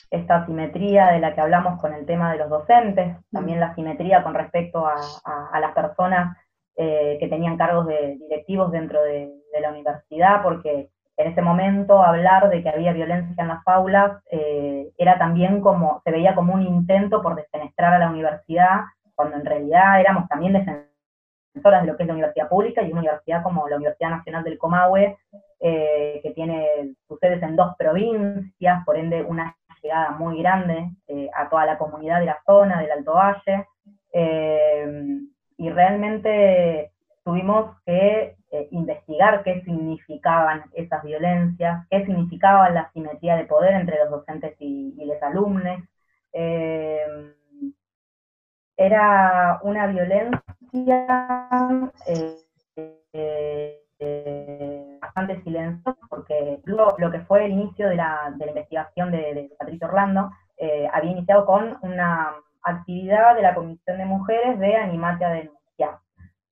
esta 0.10 0.38
asimetría 0.38 1.08
de 1.08 1.20
la 1.20 1.36
que 1.36 1.42
hablamos 1.42 1.80
con 1.80 1.94
el 1.94 2.06
tema 2.06 2.32
de 2.32 2.40
los 2.40 2.50
docentes, 2.50 3.16
también 3.32 3.60
la 3.60 3.68
asimetría 3.68 4.24
con 4.24 4.34
respecto 4.34 4.88
a, 4.88 5.60
las 5.60 5.72
personas 5.74 6.36
eh, 6.78 7.16
que 7.22 7.30
tenían 7.30 7.56
cargos 7.56 7.88
de 7.88 8.18
directivos 8.20 8.70
dentro 8.70 9.02
de, 9.02 9.32
la 9.62 9.70
universidad, 9.70 10.44
porque 10.44 10.90
en 11.16 11.28
ese 11.32 11.42
momento 11.42 12.04
hablar 12.04 12.50
de 12.50 12.62
que 12.62 12.68
había 12.68 12.92
violencia 12.92 13.42
en 13.42 13.48
las 13.48 13.66
aulas 13.66 14.22
eh, 14.30 14.92
era 14.98 15.18
también 15.18 15.62
como, 15.62 16.02
se 16.04 16.12
veía 16.12 16.36
como 16.36 16.54
un 16.54 16.62
intento 16.62 17.22
por 17.22 17.36
desfenestrar 17.36 17.94
a 17.94 18.00
la 18.00 18.10
universidad, 18.10 18.82
cuando 19.16 19.38
en 19.38 19.46
realidad 19.46 20.02
éramos 20.02 20.28
también 20.28 20.52
defensores 20.52 21.82
de 21.82 21.88
lo 21.88 21.96
que 21.96 22.04
es 22.04 22.08
la 22.08 22.16
universidad 22.16 22.50
pública 22.50 22.82
y 22.82 22.92
una 22.92 23.00
universidad 23.00 23.44
como 23.44 23.70
la 23.70 23.78
Universidad 23.78 24.10
Nacional 24.10 24.44
del 24.44 24.58
Comahue, 24.58 25.18
eh, 25.62 26.20
que 26.22 26.32
tiene 26.32 26.68
sus 27.08 27.18
sedes 27.20 27.42
en 27.44 27.56
dos 27.56 27.78
provincias, 27.78 28.84
por 28.86 28.98
ende 28.98 29.24
una 29.24 29.56
llegada 29.82 30.12
muy 30.12 30.40
grande 30.40 30.92
a 31.34 31.48
toda 31.48 31.66
la 31.66 31.78
comunidad 31.78 32.20
de 32.20 32.26
la 32.26 32.40
zona, 32.46 32.82
del 32.82 32.92
Alto 32.92 33.14
Valle, 33.14 33.68
y 35.58 35.70
realmente 35.70 36.92
tuvimos 37.24 37.80
que 37.86 38.36
investigar 38.72 39.44
qué 39.44 39.62
significaban 39.64 40.64
esas 40.74 41.04
violencias, 41.04 41.86
qué 41.90 42.06
significaba 42.06 42.70
la 42.70 42.90
simetría 42.92 43.36
de 43.36 43.46
poder 43.46 43.74
entre 43.74 43.98
los 44.00 44.10
docentes 44.10 44.56
y, 44.60 44.96
y 44.98 45.06
los 45.06 45.22
alumnos. 45.22 45.80
era 48.78 49.60
una 49.64 49.88
violencia 49.88 50.42
eh, 52.08 53.82
eh, 54.00 54.98
bastante 55.02 55.42
silencioso, 55.44 55.98
porque 56.10 56.60
luego 56.66 56.96
lo 56.98 57.12
que 57.12 57.22
fue 57.22 57.46
el 57.46 57.54
inicio 57.54 57.88
de 57.88 57.96
la, 57.96 58.34
de 58.36 58.46
la 58.46 58.52
investigación 58.52 59.12
de, 59.12 59.34
de, 59.34 59.56
Patricio 59.58 59.88
Orlando 59.88 60.32
eh, 60.58 60.88
había 60.92 61.12
iniciado 61.12 61.46
con 61.46 61.78
una 61.82 62.34
actividad 62.66 63.36
de 63.36 63.42
la 63.42 63.56
Comisión 63.56 63.98
de 63.98 64.06
Mujeres 64.06 64.60
de 64.60 64.76
Animate 64.76 65.24
a 65.24 65.30
Denunciar, 65.30 66.00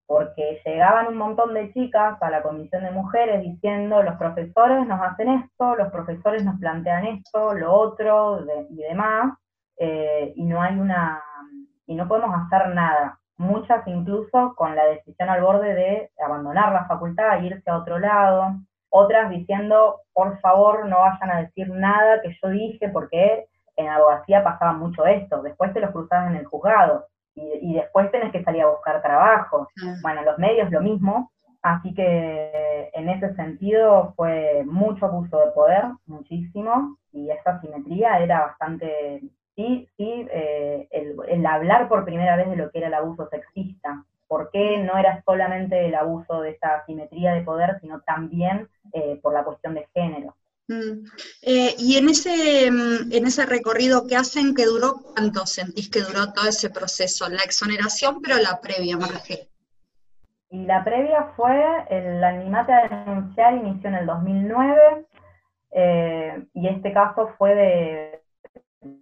porque 0.06 0.62
llegaban 0.66 1.08
un 1.08 1.18
montón 1.18 1.54
de 1.54 1.74
chicas 1.74 2.22
a 2.22 2.30
la 2.30 2.42
Comisión 2.42 2.84
de 2.84 2.92
Mujeres 2.92 3.42
diciendo 3.42 4.02
los 4.02 4.16
profesores 4.16 4.88
nos 4.88 5.02
hacen 5.02 5.28
esto, 5.30 5.76
los 5.76 5.92
profesores 5.92 6.46
nos 6.46 6.60
plantean 6.60 7.06
esto, 7.06 7.54
lo 7.54 7.74
otro 7.74 8.40
y 8.70 8.76
demás, 8.76 9.34
y 9.78 10.46
no 10.46 10.62
hay 10.62 10.80
una, 10.80 11.22
y 11.88 11.96
no 11.96 12.08
podemos 12.08 12.36
hacer 12.46 12.70
nada 12.74 13.20
muchas 13.38 13.86
incluso 13.88 14.54
con 14.56 14.76
la 14.76 14.86
decisión 14.86 15.30
al 15.30 15.42
borde 15.42 15.74
de 15.74 16.12
abandonar 16.24 16.72
la 16.72 16.86
facultad 16.86 17.40
e 17.40 17.48
irse 17.48 17.70
a 17.70 17.78
otro 17.78 18.00
lado, 18.00 18.56
otras 18.90 19.30
diciendo, 19.30 20.02
por 20.14 20.40
favor, 20.40 20.88
no 20.88 21.00
vayan 21.00 21.32
a 21.32 21.42
decir 21.42 21.70
nada 21.70 22.22
que 22.22 22.36
yo 22.42 22.50
dije, 22.50 22.90
porque 22.90 23.48
en 23.76 23.90
abogacía 23.90 24.44
pasaba 24.44 24.74
mucho 24.74 25.06
esto, 25.06 25.42
después 25.42 25.74
te 25.74 25.80
los 25.80 25.92
cruzabas 25.92 26.30
en 26.30 26.38
el 26.38 26.46
juzgado 26.46 27.08
y, 27.36 27.74
después 27.74 28.12
tenés 28.12 28.32
que 28.32 28.44
salir 28.44 28.62
a 28.62 28.70
buscar 28.70 29.02
trabajo. 29.02 29.68
Bueno, 30.02 30.22
los 30.24 30.38
medios 30.38 30.70
lo 30.72 30.82
mismo, 30.82 31.32
así 31.62 31.94
que 31.94 32.92
en 32.94 33.10
ese 33.10 33.34
sentido 33.36 34.14
fue 34.16 34.64
mucho 34.66 35.06
abuso 35.06 35.40
de 35.40 35.52
poder, 35.52 35.84
muchísimo, 36.06 36.98
y 37.12 37.30
esa 37.32 37.60
simetría 37.62 38.20
era 38.20 38.42
bastante, 38.42 39.22
sí, 39.56 39.88
sí, 39.98 40.28
eh, 40.32 40.88
el, 40.92 41.46
hablar 41.46 41.88
por 41.88 42.06
primera 42.06 42.36
vez 42.36 42.50
de 42.50 42.56
lo 42.56 42.70
que 42.70 42.80
era 42.80 42.88
el 42.88 42.94
abuso 42.94 43.28
sexista, 43.30 44.04
por 44.28 44.50
qué 44.52 44.78
no 44.78 44.98
era 44.98 45.22
solamente 45.26 45.88
el 45.88 45.96
abuso 45.96 46.42
de 46.42 46.52
esta 46.52 46.86
simetría 46.86 47.34
de 47.34 47.42
poder, 47.42 47.80
sino 47.82 48.02
también 48.02 48.68
eh, 48.92 49.20
por 49.22 49.34
la 49.34 49.44
cuestión 49.44 49.74
de 49.76 49.88
género. 49.94 50.36
Mm. 50.68 51.06
Eh, 51.42 51.76
y 51.78 51.98
en 51.98 52.10
ese, 52.10 52.72
mm, 52.72 53.12
en 53.12 53.26
ese 53.26 53.46
recorrido 53.46 54.08
que 54.08 54.16
hacen, 54.16 54.56
que 54.56 54.66
duró, 54.66 54.96
¿cuánto 55.14 55.46
sentís 55.46 55.90
que 55.90 56.02
duró 56.02 56.32
todo 56.34 56.48
ese 56.48 56.70
proceso? 56.70 57.28
La 57.30 57.44
exoneración, 57.44 58.22
pero 58.22 58.38
la 58.38 58.62
previa, 58.62 58.98
Marge. 58.98 59.50
Y 60.50 60.66
la 60.66 60.84
previa 60.84 61.32
fue, 61.36 61.64
el 61.90 62.24
animate 62.24 62.72
a 62.72 62.88
denunciar 62.88 63.56
inició 63.56 63.90
en 63.90 63.96
el 63.96 64.06
2009, 64.06 65.06
eh, 65.72 66.46
y 66.54 66.68
este 66.68 66.94
caso 66.94 67.30
fue 67.38 67.56
de 67.56 68.22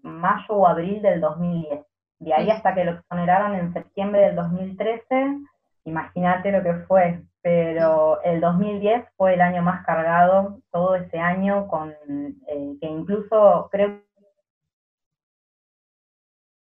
mayo 0.01 0.55
o 0.55 0.67
abril 0.67 1.01
del 1.01 1.21
2010. 1.21 1.81
De 2.19 2.33
ahí 2.33 2.47
mm. 2.47 2.51
hasta 2.51 2.73
que 2.73 2.85
lo 2.85 2.91
exoneraron 2.91 3.55
en 3.55 3.73
septiembre 3.73 4.21
del 4.21 4.35
2013, 4.35 5.37
imagínate 5.85 6.51
lo 6.51 6.63
que 6.63 6.73
fue, 6.87 7.21
pero 7.41 8.21
el 8.23 8.39
2010 8.39 9.05
fue 9.17 9.33
el 9.33 9.41
año 9.41 9.63
más 9.63 9.85
cargado, 9.85 10.59
todo 10.71 10.95
ese 10.95 11.19
año, 11.19 11.67
con 11.67 11.91
eh, 11.91 12.77
que 12.79 12.87
incluso 12.87 13.67
creo 13.71 14.01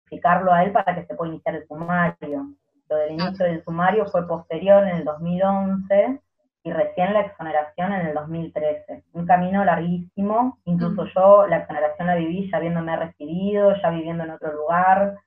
explicarlo 0.02 0.52
a 0.52 0.64
él 0.64 0.72
para 0.72 0.94
que 0.94 1.06
se 1.06 1.14
pueda 1.14 1.32
iniciar 1.32 1.56
el 1.56 1.66
sumario. 1.66 2.54
Lo 2.88 2.96
del 2.96 3.12
inicio 3.12 3.44
del 3.44 3.62
sumario 3.64 4.06
fue 4.06 4.26
posterior 4.26 4.82
en 4.84 4.96
el 4.96 5.04
2011 5.04 6.20
y 6.62 6.72
recién 6.72 7.12
la 7.12 7.20
exoneración 7.20 7.92
en 7.92 8.06
el 8.06 8.14
2013. 8.14 9.04
Un 9.12 9.26
camino 9.26 9.64
larguísimo, 9.64 10.58
incluso 10.64 11.04
yo 11.14 11.46
la 11.46 11.58
exoneración 11.58 12.06
la 12.06 12.14
viví 12.14 12.50
ya 12.50 12.56
habiéndome 12.56 12.96
recibido, 12.96 13.74
ya 13.82 13.90
viviendo 13.90 14.24
en 14.24 14.30
otro 14.30 14.52
lugar, 14.54 15.18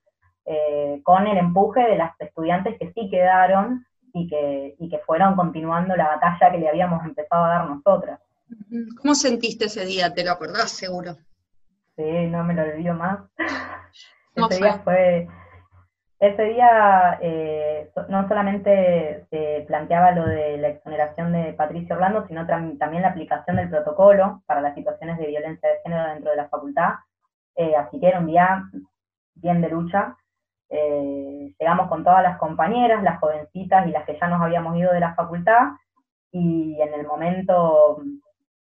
eh, 0.45 1.01
con 1.03 1.27
el 1.27 1.37
empuje 1.37 1.81
de 1.81 1.97
las 1.97 2.19
estudiantes 2.19 2.77
que 2.79 2.91
sí 2.93 3.09
quedaron, 3.09 3.85
y 4.14 4.28
que, 4.28 4.76
y 4.80 4.89
que 4.89 4.99
fueron 4.99 5.36
continuando 5.36 5.95
la 5.95 6.07
batalla 6.07 6.51
que 6.51 6.57
le 6.57 6.70
habíamos 6.70 7.03
empezado 7.05 7.45
a 7.45 7.49
dar 7.49 7.70
nosotras. 7.70 8.20
¿Cómo 9.01 9.16
sentiste 9.16 9.66
ese 9.66 9.86
día? 9.86 10.14
¿Te 10.14 10.24
lo 10.24 10.32
acordás 10.32 10.72
seguro? 10.72 11.16
Sí, 11.95 12.28
no 12.28 12.43
me 12.43 12.53
lo 12.53 12.64
olvido 12.64 12.93
más. 12.93 13.20
ese 14.36 14.57
día 14.57 14.82
fue... 14.84 15.28
Ese 16.20 16.43
día 16.43 17.18
eh, 17.20 17.89
no 18.07 18.28
solamente 18.28 19.26
se 19.32 19.66
planteaba 19.68 20.12
lo 20.12 20.28
de 20.28 20.55
la 20.59 20.68
exoneración 20.68 21.34
de 21.34 21.53
Patricia 21.53 21.95
Orlando, 21.95 22.28
sino 22.28 22.45
también 22.45 23.01
la 23.01 23.07
aplicación 23.07 23.55
del 23.55 23.72
protocolo 23.72 24.43
para 24.45 24.62
las 24.62 24.76
situaciones 24.76 25.18
de 25.18 25.26
violencia 25.26 25.68
de 25.68 25.80
género 25.82 26.14
dentro 26.14 26.30
de 26.30 26.38
la 26.38 26.47
facultad. 26.47 26.91
Eh, 27.55 27.76
así 27.76 27.99
que 27.99 28.07
era 28.07 28.20
un 28.20 28.28
día 28.28 28.64
bien 29.34 29.62
de 29.62 29.70
lucha. 29.70 30.16
Eh, 30.74 31.53
llegamos 31.59 31.89
con 31.89 32.03
todas 32.03 32.24
las 32.24 32.38
compañeras, 32.38 33.03
las 33.03 33.19
jovencitas 33.19 33.86
y 33.88 33.91
las 33.91 34.05
que 34.05 34.17
ya 34.17 34.28
nos 34.28 34.41
habíamos 34.41 34.78
ido 34.78 34.93
de 34.93 35.01
la 35.01 35.13
facultad, 35.15 35.72
y 36.32 36.80
en 36.82 36.93
el 36.93 37.05
momento 37.05 38.01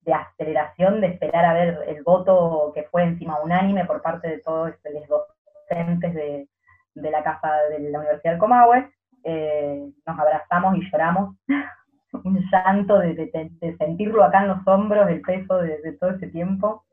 de 0.01 0.13
aceleración, 0.13 0.99
de 0.99 1.07
esperar 1.07 1.45
a 1.45 1.53
ver 1.53 1.85
el 1.87 2.03
voto 2.03 2.71
que 2.75 2.83
fue 2.83 3.03
encima 3.03 3.39
unánime 3.39 3.85
por 3.85 4.01
parte 4.01 4.27
de 4.27 4.39
todos 4.39 4.73
los 4.83 5.21
docentes 5.69 6.13
de, 6.13 6.47
la 6.95 7.23
casa 7.23 7.49
de 7.69 7.79
la 7.89 7.99
Universidad 7.99 8.33
del 8.33 8.39
Comahue, 8.39 8.91
eh, 9.23 9.89
nos 10.05 10.19
abrazamos 10.19 10.75
y 10.75 10.91
lloramos, 10.91 11.35
un 12.25 12.43
llanto 12.51 12.99
de, 12.99 13.31
sentirlo 13.77 14.25
acá 14.25 14.41
en 14.41 14.49
los 14.49 14.67
hombros, 14.67 15.07
el 15.07 15.21
peso 15.21 15.59
de 15.59 15.93
todo 15.93 16.09
ese 16.09 16.27
tiempo 16.27 16.83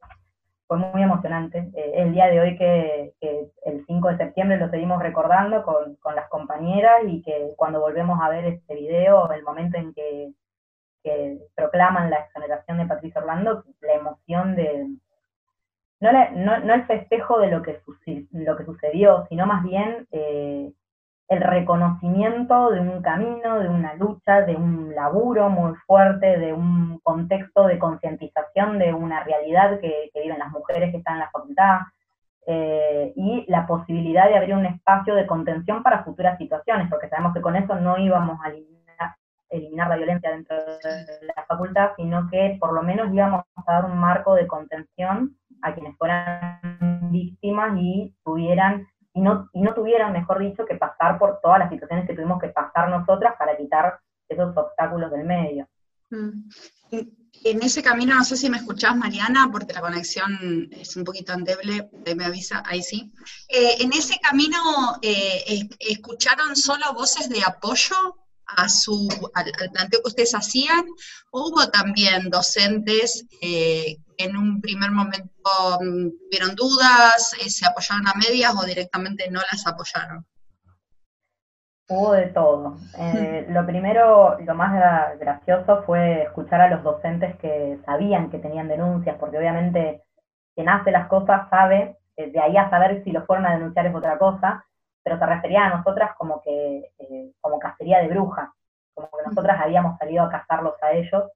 fue 0.68 0.76
muy 0.76 1.02
emocionante. 1.02 1.70
Eh, 1.74 1.92
el 1.94 2.12
día 2.12 2.26
de 2.26 2.40
hoy 2.40 2.58
que, 2.58 3.14
el 3.64 3.84
5 3.86 4.08
de 4.08 4.16
septiembre 4.18 4.58
lo 4.58 4.68
seguimos 4.68 5.02
recordando 5.02 5.64
con, 5.64 5.98
las 6.14 6.28
compañeras 6.28 7.00
y 7.06 7.22
que 7.22 7.54
cuando 7.56 7.80
volvemos 7.80 8.20
a 8.22 8.28
ver 8.28 8.44
este 8.44 8.74
video, 8.74 9.32
el 9.32 9.42
momento 9.42 9.78
en 9.78 9.94
que, 9.94 10.32
proclaman 11.54 12.10
la 12.10 12.18
exoneración 12.18 12.76
de 12.76 12.84
Patricia 12.84 13.22
Orlando, 13.22 13.64
la 13.80 13.94
emoción 13.94 14.54
de... 14.54 14.88
No, 16.00 16.12
no, 16.12 16.74
el 16.74 16.84
festejo 16.84 17.40
de 17.40 17.50
lo 17.50 17.62
que, 17.62 17.80
lo 18.32 18.56
que 18.58 18.64
sucedió, 18.66 19.24
sino 19.30 19.46
más 19.46 19.64
bien 19.64 20.06
eh, 20.12 20.70
el 21.28 21.42
reconocimiento 21.42 22.70
de 22.70 22.80
un 22.80 23.02
camino, 23.02 23.58
de 23.60 23.68
una 23.68 23.94
lucha, 23.94 24.42
de 24.42 24.56
un 24.56 24.94
laburo 24.94 25.50
muy 25.50 25.74
fuerte, 25.86 26.38
de 26.38 26.54
un 26.54 26.98
contexto 27.02 27.66
de 27.66 27.78
concientización 27.78 28.78
de 28.78 28.94
una 28.94 29.22
realidad 29.24 29.78
que, 29.78 30.10
viven 30.14 30.38
las 30.38 30.50
mujeres 30.50 30.90
que 30.90 30.98
están 30.98 31.14
en 31.14 31.20
la 31.20 31.30
facultad, 31.30 31.80
eh, 32.46 33.12
y 33.14 33.44
la 33.46 33.66
posibilidad 33.66 34.26
de 34.26 34.36
abrir 34.38 34.54
un 34.54 34.64
espacio 34.64 35.14
de 35.14 35.26
contención 35.26 35.82
para 35.82 36.02
futuras 36.02 36.38
situaciones, 36.38 36.88
porque 36.88 37.10
sabemos 37.10 37.34
que 37.34 37.42
con 37.42 37.56
eso 37.56 37.74
no 37.74 37.98
íbamos 37.98 38.40
a 38.42 38.48
eliminar, 38.48 38.78
la 39.50 39.96
violencia 39.96 40.30
dentro 40.30 40.56
de 40.56 41.26
la 41.34 41.44
facultad, 41.46 41.90
sino 41.96 42.28
que 42.30 42.56
por 42.60 42.72
lo 42.72 42.82
menos 42.82 43.12
íbamos 43.12 43.44
a 43.54 43.72
dar 43.72 43.84
un 43.84 43.96
marco 43.96 44.34
de 44.34 44.46
contención 44.46 45.36
a 45.62 45.72
quienes 45.72 45.96
fueran 45.96 47.10
víctimas 47.10 47.72
y 47.78 48.14
tuvieran 48.24 48.86
y 49.18 49.20
no, 49.20 49.50
y 49.52 49.62
no 49.62 49.74
tuvieran, 49.74 50.12
mejor 50.12 50.38
dicho, 50.38 50.64
que 50.64 50.76
pasar 50.76 51.18
por 51.18 51.40
todas 51.42 51.58
las 51.58 51.70
situaciones 51.70 52.06
que 52.06 52.14
tuvimos 52.14 52.40
que 52.40 52.50
pasar 52.50 52.88
nosotras 52.88 53.34
para 53.36 53.56
quitar 53.56 53.98
esos 54.28 54.56
obstáculos 54.56 55.10
del 55.10 55.24
medio. 55.24 55.68
Mm. 56.10 56.48
En 57.44 57.62
ese 57.62 57.82
camino, 57.82 58.14
no 58.14 58.24
sé 58.24 58.36
si 58.36 58.48
me 58.48 58.58
escuchás, 58.58 58.96
Mariana, 58.96 59.48
porque 59.50 59.72
la 59.72 59.80
conexión 59.80 60.68
es 60.70 60.96
un 60.96 61.02
poquito 61.02 61.32
endeble, 61.32 61.90
me 62.16 62.24
avisa, 62.24 62.62
ahí 62.64 62.80
sí. 62.80 63.12
Eh, 63.48 63.76
en 63.80 63.92
ese 63.92 64.20
camino, 64.20 64.56
eh, 65.02 65.68
¿escucharon 65.80 66.54
solo 66.54 66.94
voces 66.94 67.28
de 67.28 67.42
apoyo 67.44 67.96
a 68.46 68.68
su, 68.68 69.08
al, 69.34 69.50
planteo 69.72 70.00
que 70.00 70.08
ustedes 70.08 70.34
hacían? 70.34 70.84
¿O 71.32 71.48
hubo 71.48 71.68
también 71.70 72.30
docentes 72.30 73.26
eh, 73.42 73.98
en 74.18 74.36
un 74.36 74.60
primer 74.60 74.90
momento 74.90 75.30
mm, 75.80 76.10
tuvieron 76.28 76.54
dudas, 76.56 77.34
eh, 77.40 77.48
se 77.48 77.66
apoyaron 77.66 78.06
a 78.08 78.14
medias 78.14 78.52
o 78.54 78.66
directamente 78.66 79.30
no 79.30 79.40
las 79.50 79.66
apoyaron? 79.66 80.26
Hubo 81.88 82.12
de 82.12 82.26
todo. 82.26 82.76
Eh, 82.98 83.46
lo 83.50 83.64
primero, 83.64 84.38
lo 84.40 84.54
más 84.54 85.18
gracioso 85.18 85.84
fue 85.84 86.24
escuchar 86.24 86.60
a 86.60 86.68
los 86.68 86.82
docentes 86.82 87.36
que 87.36 87.78
sabían 87.86 88.30
que 88.30 88.38
tenían 88.38 88.68
denuncias, 88.68 89.16
porque 89.18 89.38
obviamente 89.38 90.02
quien 90.54 90.68
hace 90.68 90.90
las 90.90 91.06
cosas 91.06 91.48
sabe, 91.48 91.96
eh, 92.16 92.30
de 92.30 92.40
ahí 92.40 92.56
a 92.56 92.68
saber 92.68 93.04
si 93.04 93.12
lo 93.12 93.24
fueron 93.24 93.46
a 93.46 93.52
denunciar 93.52 93.86
es 93.86 93.94
otra 93.94 94.18
cosa, 94.18 94.64
pero 95.04 95.16
se 95.18 95.26
refería 95.26 95.64
a 95.64 95.76
nosotras 95.76 96.10
como 96.18 96.42
que, 96.42 96.90
como 97.40 97.58
cacería 97.58 98.00
de 98.00 98.08
brujas, 98.08 98.50
como 98.92 99.08
que 99.08 99.28
nosotras 99.28 99.58
habíamos 99.60 99.96
salido 99.96 100.24
a 100.24 100.28
cazarlos 100.28 100.74
a 100.82 100.90
ellos, 100.90 101.30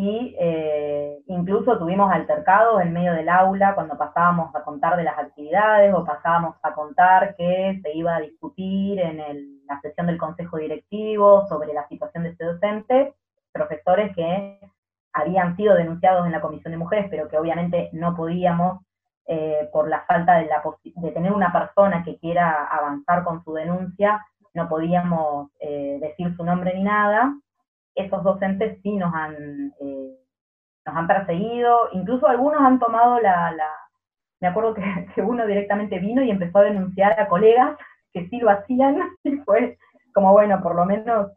y 0.00 0.36
eh, 0.38 1.18
incluso 1.26 1.76
tuvimos 1.76 2.12
altercados 2.12 2.80
en 2.82 2.92
medio 2.92 3.14
del 3.14 3.28
aula 3.28 3.74
cuando 3.74 3.98
pasábamos 3.98 4.54
a 4.54 4.62
contar 4.62 4.96
de 4.96 5.02
las 5.02 5.18
actividades 5.18 5.92
o 5.92 6.04
pasábamos 6.04 6.54
a 6.62 6.72
contar 6.72 7.34
que 7.34 7.80
se 7.82 7.96
iba 7.96 8.14
a 8.14 8.20
discutir 8.20 9.00
en 9.00 9.66
la 9.66 9.80
sesión 9.80 10.06
del 10.06 10.16
consejo 10.16 10.58
directivo 10.58 11.48
sobre 11.48 11.74
la 11.74 11.88
situación 11.88 12.22
de 12.22 12.30
este 12.30 12.44
docente, 12.44 13.14
profesores 13.50 14.14
que 14.14 14.60
habían 15.12 15.56
sido 15.56 15.74
denunciados 15.74 16.26
en 16.26 16.32
la 16.32 16.40
comisión 16.40 16.70
de 16.70 16.78
mujeres, 16.78 17.08
pero 17.10 17.26
que 17.26 17.36
obviamente 17.36 17.90
no 17.92 18.14
podíamos 18.14 18.80
eh, 19.26 19.68
por 19.72 19.88
la 19.88 20.02
falta 20.02 20.36
de, 20.38 20.46
la 20.46 20.62
de 20.84 21.10
tener 21.10 21.32
una 21.32 21.52
persona 21.52 22.04
que 22.04 22.18
quiera 22.18 22.66
avanzar 22.66 23.24
con 23.24 23.42
su 23.42 23.52
denuncia, 23.52 24.24
no 24.54 24.68
podíamos 24.68 25.50
eh, 25.58 25.98
decir 26.00 26.36
su 26.36 26.44
nombre 26.44 26.72
ni 26.74 26.84
nada, 26.84 27.34
esos 27.98 28.22
docentes 28.22 28.78
sí 28.82 28.96
nos 28.96 29.14
han, 29.14 29.72
eh, 29.80 30.16
nos 30.86 30.96
han 30.96 31.06
perseguido, 31.06 31.90
incluso 31.92 32.26
algunos 32.26 32.60
han 32.60 32.78
tomado 32.78 33.20
la, 33.20 33.54
me 34.40 34.48
acuerdo 34.48 34.74
que, 35.14 35.22
uno 35.22 35.46
directamente 35.46 35.98
vino 35.98 36.22
y 36.22 36.30
empezó 36.30 36.58
a 36.58 36.64
denunciar 36.64 37.18
a 37.18 37.28
colegas 37.28 37.76
que 38.12 38.28
sí 38.28 38.38
lo 38.38 38.50
hacían, 38.50 38.98
y 39.24 39.36
fue 39.38 39.78
como, 40.14 40.32
bueno, 40.32 40.60
por 40.62 40.74
lo 40.74 40.84
menos 40.84 41.30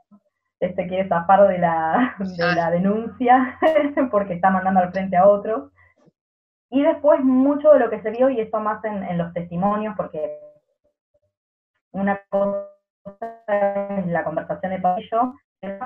este 0.59 0.87
quiere 0.87 1.09
zafar 1.09 1.47
de 1.47 1.57
la, 1.57 2.15
de 2.19 2.55
la 2.55 2.71
denuncia, 2.71 3.59
porque 4.11 4.33
está 4.33 4.49
mandando 4.49 4.79
al 4.79 4.91
frente 4.91 5.17
a 5.17 5.27
otros. 5.27 5.71
Y 6.69 6.83
después 6.83 7.21
mucho 7.21 7.73
de 7.73 7.79
lo 7.79 7.89
que 7.89 8.01
se 8.01 8.11
vio, 8.11 8.29
y 8.29 8.39
esto 8.39 8.59
más 8.59 8.83
en, 8.85 9.17
los 9.17 9.33
testimonios, 9.33 9.93
porque 9.97 10.39
una 11.91 12.21
cosa 12.29 12.69
es 13.97 14.07
la 14.07 14.23
conversación 14.23 14.71
de 14.71 14.79
Paillo, 14.79 15.33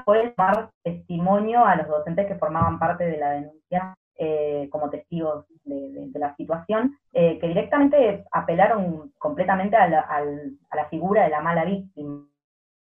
fue 0.05 0.33
dar 0.37 0.71
testimonio 0.83 1.65
a 1.65 1.75
los 1.75 1.87
docentes 1.87 2.27
que 2.27 2.35
formaban 2.35 2.79
parte 2.79 3.05
de 3.05 3.17
la 3.17 3.31
denuncia 3.31 3.95
eh, 4.17 4.69
como 4.71 4.89
testigos 4.89 5.45
de, 5.63 6.09
la 6.13 6.35
situación, 6.35 6.97
que 7.11 7.39
directamente 7.41 8.23
apelaron 8.31 9.11
completamente 9.17 9.75
a 9.75 9.87
la, 9.89 10.89
figura 10.89 11.23
de 11.23 11.29
la 11.29 11.41
mala 11.41 11.65
víctima. 11.65 12.25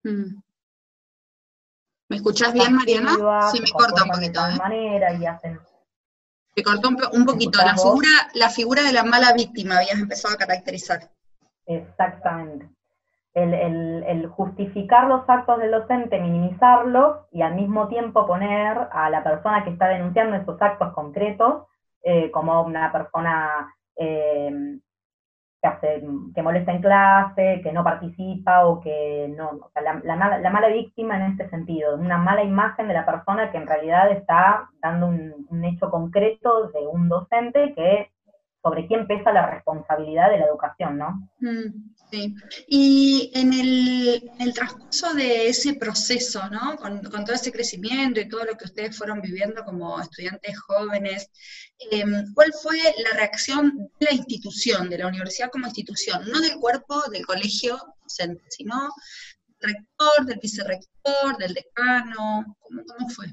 Mm. 0.04 0.40
¿Me 2.10 2.16
escuchás 2.16 2.52
bien, 2.52 2.74
Mariana? 2.74 3.12
Sí, 3.50 3.60
me 3.60 3.70
corta 3.70 4.04
un 4.04 4.10
poquito. 4.10 4.46
De 4.46 4.56
manera 4.56 5.14
y 5.14 5.26
hacen 5.26 5.58
me 6.56 6.62
cortó 6.62 6.88
un, 6.88 7.26
poquito. 7.26 7.58
La 7.58 7.74
figura, 7.76 8.08
la 8.34 8.48
figura 8.48 8.82
de 8.82 8.92
la 8.92 9.04
mala 9.04 9.32
víctima 9.32 9.78
habías 9.78 9.98
empezado 9.98 10.34
a 10.34 10.38
caracterizar. 10.38 11.10
Exactamente. 11.66 12.68
El, 13.34 14.28
justificar 14.28 15.08
los 15.08 15.28
actos 15.28 15.58
del 15.58 15.72
docente, 15.72 16.20
minimizarlos 16.20 17.26
y 17.32 17.42
al 17.42 17.54
mismo 17.54 17.88
tiempo 17.88 18.26
poner 18.26 18.88
a 18.92 19.10
la 19.10 19.24
persona 19.24 19.64
que 19.64 19.70
está 19.70 19.88
denunciando 19.88 20.36
esos 20.36 20.60
actos 20.62 20.92
concretos 20.92 21.64
eh, 22.02 22.30
como 22.30 22.62
una 22.62 22.92
persona 22.92 23.74
eh, 23.96 24.78
que, 26.34 26.42
molesta 26.42 26.72
en 26.72 26.80
clase, 26.80 27.60
que 27.62 27.72
no 27.72 27.82
participa 27.82 28.66
o 28.66 28.80
que 28.80 29.32
no, 29.36 29.70
la, 29.74 30.50
mala, 30.50 30.68
víctima 30.68 31.16
en 31.16 31.32
este 31.32 31.48
sentido, 31.48 31.96
una 31.96 32.18
mala 32.18 32.42
imagen 32.42 32.88
de 32.88 32.94
la 32.94 33.06
persona 33.06 33.50
que 33.50 33.58
en 33.58 33.66
realidad 33.66 34.10
está 34.10 34.68
dando 34.80 35.08
un, 35.08 35.64
hecho 35.64 35.90
concreto 35.90 36.68
de 36.68 36.86
un 36.86 37.08
docente 37.08 37.72
que 37.74 38.10
sobre 38.64 38.86
quién 38.86 39.06
pesa 39.06 39.30
la 39.30 39.50
responsabilidad 39.50 40.30
de 40.30 40.38
la 40.38 40.46
educación, 40.46 40.96
¿no? 40.96 41.28
Mm, 41.40 41.92
sí. 42.10 42.34
Y 42.66 43.30
en 43.34 43.52
el, 43.52 44.54
transcurso 44.54 45.12
de 45.12 45.48
ese 45.48 45.74
proceso, 45.74 46.48
¿no? 46.48 46.76
Con, 46.76 47.02
todo 47.02 47.34
ese 47.34 47.52
crecimiento 47.52 48.20
y 48.20 48.28
todo 48.28 48.44
lo 48.44 48.54
que 48.54 48.64
ustedes 48.64 48.96
fueron 48.96 49.20
viviendo 49.20 49.62
como 49.64 50.00
estudiantes 50.00 50.58
jóvenes, 50.60 51.30
em, 51.90 52.24
¿cuál 52.32 52.52
fue 52.62 52.78
la 53.04 53.18
reacción 53.18 53.90
de 54.00 54.06
la 54.06 54.14
institución, 54.14 54.88
de 54.88 54.98
la 54.98 55.08
universidad 55.08 55.50
como 55.50 55.66
institución? 55.66 56.22
No 56.32 56.40
del 56.40 56.58
cuerpo 56.58 57.02
del 57.10 57.26
colegio 57.26 57.76
docente, 58.02 58.44
sino 58.48 58.88
del 59.60 59.74
rector, 59.74 60.24
del 60.24 60.38
vicerrector, 60.40 61.36
del 61.38 61.52
decano, 61.52 62.56
¿cómo, 62.60 62.82
cómo 62.86 63.08
fue? 63.10 63.26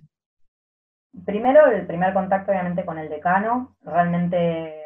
Primero, 1.26 1.68
el 1.68 1.88
primer 1.88 2.14
contacto 2.14 2.52
obviamente 2.52 2.86
con 2.86 2.98
el 2.98 3.10
decano, 3.10 3.78
realmente 3.82 4.81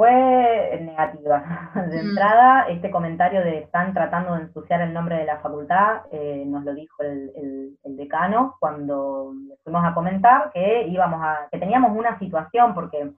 fue 0.00 0.78
negativa. 0.80 1.70
De 1.90 2.02
mm. 2.02 2.08
entrada, 2.08 2.62
este 2.70 2.90
comentario 2.90 3.42
de 3.42 3.58
están 3.58 3.92
tratando 3.92 4.34
de 4.34 4.44
ensuciar 4.44 4.80
el 4.80 4.94
nombre 4.94 5.16
de 5.16 5.26
la 5.26 5.40
facultad, 5.40 6.04
eh, 6.10 6.42
nos 6.46 6.64
lo 6.64 6.72
dijo 6.72 7.02
el, 7.02 7.76
decano 7.84 8.56
cuando 8.60 9.34
fuimos 9.62 9.84
a 9.84 9.92
comentar 9.92 10.50
que 10.54 10.86
íbamos 10.88 11.20
a, 11.22 11.48
que 11.52 11.58
teníamos 11.58 11.94
una 11.94 12.18
situación, 12.18 12.72
porque 12.72 13.10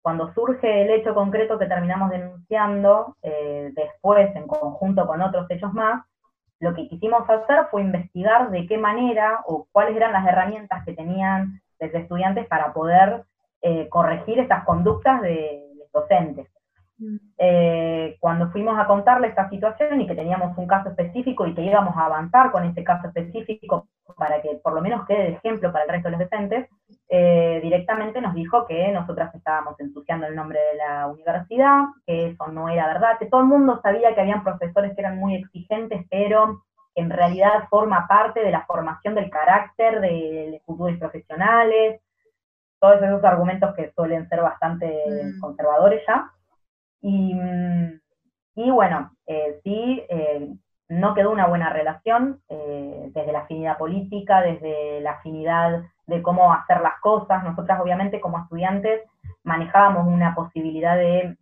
cuando 0.00 0.32
surge 0.32 0.82
el 0.82 0.90
hecho 0.90 1.14
concreto 1.14 1.58
que 1.58 1.66
terminamos 1.66 2.08
denunciando, 2.08 3.16
eh, 3.22 3.70
después 3.74 4.34
en 4.34 4.46
conjunto 4.46 5.06
con 5.06 5.20
otros 5.20 5.46
hechos 5.50 5.74
más, 5.74 6.06
lo 6.58 6.72
que 6.72 6.88
quisimos 6.88 7.28
hacer 7.28 7.66
fue 7.70 7.82
investigar 7.82 8.50
de 8.50 8.66
qué 8.66 8.78
manera 8.78 9.42
o 9.46 9.66
cuáles 9.72 9.94
eran 9.94 10.12
las 10.12 10.26
herramientas 10.26 10.86
que 10.86 10.94
tenían 10.94 11.60
los 11.78 11.92
estudiantes 11.92 12.46
para 12.46 12.72
poder 12.72 13.24
eh, 13.60 13.88
corregir 13.90 14.38
estas 14.38 14.64
conductas 14.64 15.20
de, 15.20 15.63
docentes. 15.94 16.48
Mm. 16.98 17.16
Eh, 17.38 18.16
cuando 18.20 18.50
fuimos 18.50 18.78
a 18.78 18.86
contarle 18.86 19.28
esta 19.28 19.48
situación 19.48 20.00
y 20.00 20.06
que 20.06 20.14
teníamos 20.14 20.56
un 20.56 20.66
caso 20.66 20.90
específico 20.90 21.46
y 21.46 21.54
que 21.54 21.62
íbamos 21.62 21.96
a 21.96 22.06
avanzar 22.06 22.52
con 22.52 22.64
ese 22.64 22.84
caso 22.84 23.08
específico 23.08 23.88
para 24.16 24.40
que 24.40 24.60
por 24.62 24.74
lo 24.74 24.80
menos 24.80 25.06
quede 25.06 25.24
de 25.24 25.32
ejemplo 25.32 25.72
para 25.72 25.84
el 25.84 25.90
resto 25.90 26.08
de 26.08 26.16
los 26.16 26.30
docentes, 26.30 26.68
eh, 27.08 27.60
directamente 27.62 28.20
nos 28.20 28.34
dijo 28.34 28.66
que 28.66 28.92
nosotras 28.92 29.34
estábamos 29.34 29.78
ensuciando 29.80 30.26
el 30.26 30.36
nombre 30.36 30.58
de 30.60 30.76
la 30.76 31.06
universidad, 31.08 31.84
que 32.06 32.28
eso 32.28 32.46
no 32.48 32.68
era 32.68 32.86
verdad, 32.86 33.18
que 33.18 33.26
todo 33.26 33.40
el 33.40 33.48
mundo 33.48 33.80
sabía 33.82 34.14
que 34.14 34.20
habían 34.20 34.44
profesores 34.44 34.94
que 34.94 35.00
eran 35.00 35.18
muy 35.18 35.36
exigentes, 35.36 36.06
pero 36.10 36.62
en 36.94 37.10
realidad 37.10 37.68
forma 37.68 38.06
parte 38.06 38.40
de 38.40 38.52
la 38.52 38.64
formación 38.66 39.16
del 39.16 39.30
carácter 39.30 40.00
de 40.00 40.62
futuros 40.64 40.96
profesionales, 40.98 42.00
todos 42.84 43.00
esos 43.00 43.24
argumentos 43.24 43.74
que 43.74 43.92
suelen 43.92 44.28
ser 44.28 44.42
bastante 44.42 44.86
mm. 44.86 45.40
conservadores 45.40 46.02
ya. 46.06 46.30
Y, 47.00 47.32
mm, 47.32 48.00
y 48.56 48.70
bueno, 48.70 49.10
eh, 49.26 49.58
sí, 49.64 50.04
eh, 50.06 50.52
no 50.90 51.14
quedó 51.14 51.30
una 51.30 51.46
buena 51.46 51.70
relación 51.70 52.42
eh, 52.50 53.10
desde 53.14 53.32
la 53.32 53.40
afinidad 53.40 53.78
política, 53.78 54.42
desde 54.42 55.00
la 55.00 55.12
afinidad 55.12 55.82
de 56.06 56.20
cómo 56.20 56.52
hacer 56.52 56.82
las 56.82 57.00
cosas. 57.00 57.42
Nosotras 57.42 57.80
obviamente 57.80 58.20
como 58.20 58.38
estudiantes 58.38 59.00
manejábamos 59.44 60.06
una 60.06 60.34
posibilidad 60.34 60.98
de 60.98 61.38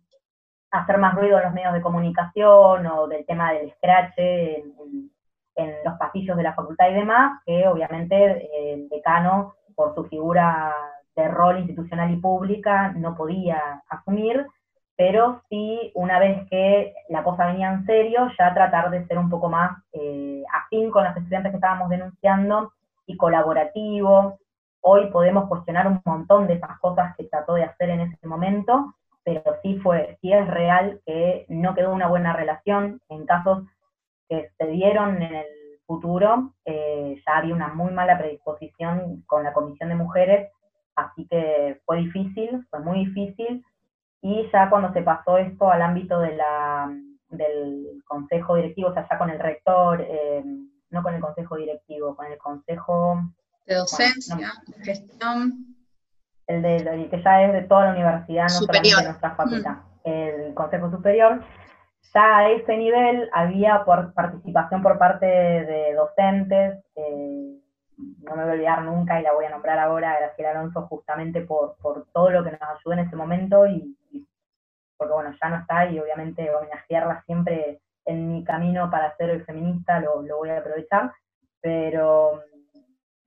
hacer 0.71 0.97
más 0.97 1.13
ruido 1.13 1.39
en 1.39 1.43
los 1.43 1.53
medios 1.53 1.73
de 1.73 1.81
comunicación 1.81 2.87
o 2.87 3.07
del 3.09 3.25
tema 3.25 3.51
del 3.51 3.73
scratch 3.73 4.13
en, 4.15 5.11
en 5.55 5.75
los 5.83 5.95
pasillos 5.99 6.37
de 6.37 6.43
la 6.43 6.53
facultad 6.53 6.89
y 6.89 6.93
demás, 6.93 7.41
que 7.45 7.67
obviamente 7.67 8.49
el 8.71 8.87
decano, 8.87 9.55
por 9.75 9.93
su 9.93 10.05
figura 10.05 10.92
de 11.15 11.27
rol 11.27 11.59
institucional 11.59 12.11
y 12.11 12.17
pública 12.17 12.91
no 12.95 13.15
podía 13.15 13.83
asumir, 13.89 14.47
pero 14.95 15.41
sí, 15.49 15.91
una 15.95 16.19
vez 16.19 16.47
que 16.49 16.93
la 17.09 17.23
cosa 17.23 17.47
venía 17.47 17.71
en 17.71 17.85
serio, 17.85 18.29
ya 18.37 18.53
tratar 18.53 18.89
de 18.91 19.05
ser 19.07 19.17
un 19.17 19.29
poco 19.29 19.49
más 19.49 19.81
eh, 19.91 20.43
afín 20.53 20.91
con 20.91 21.03
los 21.03 21.15
estudiantes 21.17 21.51
que 21.51 21.57
estábamos 21.57 21.89
denunciando 21.89 22.73
y 23.07 23.17
colaborativo. 23.17 24.37
Hoy 24.81 25.09
podemos 25.11 25.47
cuestionar 25.47 25.87
un 25.87 26.01
montón 26.05 26.47
de 26.47 26.55
esas 26.55 26.79
cosas 26.79 27.15
que 27.15 27.23
trató 27.25 27.55
de 27.55 27.63
hacer 27.63 27.89
en 27.89 28.01
ese 28.01 28.27
momento, 28.27 28.93
pero 29.23 29.43
sí 29.63 29.79
fue, 29.79 30.17
sí 30.21 30.31
es 30.31 30.47
real 30.47 31.01
que 31.05 31.45
no 31.49 31.73
quedó 31.73 31.91
una 31.91 32.07
buena 32.07 32.33
relación 32.33 33.01
en 33.09 33.25
casos 33.25 33.63
que 34.29 34.51
se 34.57 34.67
dieron 34.67 35.21
en 35.21 35.35
el 35.35 35.45
futuro, 35.87 36.53
eh, 36.65 37.21
ya 37.25 37.37
había 37.37 37.55
una 37.55 37.73
muy 37.73 37.91
mala 37.91 38.17
predisposición 38.17 39.23
con 39.27 39.43
la 39.43 39.53
Comisión 39.53 39.89
de 39.89 39.95
Mujeres 39.95 40.51
Así 40.95 41.27
que 41.27 41.81
fue 41.85 41.97
difícil, 41.97 42.65
fue 42.69 42.79
muy 42.79 43.05
difícil. 43.05 43.63
Y 44.21 44.49
ya 44.51 44.69
cuando 44.69 44.93
se 44.93 45.01
pasó 45.01 45.37
esto 45.37 45.69
al 45.69 45.81
ámbito 45.81 46.19
de 46.19 46.35
la, 46.35 46.89
del 47.29 48.01
consejo 48.05 48.55
directivo, 48.55 48.89
o 48.89 48.93
sea, 48.93 49.07
ya 49.09 49.17
con 49.17 49.29
el 49.29 49.39
rector, 49.39 50.01
eh, 50.01 50.43
no 50.89 51.03
con 51.03 51.13
el 51.13 51.21
consejo 51.21 51.57
directivo, 51.57 52.15
con 52.15 52.27
el 52.27 52.37
consejo... 52.37 53.21
De 53.65 53.75
docencia, 53.75 54.53
de 54.67 54.83
gestión. 54.83 55.75
El, 56.47 56.61
de, 56.61 57.07
que 57.09 57.23
ya 57.23 57.43
es 57.43 57.53
de 57.53 57.61
toda 57.61 57.85
la 57.85 57.91
universidad, 57.91 58.43
no 58.43 58.49
solamente 58.49 58.95
de 58.95 59.03
nuestra 59.03 59.35
facultad. 59.35 59.77
El 60.03 60.53
consejo 60.53 60.91
superior, 60.91 61.41
ya 62.13 62.37
a 62.37 62.49
ese 62.49 62.77
nivel 62.77 63.29
había 63.33 63.83
por 63.85 64.13
participación 64.13 64.83
por 64.83 64.97
parte 64.97 65.25
de 65.25 65.93
docentes, 65.93 66.83
eh, 66.95 67.59
no 67.97 68.35
me 68.35 68.43
voy 68.43 68.51
a 68.51 68.53
olvidar 68.53 68.81
nunca 68.83 69.19
y 69.19 69.23
la 69.23 69.33
voy 69.33 69.45
a 69.45 69.49
nombrar 69.49 69.79
ahora, 69.79 70.17
Graciela 70.19 70.51
Alonso, 70.51 70.83
justamente 70.83 71.41
por, 71.41 71.75
todo 72.13 72.29
lo 72.29 72.43
que 72.43 72.51
nos 72.51 72.61
ayudó 72.61 72.93
en 72.93 72.99
ese 72.99 73.15
momento 73.15 73.65
y, 73.67 73.95
porque 74.97 75.13
bueno, 75.13 75.35
ya 75.41 75.49
no 75.49 75.57
está 75.57 75.85
y 75.85 75.99
obviamente 75.99 76.49
homenajearla 76.53 77.23
siempre 77.25 77.81
en 78.05 78.27
mi 78.27 78.43
camino 78.43 78.89
para 78.89 79.15
ser 79.15 79.29
el 79.29 79.45
feminista 79.45 79.99
lo, 79.99 80.21
lo 80.21 80.37
voy 80.37 80.49
a 80.49 80.59
aprovechar, 80.59 81.11
pero 81.61 82.41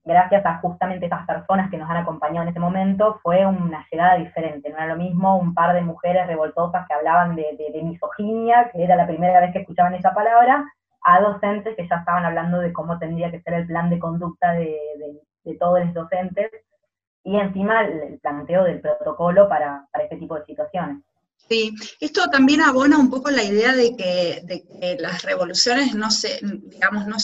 gracias 0.04 0.44
a 0.46 0.58
justamente 0.58 1.06
estas 1.06 1.26
personas 1.26 1.70
que 1.70 1.78
nos 1.78 1.90
han 1.90 1.96
acompañado 1.96 2.44
en 2.44 2.50
ese 2.50 2.60
momento, 2.60 3.18
fue 3.22 3.44
una 3.44 3.84
llegada 3.90 4.16
diferente. 4.16 4.70
No 4.70 4.76
era 4.76 4.86
lo 4.86 4.96
mismo 4.96 5.36
un 5.36 5.52
par 5.52 5.74
de 5.74 5.80
mujeres 5.80 6.26
revoltosas 6.26 6.86
que 6.86 6.94
hablaban 6.94 7.34
de 7.34 7.80
misoginia, 7.82 8.70
que 8.70 8.84
era 8.84 8.94
la 8.94 9.06
primera 9.06 9.40
vez 9.40 9.52
que 9.52 9.60
escuchaban 9.60 9.94
esa 9.94 10.14
palabra, 10.14 10.64
a 11.02 11.20
docentes 11.20 11.76
que 11.76 11.88
ya 11.88 11.96
estaban 11.96 12.24
hablando 12.24 12.58
de 12.58 12.72
cómo 12.72 12.98
tendría 12.98 13.30
que 13.30 13.40
ser 13.42 13.54
el 13.54 13.66
plan 13.66 13.90
de 13.90 13.98
conducta 13.98 14.52
de, 14.52 14.76
todos 15.60 15.84
los 15.84 15.94
docentes 15.94 16.50
y 17.22 17.36
encima 17.36 17.84
el, 17.84 18.18
planteo 18.18 18.64
del 18.64 18.80
protocolo 18.80 19.48
para, 19.48 19.86
este 20.02 20.16
tipo 20.16 20.34
de 20.36 20.44
situaciones. 20.44 20.98
Sí, 21.48 21.72
esto 22.00 22.28
también 22.30 22.60
abona 22.60 22.98
un 22.98 23.10
poco 23.10 23.30
la 23.30 23.44
idea 23.44 23.72
de 23.74 23.94
que, 23.96 24.40
de 24.42 24.64
que 24.64 24.96
las 24.98 25.22
revoluciones 25.22 25.94
no 25.94 26.10
se, 26.10 26.40
digamos, 26.42 27.06
no, 27.06 27.16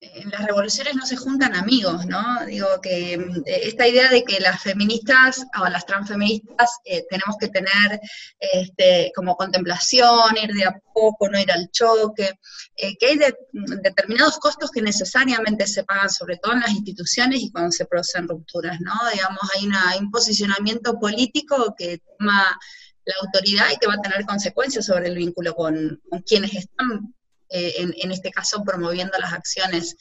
en 0.00 0.30
las 0.30 0.46
revoluciones 0.46 0.94
no 0.94 1.04
se 1.04 1.16
juntan 1.16 1.54
amigos, 1.54 2.06
¿no? 2.06 2.22
Digo 2.46 2.80
que 2.80 3.18
mm, 3.18 3.42
esta 3.44 3.86
idea 3.86 4.08
de 4.08 4.24
que 4.24 4.40
las 4.40 4.62
feministas 4.62 5.44
o 5.60 5.68
las 5.68 5.84
transfeministas 5.84 6.78
eh, 6.84 7.04
tenemos 7.10 7.36
que 7.38 7.48
tener 7.48 8.00
este, 8.38 9.12
como 9.14 9.36
contemplación, 9.36 10.36
ir 10.42 10.54
de 10.54 10.64
a 10.64 10.80
poco, 10.94 11.28
no 11.28 11.38
ir 11.38 11.52
al 11.52 11.70
choque, 11.70 12.38
eh, 12.76 12.96
que 12.98 13.06
hay 13.06 13.16
mm, 13.16 13.82
determinados 13.82 14.38
costos 14.38 14.70
que 14.70 14.80
necesariamente 14.80 15.66
se 15.66 15.84
pagan, 15.84 16.08
sobre 16.08 16.38
todo 16.38 16.54
en 16.54 16.60
las 16.60 16.70
instituciones 16.70 17.42
y 17.42 17.52
cuando 17.52 17.70
se 17.70 17.84
producen 17.84 18.26
rupturas, 18.26 18.80
¿no? 18.80 18.94
Digamos, 19.12 19.40
hay, 19.54 19.66
una, 19.66 19.96
un 19.98 20.10
posicionamiento 20.10 20.98
político 20.98 21.74
que 21.76 22.00
toma 22.18 22.58
la 23.04 23.14
autoridad 23.22 23.66
y 23.70 23.76
que 23.76 23.86
va 23.86 23.94
a 23.94 24.02
tener 24.02 24.24
consecuencias 24.24 24.86
sobre 24.86 25.08
el 25.08 25.16
vínculo 25.16 25.54
con 25.54 26.00
quienes 26.24 26.54
están 26.54 27.14
eh, 27.50 27.74
en, 27.78 28.10
este 28.12 28.30
caso 28.30 28.62
promoviendo 28.62 29.18
las 29.18 29.32
acciones 29.32 29.96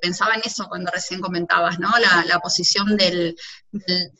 pensaba 0.00 0.34
en 0.34 0.42
eso 0.44 0.66
cuando 0.68 0.90
recién 0.90 1.20
comentabas, 1.20 1.78
¿no? 1.78 1.90
La, 2.26 2.38
posición 2.40 2.96
del, 2.96 3.36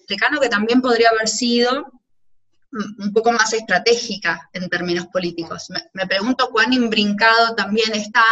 decano 0.08 0.40
que 0.40 0.48
también 0.48 0.80
podría 0.80 1.10
haber 1.10 1.28
sido 1.28 1.86
un 2.70 3.12
poco 3.12 3.32
más 3.32 3.52
estratégica 3.52 4.48
en 4.52 4.68
términos 4.68 5.06
políticos. 5.06 5.68
Me, 5.94 6.06
pregunto 6.06 6.50
cuán 6.50 6.72
imbrincado 6.72 7.54
también 7.54 7.94
está 7.94 8.24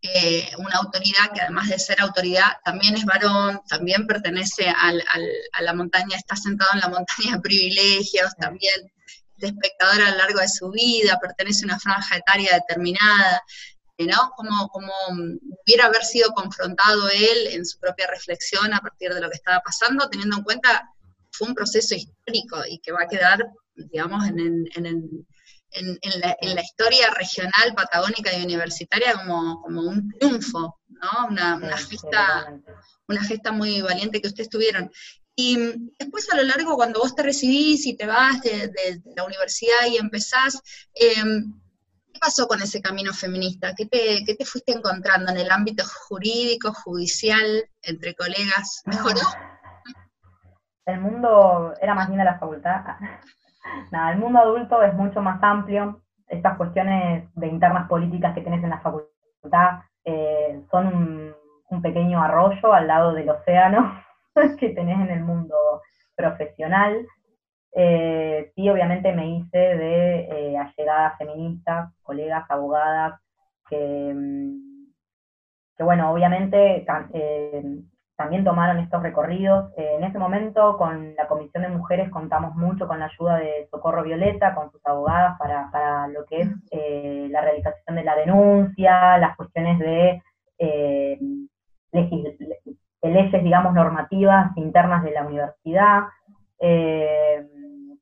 eh, 0.00 0.50
una 0.58 0.76
autoridad 0.76 1.32
que 1.34 1.40
además 1.40 1.68
de 1.68 1.78
ser 1.78 2.00
autoridad 2.00 2.52
también 2.64 2.94
es 2.94 3.04
varón, 3.04 3.60
también 3.68 4.06
pertenece 4.06 4.68
a 4.68 4.92
la 5.60 5.74
montaña, 5.74 6.16
está 6.16 6.36
sentado 6.36 6.70
en 6.74 6.80
la 6.80 6.88
montaña 6.88 7.36
de 7.36 7.40
privilegios, 7.40 8.34
también 8.36 8.92
es 9.38 9.50
espectador 9.50 10.02
a 10.02 10.10
lo 10.10 10.16
largo 10.18 10.40
de 10.40 10.48
su 10.48 10.70
vida, 10.70 11.18
pertenece 11.20 11.64
a 11.64 11.66
una 11.66 11.80
franja 11.80 12.16
etaria 12.16 12.54
determinada. 12.54 13.42
¿No? 13.98 14.32
Como, 14.36 14.68
como 14.68 14.92
hubiera 15.64 15.86
haber 15.86 16.02
sido 16.04 16.32
confrontado 16.32 17.08
él 17.08 17.48
en 17.52 17.64
su 17.64 17.78
propia 17.78 18.06
reflexión 18.08 18.72
a 18.72 18.80
partir 18.80 19.14
de 19.14 19.20
lo 19.20 19.30
que 19.30 19.36
estaba 19.36 19.60
pasando, 19.60 20.08
teniendo 20.08 20.36
en 20.36 20.42
cuenta 20.42 20.90
que 21.20 21.28
fue 21.32 21.48
un 21.48 21.54
proceso 21.54 21.94
histórico 21.94 22.58
y 22.68 22.78
que 22.78 22.92
va 22.92 23.02
a 23.02 23.08
quedar, 23.08 23.46
digamos, 23.74 24.26
en, 24.26 24.38
en, 24.74 24.86
en, 25.72 26.20
la, 26.20 26.36
en 26.40 26.54
la, 26.54 26.62
historia 26.62 27.10
regional, 27.10 27.74
patagónica 27.76 28.36
y 28.36 28.44
universitaria 28.44 29.14
como, 29.14 29.60
como 29.62 29.82
un 29.82 30.08
triunfo, 30.18 30.80
¿no? 30.88 31.28
Una, 31.28 31.56
una, 31.56 31.76
gesta, 31.76 32.60
una 33.08 33.22
gesta 33.24 33.52
muy 33.52 33.80
valiente 33.80 34.20
que 34.20 34.28
ustedes 34.28 34.50
tuvieron. 34.50 34.90
Y 35.36 35.56
después 35.98 36.30
a 36.30 36.36
lo 36.36 36.44
largo, 36.44 36.76
cuando 36.76 37.00
vos 37.00 37.14
te 37.16 37.24
recibís 37.24 37.86
y 37.86 37.96
te 37.96 38.06
vas 38.06 38.40
de, 38.42 38.68
de, 38.68 39.02
la 39.16 39.24
universidad 39.24 39.86
y 39.88 39.96
empezás, 39.96 40.60
eh, 40.94 41.14
¿Qué 41.14 41.63
pasó 42.24 42.46
con 42.48 42.62
ese 42.62 42.80
camino 42.80 43.12
feminista? 43.12 43.74
¿Qué 43.76 43.84
te, 43.86 44.44
fuiste 44.46 44.72
encontrando 44.72 45.30
en 45.30 45.38
el 45.38 45.50
ámbito 45.50 45.84
jurídico, 46.08 46.72
judicial, 46.72 47.44
entre 47.82 48.14
colegas? 48.14 48.82
¿Mejoró? 48.86 49.20
El 50.86 51.00
mundo 51.00 51.74
era 51.80 51.94
más 51.94 52.08
linda 52.08 52.24
la 52.24 52.38
facultad. 52.38 52.82
Nada, 53.92 54.12
el 54.12 54.18
mundo 54.18 54.38
adulto 54.38 54.82
es 54.82 54.94
mucho 54.94 55.20
más 55.20 55.42
amplio. 55.42 56.02
Estas 56.26 56.56
cuestiones 56.56 57.28
de 57.34 57.46
internas 57.46 57.88
políticas 57.88 58.34
que 58.34 58.40
tienes 58.40 58.64
en 58.64 58.70
la 58.70 58.80
facultad 58.80 59.80
eh, 60.04 60.62
son 60.70 60.86
un, 60.86 61.34
un 61.68 61.82
pequeño 61.82 62.22
arroyo 62.22 62.72
al 62.72 62.86
lado 62.86 63.12
del 63.12 63.28
océano 63.28 64.02
que 64.58 64.70
tenés 64.70 64.98
en 64.98 65.10
el 65.10 65.20
mundo 65.20 65.54
profesional. 66.16 67.06
Eh, 67.76 68.52
sí, 68.54 68.68
obviamente 68.70 69.12
me 69.12 69.30
hice 69.30 69.58
de 69.58 70.20
eh, 70.30 70.56
allegadas 70.56 71.18
feministas, 71.18 71.92
colegas, 72.02 72.44
abogadas, 72.48 73.20
que, 73.68 74.12
mm, 74.14 75.84
bueno, 75.84 76.12
obviamente 76.12 76.86
eh, 77.14 77.64
también 78.16 78.44
tomaron 78.44 78.78
estos 78.78 79.02
recorridos. 79.02 79.72
en 79.76 80.04
ese 80.04 80.18
momento 80.18 80.76
con 80.78 81.14
la 81.16 81.26
Comisión 81.26 81.64
de 81.64 81.68
Mujeres 81.68 82.10
contamos 82.10 82.54
mucho 82.54 82.86
con 82.86 83.00
la 83.00 83.06
ayuda 83.06 83.38
de 83.38 83.66
Socorro 83.70 84.04
Violeta, 84.04 84.54
con 84.54 84.70
sus 84.70 84.80
abogadas, 84.86 85.36
para, 85.38 86.06
lo 86.08 86.24
que 86.26 86.42
es 86.42 86.48
la 87.30 87.40
realización 87.40 87.96
de 87.96 88.04
la 88.04 88.14
denuncia, 88.14 89.18
las 89.18 89.36
cuestiones 89.36 89.78
de 89.80 90.22
leyes, 93.02 93.42
digamos, 93.42 93.74
normativas 93.74 94.56
internas 94.56 95.02
de 95.02 95.10
la 95.10 95.26
universidad. 95.26 96.04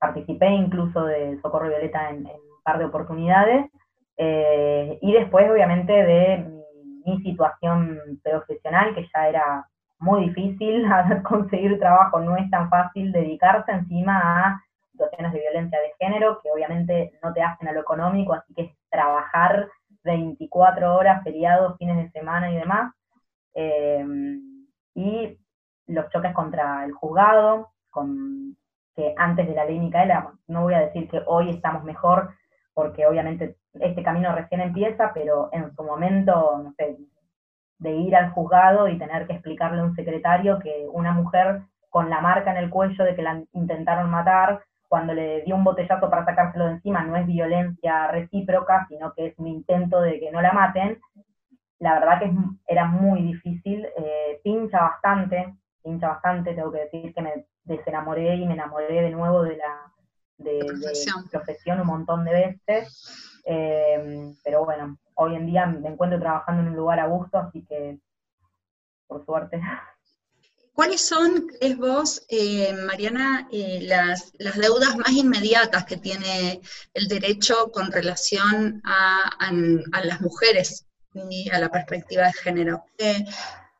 Participé 0.03 0.49
incluso 0.49 1.05
de 1.05 1.41
Socorro 1.41 1.69
Violeta 1.69 2.11
en, 2.11 2.27
un 2.27 2.63
par 2.65 2.79
de 2.79 2.87
oportunidades, 2.87 3.71
eh, 4.17 4.99
y 5.01 5.13
después 5.13 5.49
obviamente 5.49 5.93
de 5.93 6.45
mi, 7.07 7.23
situación 7.23 8.01
profesional, 8.23 8.95
que 8.95 9.07
ya 9.15 9.29
era 9.29 9.67
muy 10.01 10.29
difícil, 10.29 10.85
conseguir 11.23 11.79
trabajo 11.79 12.19
no 12.19 12.37
es 12.37 12.51
tan 12.51 12.69
fácil, 12.69 13.13
dedicarse 13.13 13.71
encima 13.71 14.19
a 14.19 14.63
situaciones 14.91 15.33
de 15.33 15.41
violencia 15.41 15.79
de 15.81 15.93
género, 16.01 16.41
que 16.43 16.51
obviamente 16.51 17.13
no 17.23 17.33
te 17.33 17.43
hacen 17.43 17.69
a 17.69 17.73
lo 17.73 17.81
económico, 17.81 18.35
así 18.35 18.53
que 18.55 18.63
es 18.63 18.73
trabajar 18.91 19.69
24 20.03 20.97
horas, 20.97 21.23
feriados, 21.23 21.77
fines 21.79 21.97
de 21.97 22.11
semana 22.11 22.51
y 22.51 22.57
demás, 22.57 22.93
eh, 23.55 24.05
y 24.97 25.39
los 25.87 26.11
choques 26.11 26.35
contra 26.35 26.85
el 26.85 26.93
juzgado, 26.93 27.69
con 27.91 28.57
que 28.95 29.15
antes 29.17 29.47
de 29.47 29.55
la 29.55 29.65
ley 29.65 29.79
Micaela, 29.79 30.33
no 30.49 30.63
voy 30.63 30.75
a 30.75 30.81
decir 30.81 31.09
que 31.09 31.23
hoy 31.27 31.51
estamos 31.51 31.85
mejor, 31.85 32.35
porque 32.75 33.07
obviamente 33.07 33.57
este 33.75 34.03
camino 34.03 34.35
recién 34.35 34.61
empieza, 34.61 35.13
pero 35.15 35.49
en 35.53 35.75
su 35.75 35.83
momento, 35.83 36.61
no 36.63 36.73
sé, 36.77 36.97
de 37.79 37.91
ir 37.91 38.15
al 38.15 38.31
juzgado 38.31 38.89
y 38.89 38.99
tener 38.99 39.27
que 39.27 39.35
explicarle 39.35 39.81
a 39.81 39.85
un 39.85 39.95
secretario 39.95 40.59
que 40.59 40.87
una 40.93 41.13
mujer 41.13 41.63
con 41.91 42.09
la 42.09 42.21
marca 42.21 42.51
en 42.53 42.59
el 42.59 42.71
cuello 42.71 43.05
de 43.05 43.15
que 43.15 43.23
la 43.23 43.43
intentaron 43.53 44.11
matar, 44.11 44.63
cuando 44.89 45.15
le 45.15 45.43
dio 45.43 45.57
un 45.57 45.65
botellazo 45.65 46.11
para 46.11 46.25
sacárselo 46.25 46.67
de 46.67 46.73
encima, 46.73 47.03
no 47.03 47.17
es 47.17 47.27
violencia 47.27 48.09
recíproca, 48.09 48.87
sino 48.89 49.13
que 49.15 49.27
es 49.27 49.39
un 49.39 49.47
intento 49.47 50.01
de 50.01 50.21
que 50.21 50.31
no 50.31 50.43
la 50.43 50.53
maten, 50.53 50.99
la 51.79 51.95
verdad 51.95 52.21
que 52.21 52.33
era 52.67 52.85
muy 52.85 53.23
difícil, 53.23 53.87
eh, 53.97 54.41
pincha 54.45 54.81
bastante, 54.83 55.55
pincha 55.83 56.09
bastante, 56.09 56.55
tengo 56.55 56.71
que 56.71 56.81
decir 56.81 57.13
que 57.13 57.23
me 57.23 57.47
desenamoré 57.65 58.37
y 58.37 58.47
me 58.47 58.55
enamoré 58.55 59.03
de 59.03 59.11
nuevo 59.11 59.43
de 59.43 59.57
la, 59.57 59.93
de, 60.39 60.61
profesión. 61.31 61.81
un 61.81 61.87
montón 61.87 62.25
de 62.25 62.33
veces. 62.33 63.41
Eh, 63.45 64.33
pero 64.45 64.65
bueno, 64.65 64.99
hoy 65.15 65.35
en 65.35 65.47
día 65.47 65.67
me 65.67 65.89
encuentro 65.89 66.19
trabajando 66.19 66.63
en 66.63 66.69
un 66.69 66.77
lugar 66.77 67.01
a 67.01 67.07
gusto, 67.07 67.39
así 67.39 67.65
que 67.65 67.99
por 69.07 69.25
suerte. 69.25 69.61
¿Cuáles 70.75 71.07
son, 71.07 71.49
crees 71.49 71.77
vos, 71.77 72.25
eh, 72.31 72.73
Mariana, 72.87 73.47
eh, 73.53 73.81
las, 73.83 74.33
las, 74.39 74.57
deudas 74.57 74.97
más 74.97 75.11
inmediatas 75.11 75.85
que 75.85 75.99
tiene 75.99 76.63
el 76.95 77.09
derecho 77.09 77.71
con 77.73 77.93
relación 77.93 78.81
a, 78.85 79.31
a, 79.39 80.05
las 80.05 80.21
mujeres 80.23 80.87
y 81.13 81.51
a 81.51 81.59
la 81.59 81.69
perspectiva 81.69 82.25
de 82.25 82.33
género? 82.33 82.87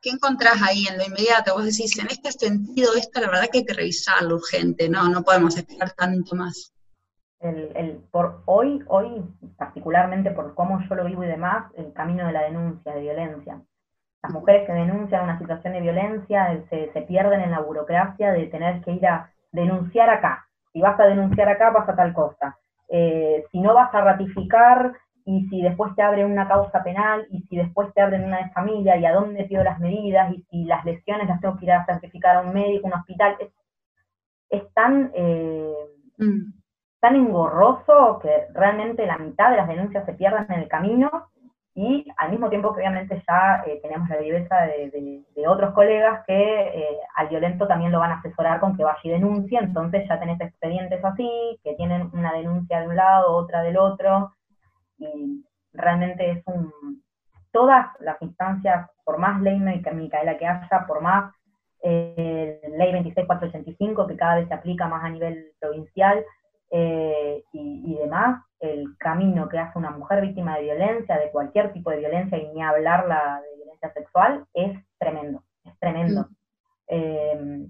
¿Qué 0.03 0.09
encontrás 0.09 0.61
ahí 0.61 0.85
en 0.85 0.97
lo 0.97 1.05
inmediato? 1.05 1.53
Vos 1.53 1.63
decís, 1.63 1.97
en 1.97 2.07
este 2.07 2.33
sentido, 2.33 2.91
esto 2.93 3.21
la 3.21 3.27
verdad 3.27 3.47
que 3.49 3.59
hay 3.59 3.65
que 3.65 3.73
revisarlo 3.73 4.35
urgente, 4.35 4.89
no, 4.89 5.07
no 5.07 5.23
podemos 5.23 5.55
esperar 5.55 5.91
tanto 5.91 6.35
más. 6.35 6.73
Por 8.11 8.41
hoy, 8.45 8.83
hoy, 8.87 9.23
particularmente 9.57 10.31
por 10.31 10.55
cómo 10.55 10.81
yo 10.89 10.95
lo 10.95 11.05
vivo 11.05 11.23
y 11.23 11.27
demás, 11.27 11.71
el 11.75 11.93
camino 11.93 12.27
de 12.27 12.33
la 12.33 12.43
denuncia 12.43 12.93
de 12.93 12.99
violencia. 12.99 13.61
Las 14.21 14.31
mujeres 14.33 14.67
que 14.67 14.73
denuncian 14.73 15.23
una 15.23 15.39
situación 15.39 15.71
de 15.71 15.81
violencia 15.81 16.53
eh, 16.53 16.65
se, 16.69 16.91
se 16.91 17.01
pierden 17.03 17.39
en 17.39 17.51
la 17.51 17.61
burocracia 17.61 18.33
de 18.33 18.47
tener 18.47 18.81
que 18.81 18.91
ir 18.91 19.07
a 19.07 19.31
denunciar 19.53 20.09
acá. 20.09 20.45
Si 20.73 20.81
vas 20.81 20.99
a 20.99 21.05
denunciar 21.05 21.47
acá, 21.47 21.71
pasa 21.71 21.95
tal 21.95 22.13
cosa. 22.13 22.57
Eh, 22.89 23.45
si 23.51 23.59
no 23.61 23.73
vas 23.73 23.93
a 23.93 24.01
ratificar 24.01 24.93
y 25.25 25.47
si 25.47 25.61
después 25.61 25.95
te 25.95 26.01
abren 26.01 26.31
una 26.31 26.47
causa 26.47 26.83
penal, 26.83 27.25
y 27.29 27.41
si 27.43 27.57
después 27.57 27.93
te 27.93 28.01
abren 28.01 28.25
una 28.25 28.37
de 28.37 28.49
familia, 28.49 28.97
y 28.97 29.05
a 29.05 29.13
dónde 29.13 29.45
pido 29.45 29.63
las 29.63 29.79
medidas, 29.79 30.33
y 30.33 30.43
si 30.49 30.65
las 30.65 30.83
lesiones 30.85 31.27
las 31.27 31.39
tengo 31.39 31.57
que 31.57 31.65
ir 31.65 31.71
a 31.71 31.85
certificar 31.85 32.37
a 32.37 32.41
un 32.41 32.53
médico, 32.53 32.87
un 32.87 32.93
hospital, 32.93 33.37
es, 34.49 34.73
tan, 34.73 35.11
eh, 35.15 35.73
mm. 36.17 36.53
tan 36.99 37.15
engorroso 37.15 38.19
que 38.21 38.47
realmente 38.53 39.05
la 39.05 39.17
mitad 39.17 39.51
de 39.51 39.57
las 39.57 39.67
denuncias 39.67 40.05
se 40.05 40.13
pierden 40.13 40.45
en 40.49 40.59
el 40.59 40.67
camino, 40.67 41.09
y 41.75 42.05
al 42.17 42.29
mismo 42.29 42.49
tiempo 42.49 42.71
que 42.71 42.81
obviamente 42.81 43.23
ya 43.27 43.63
eh, 43.65 43.79
tenemos 43.81 44.07
la 44.07 44.17
viveza 44.17 44.55
de, 44.61 45.23
otros 45.47 45.73
colegas 45.73 46.23
que 46.25 46.33
eh, 46.33 46.97
al 47.15 47.29
violento 47.29 47.67
también 47.67 47.91
lo 47.91 47.99
van 47.99 48.11
a 48.11 48.19
asesorar 48.19 48.59
con 48.59 48.77
que 48.77 48.83
vaya 48.83 48.99
y 49.03 49.09
denuncie, 49.09 49.59
entonces 49.59 50.07
ya 50.07 50.19
tenés 50.19 50.39
expedientes 50.39 51.03
así, 51.03 51.59
que 51.63 51.73
tienen 51.75 52.09
una 52.13 52.31
denuncia 52.33 52.79
de 52.79 52.87
un 52.87 52.95
lado, 52.95 53.35
otra 53.35 53.61
del 53.61 53.77
otro, 53.77 54.31
y 54.97 55.45
realmente 55.73 56.31
es 56.31 56.43
un, 56.45 56.71
todas 57.51 57.87
las 57.99 58.21
instancias, 58.21 58.89
por 59.03 59.17
más 59.17 59.41
ley 59.41 59.59
Micaela 59.59 60.37
que 60.37 60.47
haya, 60.47 60.85
por 60.87 61.01
más 61.01 61.33
eh, 61.83 62.61
ley 62.77 62.91
26485 62.91 64.07
que 64.07 64.17
cada 64.17 64.35
vez 64.35 64.47
se 64.47 64.53
aplica 64.53 64.87
más 64.87 65.03
a 65.03 65.09
nivel 65.09 65.51
provincial 65.59 66.25
eh, 66.71 67.43
y, 67.53 67.95
demás, 67.95 68.43
el 68.59 68.97
camino 68.97 69.47
que 69.47 69.59
hace 69.59 69.77
una 69.77 69.91
mujer 69.91 70.21
víctima 70.21 70.55
de 70.55 70.63
violencia, 70.63 71.19
de 71.19 71.29
cualquier 71.29 71.71
tipo 71.71 71.91
de 71.91 71.99
violencia 71.99 72.37
y 72.37 72.47
ni 72.47 72.63
hablar 72.63 73.07
la 73.07 73.41
de 73.41 73.57
violencia 73.57 73.93
sexual, 73.93 74.45
es 74.53 74.79
tremendo, 74.97 75.43
es 75.65 75.77
tremendo. 75.77 76.21
Mm. 76.21 76.35
Eh, 76.87 77.67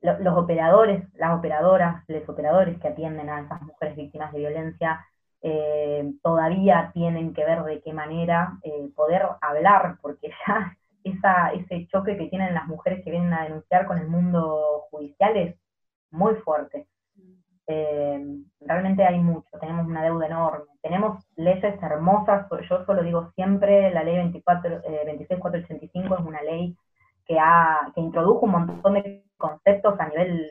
los 0.00 0.36
operadores, 0.36 1.04
las 1.14 1.38
operadoras, 1.38 2.02
los 2.08 2.28
operadores 2.28 2.76
que 2.80 2.88
atienden 2.88 3.30
a 3.30 3.42
esas 3.42 3.62
mujeres 3.62 3.94
víctimas 3.94 4.32
de 4.32 4.40
violencia 4.40 5.06
eh, 5.42 6.12
todavía 6.22 6.90
tienen 6.94 7.34
que 7.34 7.44
ver 7.44 7.64
de 7.64 7.80
qué 7.80 7.92
manera 7.92 8.58
eh, 8.62 8.88
poder 8.94 9.22
hablar, 9.40 9.98
porque 10.00 10.30
ya 10.46 10.76
esa, 11.04 11.52
ese 11.52 11.86
choque 11.88 12.16
que 12.16 12.28
tienen 12.28 12.54
las 12.54 12.66
mujeres 12.66 13.02
que 13.04 13.10
vienen 13.10 13.32
a 13.32 13.44
denunciar 13.44 13.86
con 13.86 13.98
el 13.98 14.08
mundo 14.08 14.84
judicial 14.90 15.36
es 15.36 15.56
muy 16.10 16.34
fuerte. 16.36 16.86
Eh, 17.66 18.24
realmente 18.60 19.04
hay 19.04 19.18
mucho, 19.18 19.48
tenemos 19.60 19.86
una 19.86 20.02
deuda 20.02 20.26
enorme. 20.26 20.64
Tenemos 20.82 21.24
leyes 21.36 21.80
hermosas, 21.82 22.46
yo 22.68 22.84
solo 22.84 23.02
digo 23.02 23.30
siempre, 23.34 23.92
la 23.92 24.02
ley 24.02 24.16
24, 24.16 24.70
eh, 24.84 25.02
26485 25.06 26.14
es 26.14 26.20
una 26.24 26.42
ley 26.42 26.76
que, 27.24 27.38
ha, 27.38 27.90
que 27.94 28.00
introdujo 28.00 28.46
un 28.46 28.52
montón 28.52 28.94
de 28.94 29.24
conceptos 29.36 29.98
a 29.98 30.08
nivel 30.08 30.50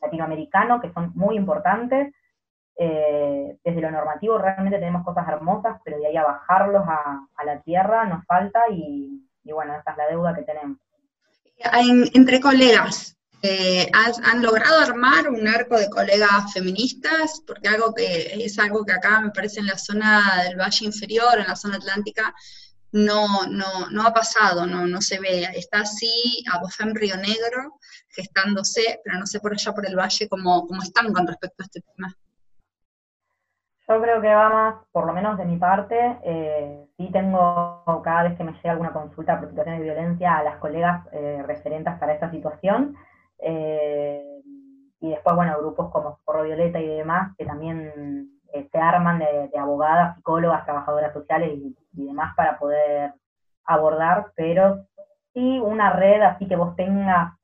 latinoamericano 0.00 0.80
que 0.80 0.92
son 0.92 1.12
muy 1.14 1.36
importantes. 1.36 2.12
Eh, 2.78 3.56
desde 3.64 3.80
lo 3.80 3.90
normativo 3.90 4.36
realmente 4.36 4.78
tenemos 4.78 5.04
cosas 5.04 5.26
hermosas, 5.28 5.80
pero 5.82 5.98
de 5.98 6.08
ahí 6.08 6.16
a 6.16 6.24
bajarlos 6.24 6.84
a, 6.86 7.44
la 7.44 7.60
tierra 7.62 8.04
nos 8.04 8.24
falta 8.26 8.60
y, 8.70 9.22
bueno, 9.44 9.74
esa 9.78 9.92
es 9.92 9.96
la 9.96 10.08
deuda 10.08 10.34
que 10.34 10.42
tenemos. 10.42 10.78
entre 12.12 12.40
colegas, 12.40 13.16
eh, 13.42 13.88
¿han 13.92 14.42
logrado 14.42 14.80
armar 14.80 15.28
un 15.28 15.46
arco 15.48 15.78
de 15.78 15.88
colegas 15.88 16.52
feministas? 16.52 17.42
Porque 17.46 17.68
algo 17.68 17.94
que 17.94 18.44
es 18.44 18.58
algo 18.58 18.84
que 18.84 18.92
acá 18.92 19.20
me 19.20 19.30
parece 19.30 19.60
en 19.60 19.66
la 19.66 19.78
zona 19.78 20.42
del 20.44 20.56
Valle 20.56 20.84
Inferior, 20.84 21.38
en 21.38 21.46
la 21.46 21.56
zona 21.56 21.76
atlántica, 21.76 22.34
no, 22.92 23.46
no, 23.46 23.90
no 23.90 24.06
ha 24.06 24.12
pasado, 24.12 24.66
no, 24.66 24.86
no 24.86 25.00
se 25.00 25.18
ve. 25.18 25.48
Está 25.54 25.80
así 25.80 26.44
en 26.80 26.94
Río 26.94 27.16
Negro, 27.16 27.78
gestándose, 28.08 29.00
pero 29.04 29.18
no 29.18 29.26
sé 29.26 29.40
por 29.40 29.52
allá 29.52 29.72
por 29.72 29.86
el 29.86 29.96
valle 29.96 30.28
cómo, 30.28 30.66
cómo 30.66 30.82
están 30.82 31.12
con 31.12 31.26
respecto 31.26 31.62
a 31.62 31.66
este 31.66 31.80
tema. 31.80 32.14
Yo 33.88 34.02
creo 34.02 34.20
que 34.20 34.34
va 34.34 34.48
más, 34.48 34.74
por 34.90 35.06
lo 35.06 35.12
menos 35.12 35.38
de 35.38 35.44
mi 35.44 35.58
parte, 35.58 36.18
eh, 36.24 36.86
sí 36.96 37.08
tengo 37.12 37.84
cada 38.02 38.24
vez 38.24 38.36
que 38.36 38.42
me 38.42 38.52
llega 38.52 38.72
alguna 38.72 38.92
consulta 38.92 39.38
por 39.38 39.48
situaciones 39.48 39.80
de 39.80 39.84
violencia 39.84 40.36
a 40.36 40.42
las 40.42 40.56
colegas 40.56 41.06
eh, 41.12 41.42
referentes 41.46 41.94
para 41.94 42.14
esta 42.14 42.30
situación. 42.30 42.96
Eh, 43.38 44.42
y 45.00 45.10
después, 45.10 45.36
bueno, 45.36 45.56
grupos 45.58 45.90
como 45.92 46.18
Porro 46.24 46.42
Violeta 46.42 46.80
y 46.80 46.86
demás 46.86 47.34
que 47.36 47.44
también 47.44 48.30
eh, 48.52 48.68
se 48.72 48.78
arman 48.78 49.18
de, 49.18 49.50
abogadas, 49.58 50.16
psicólogas, 50.16 50.64
trabajadoras 50.64 51.12
sociales 51.12 51.52
y, 51.52 51.76
demás 51.92 52.34
para 52.36 52.58
poder 52.58 53.14
abordar, 53.64 54.32
pero 54.34 54.84
sí 55.32 55.58
una 55.60 55.90
red 55.92 56.20
así 56.22 56.46
que 56.46 56.56
vos 56.56 56.76
tengas, 56.76 57.34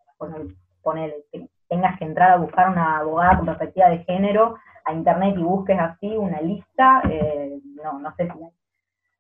ponele, 0.82 1.24
tengas 1.68 1.98
que 1.98 2.04
entrar 2.04 2.32
a 2.32 2.36
buscar 2.36 2.68
una 2.68 2.98
abogada 2.98 3.36
con 3.36 3.46
perspectiva 3.46 3.88
de 3.88 4.04
género 4.04 4.56
a 4.84 4.92
internet 4.92 5.34
y 5.38 5.42
busques 5.42 5.78
así 5.78 6.08
una 6.16 6.40
lista, 6.40 7.02
eh, 7.08 7.58
no, 7.82 7.98
no 7.98 8.14
sé 8.16 8.24
si 8.24 8.30
hay. 8.30 8.50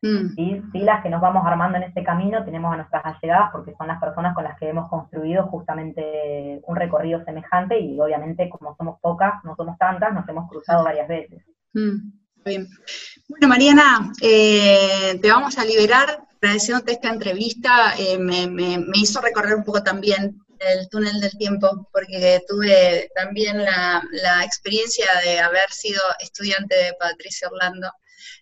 Mm. 0.04 0.34
Sí, 0.34 0.78
las 0.80 1.00
que 1.00 1.10
nos 1.10 1.20
vamos 1.20 1.46
armando 1.46 1.78
en 1.78 1.84
este 1.84 2.02
camino 2.02 2.44
tenemos 2.44 2.72
a 2.72 2.76
nuestras 2.76 3.04
allegadas 3.06 3.50
porque 3.52 3.72
son 3.78 3.86
las 3.86 4.00
personas 4.00 4.34
con 4.34 4.42
las 4.42 4.58
que 4.58 4.68
hemos 4.68 4.90
construido 4.90 5.44
justamente 5.46 6.60
un 6.66 6.74
recorrido 6.74 7.24
semejante 7.24 7.78
y 7.78 8.00
obviamente 8.00 8.50
como 8.50 8.74
somos 8.76 8.98
pocas, 9.00 9.34
no 9.44 9.54
somos 9.54 9.78
tantas, 9.78 10.12
nos 10.12 10.28
hemos 10.28 10.48
cruzado 10.50 10.82
varias 10.82 11.06
veces. 11.06 11.44
Mm, 11.72 12.10
bien. 12.44 12.66
Bueno, 13.28 13.48
Mariana, 13.48 14.12
eh, 14.20 15.20
te 15.22 15.30
vamos 15.30 15.56
a 15.56 15.64
liberar 15.64 16.26
agradeciéndote 16.42 16.92
esta 16.92 17.08
entrevista. 17.10 17.94
Eh, 17.96 18.18
me, 18.18 18.84
hizo 18.94 19.20
recorrer 19.20 19.54
un 19.54 19.64
poco 19.64 19.84
también 19.84 20.36
el 20.68 20.88
túnel 20.88 21.20
del 21.20 21.36
tiempo, 21.38 21.88
porque 21.92 22.40
tuve 22.48 23.10
también 23.14 23.64
la, 23.64 24.02
experiencia 24.44 25.06
de 25.24 25.40
haber 25.40 25.70
sido 25.70 26.00
estudiante 26.20 26.74
de 26.76 26.94
Patricia 26.94 27.48
Orlando. 27.48 27.90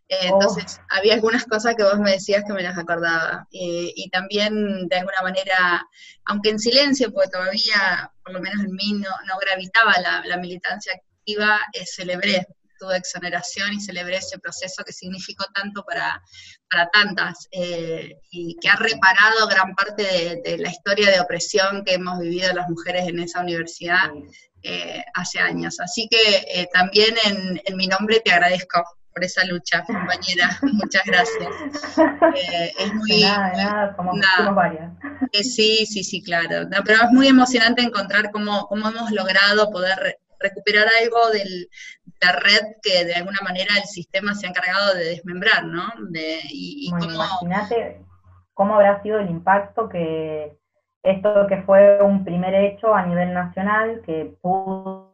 Eh, 0.09 0.29
oh. 0.31 0.35
entonces, 0.35 0.81
había 0.91 1.15
algunas 1.15 1.45
cosas 1.45 1.75
que 1.77 1.85
vos 1.85 1.99
me 1.99 2.13
decías 2.13 2.45
que 2.47 2.53
me 2.53 2.63
las 2.63 2.77
acordaba. 2.77 3.47
y 3.51 4.09
también, 4.11 4.89
de 4.89 4.97
alguna 4.97 5.23
manera, 5.23 5.87
aunque 6.25 6.51
en 6.51 6.59
silencio, 6.59 7.13
porque 7.13 7.31
todavía, 7.31 8.13
por 8.25 8.33
lo 8.35 8.41
menos 8.41 8.65
en 8.65 8.73
mí, 8.73 8.93
no, 8.95 9.39
gravitaba 9.41 9.95
la, 10.25 10.37
militancia 10.37 10.93
activa, 10.95 11.61
celebré 11.85 12.47
de 12.89 12.99
exoneración 12.99 13.73
y 13.73 13.81
celebré 13.81 14.17
ese 14.17 14.39
proceso 14.39 14.83
que 14.85 14.93
significó 14.93 15.45
tanto 15.55 15.85
para, 15.85 16.23
para 16.71 16.89
tantas 16.91 17.49
eh, 17.53 18.17
y 18.31 18.57
que 18.61 18.69
ha 18.69 18.77
reparado 18.77 19.47
gran 19.49 19.75
parte 19.75 20.41
de, 20.45 20.59
la 20.59 20.71
historia 20.71 21.11
de 21.11 21.21
opresión 21.21 21.85
que 21.85 21.95
hemos 21.95 22.19
vivido 22.21 22.53
las 22.53 22.69
mujeres 22.69 23.09
en 23.09 23.21
esa 23.21 23.41
universidad 23.41 24.11
eh, 24.63 25.03
hace 25.15 25.41
años. 25.41 25.81
Así 25.81 26.09
que 26.09 26.61
eh, 26.61 26.69
también 26.73 27.15
en, 27.25 27.77
mi 27.77 27.87
nombre 27.87 28.21
te 28.21 28.33
agradezco 28.33 28.83
por 29.13 29.25
esa 29.25 29.45
lucha, 29.45 29.83
compañera. 29.85 30.59
Muchas 30.63 31.03
gracias. 31.05 31.49
es 32.79 32.95
muy... 32.95 33.23
Nada, 33.23 33.95
nada, 34.15 34.51
varias. 34.51 34.93
sí, 35.33 35.87
sí, 35.87 36.05
sí, 36.05 36.23
claro. 36.23 36.69
pero 36.85 37.03
es 37.03 37.11
muy 37.11 37.27
emocionante 37.27 37.83
encontrar 37.83 38.31
cómo, 38.31 38.67
cómo 38.69 38.89
hemos 38.89 39.11
logrado 39.11 39.71
poder 39.71 40.19
recuperar 40.41 40.87
algo 41.03 41.31
de 41.31 41.69
la 42.21 42.33
red 42.33 42.77
que 42.83 43.05
de 43.05 43.15
alguna 43.15 43.39
manera 43.43 43.75
el 43.77 43.85
sistema 43.85 44.35
se 44.35 44.47
ha 44.47 44.51
encargado 44.51 44.95
de 44.95 45.05
desmembrar, 45.05 45.65
¿no? 45.65 45.85
y, 46.13 46.91
cómo... 46.91 47.05
Imagínate 47.05 48.01
cómo 48.55 48.75
habrá 48.75 49.03
sido 49.03 49.19
el 49.19 49.31
impacto 49.31 49.89
que 49.89 50.57
esto 51.03 51.47
que 51.49 51.63
fue 51.63 52.03
un 52.03 52.25
primer 52.25 52.55
hecho 52.55 52.95
a 52.95 53.07
nivel 53.07 53.33
nacional 53.33 54.03
que 54.05 54.37
pudo 54.43 55.11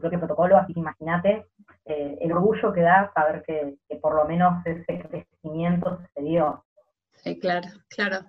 propio 0.00 0.18
protocolo, 0.18 0.56
así 0.56 0.74
que 0.74 0.80
imagínate 0.80 1.46
eh, 1.84 2.18
el 2.20 2.32
orgullo 2.32 2.72
que 2.72 2.82
da 2.82 3.10
saber 3.14 3.42
que, 3.46 3.76
que 3.88 3.96
por 3.96 4.14
lo 4.14 4.24
menos 4.26 4.64
ese 4.66 5.00
crecimiento 5.00 6.00
se 6.14 6.22
dio. 6.22 6.64
Sí, 7.14 7.38
claro, 7.38 7.68
claro. 7.88 8.20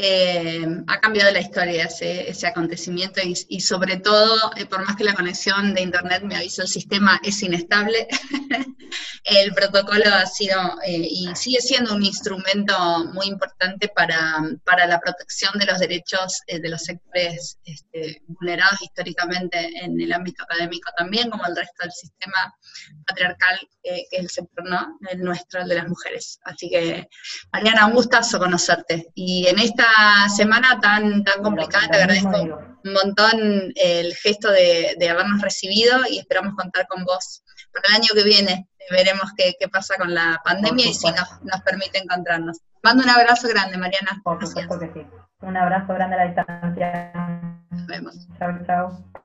Eh, 0.00 0.64
ha 0.86 1.00
cambiado 1.00 1.32
la 1.32 1.40
historia 1.40 1.86
ese, 1.86 2.30
ese 2.30 2.46
acontecimiento 2.46 3.20
y, 3.24 3.60
sobre 3.60 3.96
todo, 3.96 4.52
eh, 4.54 4.64
por 4.64 4.86
más 4.86 4.94
que 4.94 5.02
la 5.02 5.12
conexión 5.12 5.74
de 5.74 5.80
Internet 5.80 6.22
me 6.22 6.36
avisa 6.36 6.62
el 6.62 6.68
sistema 6.68 7.20
es 7.24 7.42
inestable, 7.42 8.06
el 9.24 9.52
protocolo 9.54 10.04
ha 10.06 10.24
sido 10.24 10.56
eh, 10.86 11.00
y 11.02 11.34
sigue 11.34 11.60
siendo 11.60 11.96
un 11.96 12.04
instrumento 12.04 12.78
muy 13.12 13.26
importante 13.26 13.88
para, 13.88 14.38
para 14.64 14.86
la 14.86 15.00
protección 15.00 15.58
de 15.58 15.66
los 15.66 15.80
derechos 15.80 16.42
de 16.46 16.68
los 16.68 16.80
sectores 16.82 17.58
este, 17.64 18.22
vulnerados 18.28 18.80
históricamente 18.80 19.68
en 19.82 20.00
el 20.00 20.12
ámbito 20.12 20.44
académico 20.44 20.92
también, 20.96 21.28
como 21.28 21.44
el 21.44 21.56
resto 21.56 21.82
del 21.82 21.90
sistema 21.90 22.54
patriarcal, 23.04 23.58
que 23.82 23.96
es 23.96 24.06
el 24.12 24.30
sector 24.30 24.64
¿no? 24.64 24.96
el 25.10 25.18
nuestro, 25.22 25.60
el 25.60 25.68
de 25.68 25.74
las 25.74 25.88
mujeres. 25.88 26.38
Así 26.44 26.70
que, 26.70 27.08
Mariana, 27.52 27.86
un 27.86 27.94
gustazo 27.94 28.38
conocerte. 28.38 29.08
Y 29.14 29.46
en 29.48 29.58
esta 29.58 29.87
semana 30.34 30.78
tan, 30.80 31.24
tan 31.24 31.42
complicada, 31.42 31.88
te 31.88 31.96
agradezco 31.96 32.68
un 32.84 32.92
montón 32.92 33.72
el 33.74 34.14
gesto 34.14 34.50
de, 34.50 34.96
habernos 35.10 35.42
recibido 35.42 36.00
y 36.10 36.18
esperamos 36.18 36.54
contar 36.54 36.86
con 36.88 37.04
vos 37.04 37.42
para 37.72 37.88
el 37.88 38.02
año 38.02 38.08
que 38.14 38.24
viene. 38.24 38.68
Veremos 38.90 39.30
qué, 39.36 39.54
pasa 39.68 39.96
con 39.96 40.14
la 40.14 40.40
pandemia 40.44 40.86
y 40.86 40.94
si 40.94 41.10
nos, 41.10 41.42
nos 41.42 41.60
permite 41.62 41.98
encontrarnos. 41.98 42.58
Mando 42.82 43.02
un 43.02 43.10
abrazo 43.10 43.48
grande, 43.48 43.76
Mariana. 43.76 44.20
Por 44.24 44.44
supuesto 44.46 44.78
que 44.78 44.90
sí. 44.92 45.06
Un 45.40 45.56
abrazo 45.56 45.92
grande 45.94 46.16
a 46.16 46.18
la 46.18 46.26
distancia. 46.26 47.12
Nos 47.70 47.86
vemos. 47.86 48.28
Chao, 48.38 48.58
chao. 48.66 49.24